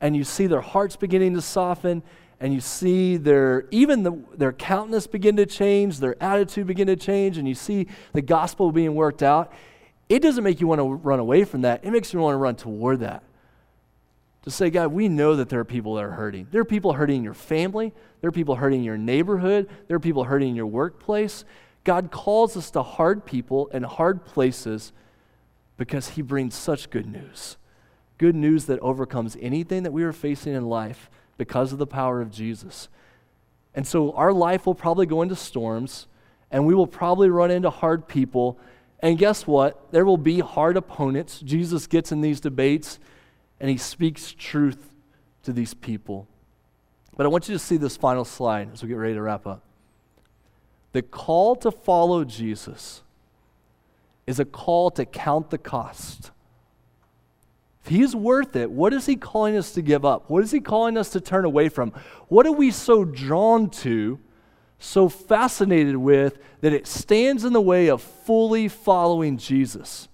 and 0.01 0.17
you 0.17 0.25
see 0.25 0.47
their 0.47 0.61
hearts 0.61 0.97
beginning 0.97 1.35
to 1.35 1.41
soften, 1.41 2.03
and 2.41 2.53
you 2.53 2.61
see 2.61 3.17
their 3.17 3.67
even 3.71 4.03
the, 4.03 4.19
their 4.37 4.53
countenance 4.53 5.07
begin 5.07 5.37
to 5.37 5.47
change, 5.47 5.99
their 5.99 6.21
attitude 6.23 6.67
begin 6.67 6.87
to 6.89 6.97
change, 6.97 7.39
and 7.39 7.49
you 7.49 7.55
see 7.55 7.87
the 8.13 8.23
gospel 8.23 8.71
being 8.71 8.95
worked 8.95 9.23
out, 9.23 9.53
it 10.09 10.21
doesn't 10.21 10.45
make 10.45 10.61
you 10.61 10.67
want 10.67 10.81
to 10.81 10.95
run 10.95 11.19
away 11.19 11.45
from 11.45 11.63
that. 11.63 11.85
It 11.85 11.91
makes 11.91 12.13
you 12.13 12.21
want 12.21 12.35
to 12.35 12.39
run 12.39 12.57
toward 12.57 13.01
that. 13.01 13.23
To 14.43 14.51
say, 14.51 14.69
God, 14.69 14.89
we 14.89 15.09
know 15.09 15.37
that 15.37 15.49
there 15.49 15.61
are 15.61 15.65
people 15.65 15.95
that 15.95 16.05
are 16.05 16.11
hurting. 16.11 16.49
There 16.51 16.61
are 16.61 16.67
people 16.67 16.93
hurting 16.93 17.25
your 17.25 17.33
family. 17.33 17.95
There 18.21 18.29
are 18.29 18.33
people 18.33 18.57
hurting 18.57 18.85
your 18.85 18.99
neighborhood. 18.99 19.71
There 19.89 19.97
are 19.97 20.01
people 20.01 20.25
hurting 20.25 20.55
your 20.55 20.67
workplace. 20.67 21.47
God 21.85 22.11
calls 22.11 22.57
us 22.57 22.71
to 22.73 22.83
hard 22.83 23.25
people 23.27 23.71
and 23.73 23.85
hard 23.85 24.25
places 24.25 24.93
because 25.77 26.11
He 26.11 26.23
brings 26.23 26.55
such 26.55 26.91
good 26.91 27.07
news. 27.07 27.57
Good 28.17 28.35
news 28.35 28.67
that 28.67 28.81
overcomes 28.81 29.37
anything 29.41 29.83
that 29.83 29.93
we 29.93 30.03
are 30.03 30.13
facing 30.13 30.55
in 30.55 30.67
life 30.69 31.11
because 31.37 31.73
of 31.73 31.79
the 31.79 31.87
power 31.87 32.21
of 32.21 32.31
Jesus. 32.31 32.89
And 33.75 33.87
so 33.87 34.13
our 34.13 34.33
life 34.33 34.67
will 34.67 34.75
probably 34.75 35.05
go 35.05 35.21
into 35.21 35.37
storms, 35.37 36.07
and 36.51 36.65
we 36.65 36.75
will 36.75 36.87
probably 36.87 37.29
run 37.29 37.51
into 37.51 37.71
hard 37.71 38.07
people. 38.07 38.59
And 39.01 39.19
guess 39.19 39.47
what? 39.47 39.91
There 39.93 40.05
will 40.05 40.17
be 40.17 40.41
hard 40.41 40.77
opponents. 40.77 41.41
Jesus 41.41 41.87
gets 41.87 42.13
in 42.13 42.21
these 42.21 42.41
debates, 42.41 42.99
and 43.61 43.69
he 43.69 43.77
speaks 43.77 44.33
truth 44.33 44.91
to 45.43 45.53
these 45.53 45.75
people. 45.75 46.29
But 47.17 47.27
I 47.27 47.29
want 47.29 47.49
you 47.49 47.55
to 47.55 47.59
see 47.59 47.77
this 47.77 47.97
final 47.97 48.25
slide 48.25 48.71
as 48.73 48.83
we 48.83 48.89
get 48.89 48.97
ready 48.97 49.15
to 49.15 49.23
wrap 49.23 49.47
up. 49.47 49.63
The 50.95 51.03
call 51.03 51.57
to 51.57 51.73
follow 51.73 52.23
Jesus 52.23 53.03
is 54.29 54.39
a 54.39 54.45
call 54.45 54.93
to 54.93 55.05
count 55.05 55.51
the 55.51 55.59
cost. 55.59 56.31
If 57.83 57.89
he's 57.89 58.15
worth 58.15 58.55
it, 58.55 58.71
what 58.71 58.93
is 58.93 59.05
he 59.05 59.17
calling 59.17 59.57
us 59.57 59.73
to 59.73 59.83
give 59.83 60.05
up? 60.05 60.31
What 60.31 60.45
is 60.45 60.53
he 60.53 60.61
calling 60.61 60.97
us 60.97 61.11
to 61.11 61.21
turn 61.21 61.45
away 61.45 61.69
from? 61.69 61.93
What 62.29 62.47
are 62.47 62.53
we 62.53 62.71
so 62.71 63.05
drawn 63.05 63.71
to, 63.71 64.21
so 64.79 65.09
fascinated 65.09 65.97
with, 65.97 66.39
that 66.61 66.73
it 66.73 66.87
stands 66.87 67.45
in 67.45 67.53
the 67.53 67.61
way 67.61 67.89
of 67.89 68.01
fully 68.01 68.69
following 68.69 69.37
Jesus? 69.37 70.07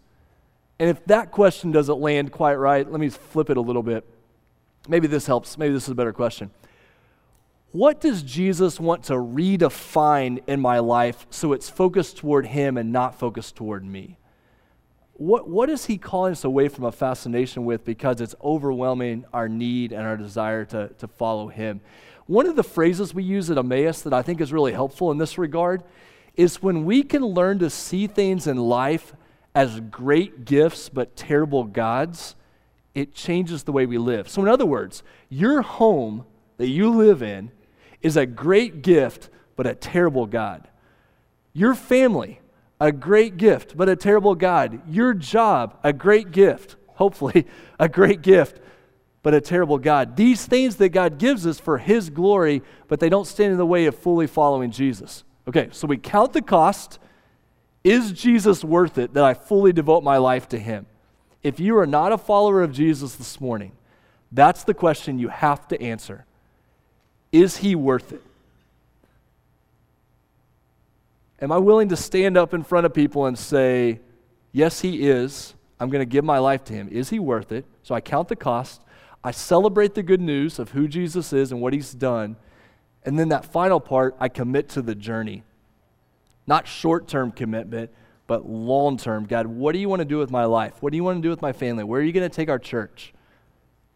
And 0.78 0.88
if 0.88 1.04
that 1.04 1.30
question 1.30 1.72
doesn't 1.72 2.00
land 2.00 2.32
quite 2.32 2.54
right, 2.54 2.90
let 2.90 3.00
me 3.00 3.10
flip 3.10 3.50
it 3.50 3.58
a 3.58 3.60
little 3.60 3.82
bit. 3.82 4.02
Maybe 4.88 5.08
this 5.08 5.26
helps. 5.26 5.58
Maybe 5.58 5.74
this 5.74 5.84
is 5.84 5.90
a 5.90 5.94
better 5.94 6.14
question. 6.14 6.50
What 7.72 8.00
does 8.00 8.22
Jesus 8.22 8.80
want 8.80 9.04
to 9.04 9.12
redefine 9.12 10.42
in 10.48 10.60
my 10.60 10.80
life 10.80 11.26
so 11.30 11.52
it's 11.52 11.70
focused 11.70 12.16
toward 12.16 12.46
him 12.46 12.76
and 12.76 12.90
not 12.90 13.14
focused 13.14 13.54
toward 13.54 13.84
me? 13.84 14.18
What, 15.12 15.48
what 15.48 15.70
is 15.70 15.84
he 15.84 15.96
calling 15.96 16.32
us 16.32 16.42
away 16.42 16.68
from 16.68 16.84
a 16.84 16.90
fascination 16.90 17.64
with 17.64 17.84
because 17.84 18.20
it's 18.20 18.34
overwhelming 18.42 19.24
our 19.32 19.48
need 19.48 19.92
and 19.92 20.02
our 20.02 20.16
desire 20.16 20.64
to, 20.66 20.88
to 20.98 21.06
follow 21.06 21.46
him? 21.46 21.80
One 22.26 22.46
of 22.46 22.56
the 22.56 22.64
phrases 22.64 23.14
we 23.14 23.22
use 23.22 23.50
at 23.50 23.58
Emmaus 23.58 24.02
that 24.02 24.14
I 24.14 24.22
think 24.22 24.40
is 24.40 24.52
really 24.52 24.72
helpful 24.72 25.12
in 25.12 25.18
this 25.18 25.38
regard 25.38 25.84
is 26.34 26.62
when 26.62 26.84
we 26.84 27.04
can 27.04 27.24
learn 27.24 27.60
to 27.60 27.70
see 27.70 28.08
things 28.08 28.48
in 28.48 28.56
life 28.56 29.14
as 29.54 29.78
great 29.78 30.44
gifts 30.44 30.88
but 30.88 31.14
terrible 31.14 31.64
gods, 31.64 32.34
it 32.94 33.14
changes 33.14 33.62
the 33.62 33.72
way 33.72 33.86
we 33.86 33.98
live. 33.98 34.28
So, 34.28 34.42
in 34.42 34.48
other 34.48 34.66
words, 34.66 35.02
your 35.28 35.62
home 35.62 36.24
that 36.56 36.68
you 36.68 36.90
live 36.90 37.22
in 37.22 37.50
is 38.02 38.16
a 38.16 38.26
great 38.26 38.82
gift, 38.82 39.28
but 39.56 39.66
a 39.66 39.74
terrible 39.74 40.26
God. 40.26 40.68
Your 41.52 41.74
family, 41.74 42.40
a 42.80 42.92
great 42.92 43.36
gift, 43.36 43.76
but 43.76 43.88
a 43.88 43.96
terrible 43.96 44.34
God. 44.34 44.80
Your 44.88 45.14
job, 45.14 45.78
a 45.82 45.92
great 45.92 46.30
gift, 46.30 46.76
hopefully, 46.94 47.46
a 47.78 47.88
great 47.88 48.22
gift, 48.22 48.60
but 49.22 49.34
a 49.34 49.40
terrible 49.40 49.78
God. 49.78 50.16
These 50.16 50.46
things 50.46 50.76
that 50.76 50.90
God 50.90 51.18
gives 51.18 51.46
us 51.46 51.60
for 51.60 51.78
His 51.78 52.08
glory, 52.10 52.62
but 52.88 53.00
they 53.00 53.08
don't 53.08 53.26
stand 53.26 53.52
in 53.52 53.58
the 53.58 53.66
way 53.66 53.86
of 53.86 53.94
fully 53.94 54.26
following 54.26 54.70
Jesus. 54.70 55.24
Okay, 55.46 55.68
so 55.72 55.86
we 55.86 55.98
count 55.98 56.32
the 56.32 56.42
cost. 56.42 56.98
Is 57.82 58.12
Jesus 58.12 58.64
worth 58.64 58.98
it 58.98 59.14
that 59.14 59.24
I 59.24 59.34
fully 59.34 59.72
devote 59.72 60.04
my 60.04 60.16
life 60.16 60.48
to 60.50 60.58
Him? 60.58 60.86
If 61.42 61.58
you 61.58 61.76
are 61.78 61.86
not 61.86 62.12
a 62.12 62.18
follower 62.18 62.62
of 62.62 62.72
Jesus 62.72 63.14
this 63.14 63.40
morning, 63.40 63.72
that's 64.32 64.64
the 64.64 64.74
question 64.74 65.18
you 65.18 65.28
have 65.28 65.66
to 65.68 65.82
answer. 65.82 66.24
Is 67.32 67.58
he 67.58 67.74
worth 67.74 68.12
it? 68.12 68.22
Am 71.40 71.52
I 71.52 71.58
willing 71.58 71.88
to 71.88 71.96
stand 71.96 72.36
up 72.36 72.52
in 72.52 72.62
front 72.62 72.86
of 72.86 72.92
people 72.92 73.26
and 73.26 73.38
say, 73.38 74.00
Yes, 74.52 74.80
he 74.80 75.08
is. 75.08 75.54
I'm 75.78 75.88
going 75.90 76.00
to 76.00 76.06
give 76.06 76.24
my 76.24 76.38
life 76.38 76.64
to 76.64 76.72
him. 76.72 76.88
Is 76.90 77.10
he 77.10 77.18
worth 77.18 77.52
it? 77.52 77.64
So 77.82 77.94
I 77.94 78.00
count 78.00 78.28
the 78.28 78.36
cost. 78.36 78.82
I 79.22 79.30
celebrate 79.30 79.94
the 79.94 80.02
good 80.02 80.20
news 80.20 80.58
of 80.58 80.70
who 80.70 80.88
Jesus 80.88 81.32
is 81.32 81.52
and 81.52 81.60
what 81.60 81.72
he's 81.72 81.92
done. 81.92 82.36
And 83.04 83.18
then 83.18 83.28
that 83.30 83.46
final 83.46 83.80
part, 83.80 84.16
I 84.18 84.28
commit 84.28 84.68
to 84.70 84.82
the 84.82 84.94
journey. 84.94 85.42
Not 86.46 86.66
short 86.66 87.08
term 87.08 87.30
commitment, 87.30 87.90
but 88.26 88.48
long 88.48 88.96
term. 88.96 89.24
God, 89.24 89.46
what 89.46 89.72
do 89.72 89.78
you 89.78 89.88
want 89.88 90.00
to 90.00 90.04
do 90.04 90.18
with 90.18 90.30
my 90.30 90.44
life? 90.44 90.74
What 90.80 90.90
do 90.90 90.96
you 90.96 91.04
want 91.04 91.18
to 91.18 91.22
do 91.22 91.30
with 91.30 91.40
my 91.40 91.52
family? 91.52 91.84
Where 91.84 92.00
are 92.00 92.04
you 92.04 92.12
going 92.12 92.28
to 92.28 92.34
take 92.34 92.48
our 92.48 92.58
church? 92.58 93.14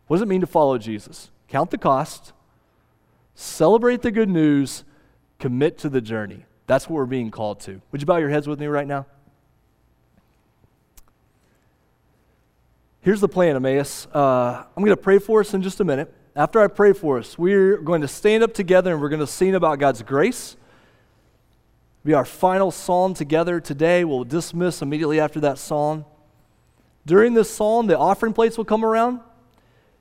What 0.07 0.17
does 0.17 0.23
it 0.23 0.29
mean 0.29 0.41
to 0.41 0.47
follow 0.47 0.79
Jesus? 0.79 1.31
Count 1.49 1.71
the 1.71 1.79
cost, 1.79 2.33
celebrate 3.35 4.03
the 4.03 4.11
good 4.11 4.29
news, 4.29 4.85
commit 5.39 5.79
to 5.79 5.89
the 5.89 6.01
journey. 6.01 6.45
That's 6.67 6.89
what 6.89 6.97
we're 6.97 7.07
being 7.07 7.31
called 7.31 7.61
to. 7.61 7.81
Would 7.93 8.01
you 8.01 8.07
bow 8.07 8.17
your 8.17 8.31
heads 8.31 8.49
with 8.49 8.59
me 8.59 8.67
right 8.67 8.87
now? 8.87 9.07
Here's 13.01 13.21
the 13.21 13.29
plan, 13.29 13.55
Emmaus. 13.55 14.07
Uh, 14.15 14.65
I'm 14.75 14.83
going 14.83 14.97
to 14.97 15.03
pray 15.03 15.19
for 15.19 15.41
us 15.41 15.53
in 15.53 15.61
just 15.63 15.79
a 15.81 15.85
minute. 15.85 16.13
After 16.35 16.59
I 16.59 16.69
pray 16.69 16.95
for 16.95 17.19
us, 17.19 17.37
we're 17.39 17.77
going 17.77 18.01
to 18.01 18.09
stand 18.09 18.43
up 18.43 18.55
together 18.55 18.93
and 18.93 19.01
we're 19.01 19.11
going 19.11 19.21
to 19.21 19.27
sing 19.27 19.55
about 19.55 19.79
God's 19.79 20.03
grace. 20.03 20.57
Be 22.03 22.15
our 22.15 22.25
final 22.25 22.71
psalm 22.71 23.15
together 23.15 23.61
today. 23.61 24.05
We'll 24.05 24.25
dismiss 24.25 24.81
immediately 24.83 25.21
after 25.21 25.39
that 25.41 25.59
psalm. 25.59 26.07
During 27.07 27.35
this 27.35 27.51
psalm, 27.51 27.87
the 27.87 27.99
offering 27.99 28.33
plates 28.33 28.57
will 28.57 28.65
come 28.65 28.85
around. 28.85 29.21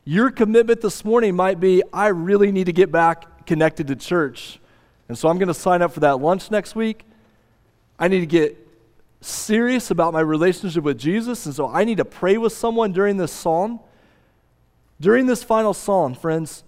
Your 0.05 0.31
commitment 0.31 0.81
this 0.81 1.05
morning 1.05 1.35
might 1.35 1.59
be 1.59 1.81
I 1.93 2.07
really 2.07 2.51
need 2.51 2.65
to 2.65 2.73
get 2.73 2.91
back 2.91 3.45
connected 3.45 3.87
to 3.87 3.95
church. 3.95 4.59
And 5.07 5.17
so 5.17 5.29
I'm 5.29 5.37
going 5.37 5.47
to 5.47 5.53
sign 5.53 5.81
up 5.81 5.93
for 5.93 6.01
that 6.01 6.19
lunch 6.19 6.51
next 6.51 6.75
week. 6.75 7.05
I 7.97 8.07
need 8.07 8.19
to 8.19 8.25
get 8.25 8.57
serious 9.21 9.91
about 9.91 10.11
my 10.11 10.19
relationship 10.19 10.83
with 10.83 10.97
Jesus. 10.97 11.45
And 11.45 11.55
so 11.55 11.69
I 11.69 11.83
need 11.85 11.97
to 11.97 12.05
pray 12.05 12.37
with 12.37 12.53
someone 12.53 12.91
during 12.91 13.17
this 13.17 13.31
psalm. 13.31 13.79
During 14.99 15.25
this 15.25 15.43
final 15.43 15.73
psalm, 15.73 16.15
friends, 16.15 16.63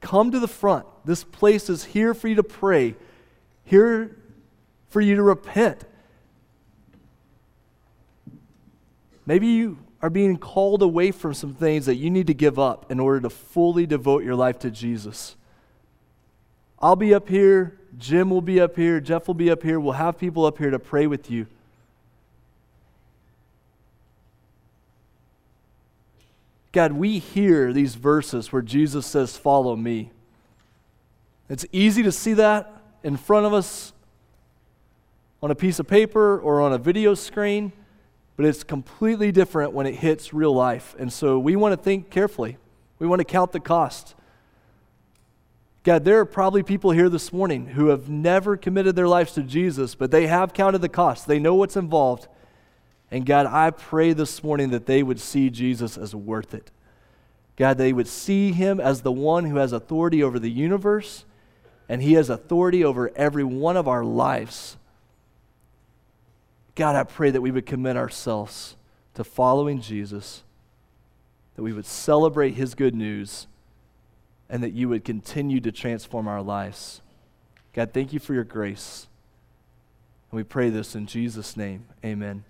come 0.00 0.30
to 0.30 0.38
the 0.38 0.48
front. 0.48 0.86
This 1.04 1.24
place 1.24 1.68
is 1.68 1.84
here 1.84 2.14
for 2.14 2.28
you 2.28 2.36
to 2.36 2.42
pray, 2.42 2.94
here 3.64 4.16
for 4.88 5.00
you 5.00 5.16
to 5.16 5.22
repent. 5.22 5.84
Maybe 9.26 9.46
you 9.48 9.78
are 10.04 10.10
being 10.10 10.36
called 10.36 10.82
away 10.82 11.10
from 11.10 11.32
some 11.32 11.54
things 11.54 11.86
that 11.86 11.94
you 11.94 12.10
need 12.10 12.26
to 12.26 12.34
give 12.34 12.58
up 12.58 12.84
in 12.92 13.00
order 13.00 13.22
to 13.22 13.30
fully 13.30 13.86
devote 13.86 14.22
your 14.22 14.34
life 14.34 14.58
to 14.58 14.70
Jesus. 14.70 15.34
I'll 16.78 16.94
be 16.94 17.14
up 17.14 17.26
here, 17.26 17.78
Jim 17.96 18.28
will 18.28 18.42
be 18.42 18.60
up 18.60 18.76
here, 18.76 19.00
Jeff 19.00 19.26
will 19.26 19.34
be 19.34 19.50
up 19.50 19.62
here. 19.62 19.80
We'll 19.80 19.94
have 19.94 20.18
people 20.18 20.44
up 20.44 20.58
here 20.58 20.68
to 20.68 20.78
pray 20.78 21.06
with 21.06 21.30
you. 21.30 21.46
God, 26.72 26.92
we 26.92 27.18
hear 27.18 27.72
these 27.72 27.94
verses 27.94 28.52
where 28.52 28.60
Jesus 28.60 29.06
says, 29.06 29.38
Follow 29.38 29.74
me. 29.74 30.10
It's 31.48 31.64
easy 31.72 32.02
to 32.02 32.12
see 32.12 32.34
that 32.34 32.70
in 33.02 33.16
front 33.16 33.46
of 33.46 33.54
us 33.54 33.94
on 35.42 35.50
a 35.50 35.54
piece 35.54 35.78
of 35.78 35.88
paper 35.88 36.38
or 36.38 36.60
on 36.60 36.74
a 36.74 36.78
video 36.78 37.14
screen 37.14 37.72
but 38.36 38.46
it's 38.46 38.64
completely 38.64 39.30
different 39.30 39.72
when 39.72 39.86
it 39.86 39.96
hits 39.96 40.34
real 40.34 40.52
life. 40.52 40.94
And 40.98 41.12
so 41.12 41.38
we 41.38 41.56
want 41.56 41.72
to 41.72 41.82
think 41.82 42.10
carefully. 42.10 42.56
We 42.98 43.06
want 43.06 43.20
to 43.20 43.24
count 43.24 43.52
the 43.52 43.60
cost. 43.60 44.14
God, 45.84 46.04
there 46.04 46.18
are 46.18 46.24
probably 46.24 46.62
people 46.62 46.92
here 46.92 47.10
this 47.10 47.32
morning 47.32 47.66
who 47.66 47.88
have 47.88 48.08
never 48.08 48.56
committed 48.56 48.96
their 48.96 49.06
lives 49.06 49.32
to 49.32 49.42
Jesus, 49.42 49.94
but 49.94 50.10
they 50.10 50.26
have 50.26 50.54
counted 50.54 50.78
the 50.78 50.88
cost. 50.88 51.26
They 51.26 51.38
know 51.38 51.54
what's 51.54 51.76
involved. 51.76 52.26
And 53.10 53.26
God, 53.26 53.46
I 53.46 53.70
pray 53.70 54.14
this 54.14 54.42
morning 54.42 54.70
that 54.70 54.86
they 54.86 55.02
would 55.02 55.20
see 55.20 55.50
Jesus 55.50 55.98
as 55.98 56.14
worth 56.14 56.54
it. 56.54 56.70
God, 57.56 57.78
they 57.78 57.92
would 57.92 58.08
see 58.08 58.52
him 58.52 58.80
as 58.80 59.02
the 59.02 59.12
one 59.12 59.44
who 59.44 59.56
has 59.56 59.72
authority 59.72 60.22
over 60.22 60.38
the 60.38 60.50
universe, 60.50 61.24
and 61.88 62.02
he 62.02 62.14
has 62.14 62.30
authority 62.30 62.82
over 62.82 63.12
every 63.14 63.44
one 63.44 63.76
of 63.76 63.86
our 63.86 64.04
lives. 64.04 64.76
God, 66.74 66.96
I 66.96 67.04
pray 67.04 67.30
that 67.30 67.40
we 67.40 67.50
would 67.50 67.66
commit 67.66 67.96
ourselves 67.96 68.76
to 69.14 69.24
following 69.24 69.80
Jesus, 69.80 70.42
that 71.54 71.62
we 71.62 71.72
would 71.72 71.86
celebrate 71.86 72.52
his 72.52 72.74
good 72.74 72.94
news, 72.94 73.46
and 74.48 74.62
that 74.62 74.72
you 74.72 74.88
would 74.88 75.04
continue 75.04 75.60
to 75.60 75.72
transform 75.72 76.28
our 76.28 76.42
lives. 76.42 77.00
God, 77.72 77.92
thank 77.92 78.12
you 78.12 78.18
for 78.18 78.34
your 78.34 78.44
grace. 78.44 79.06
And 80.30 80.36
we 80.36 80.42
pray 80.44 80.70
this 80.70 80.94
in 80.94 81.06
Jesus' 81.06 81.56
name. 81.56 81.86
Amen. 82.04 82.44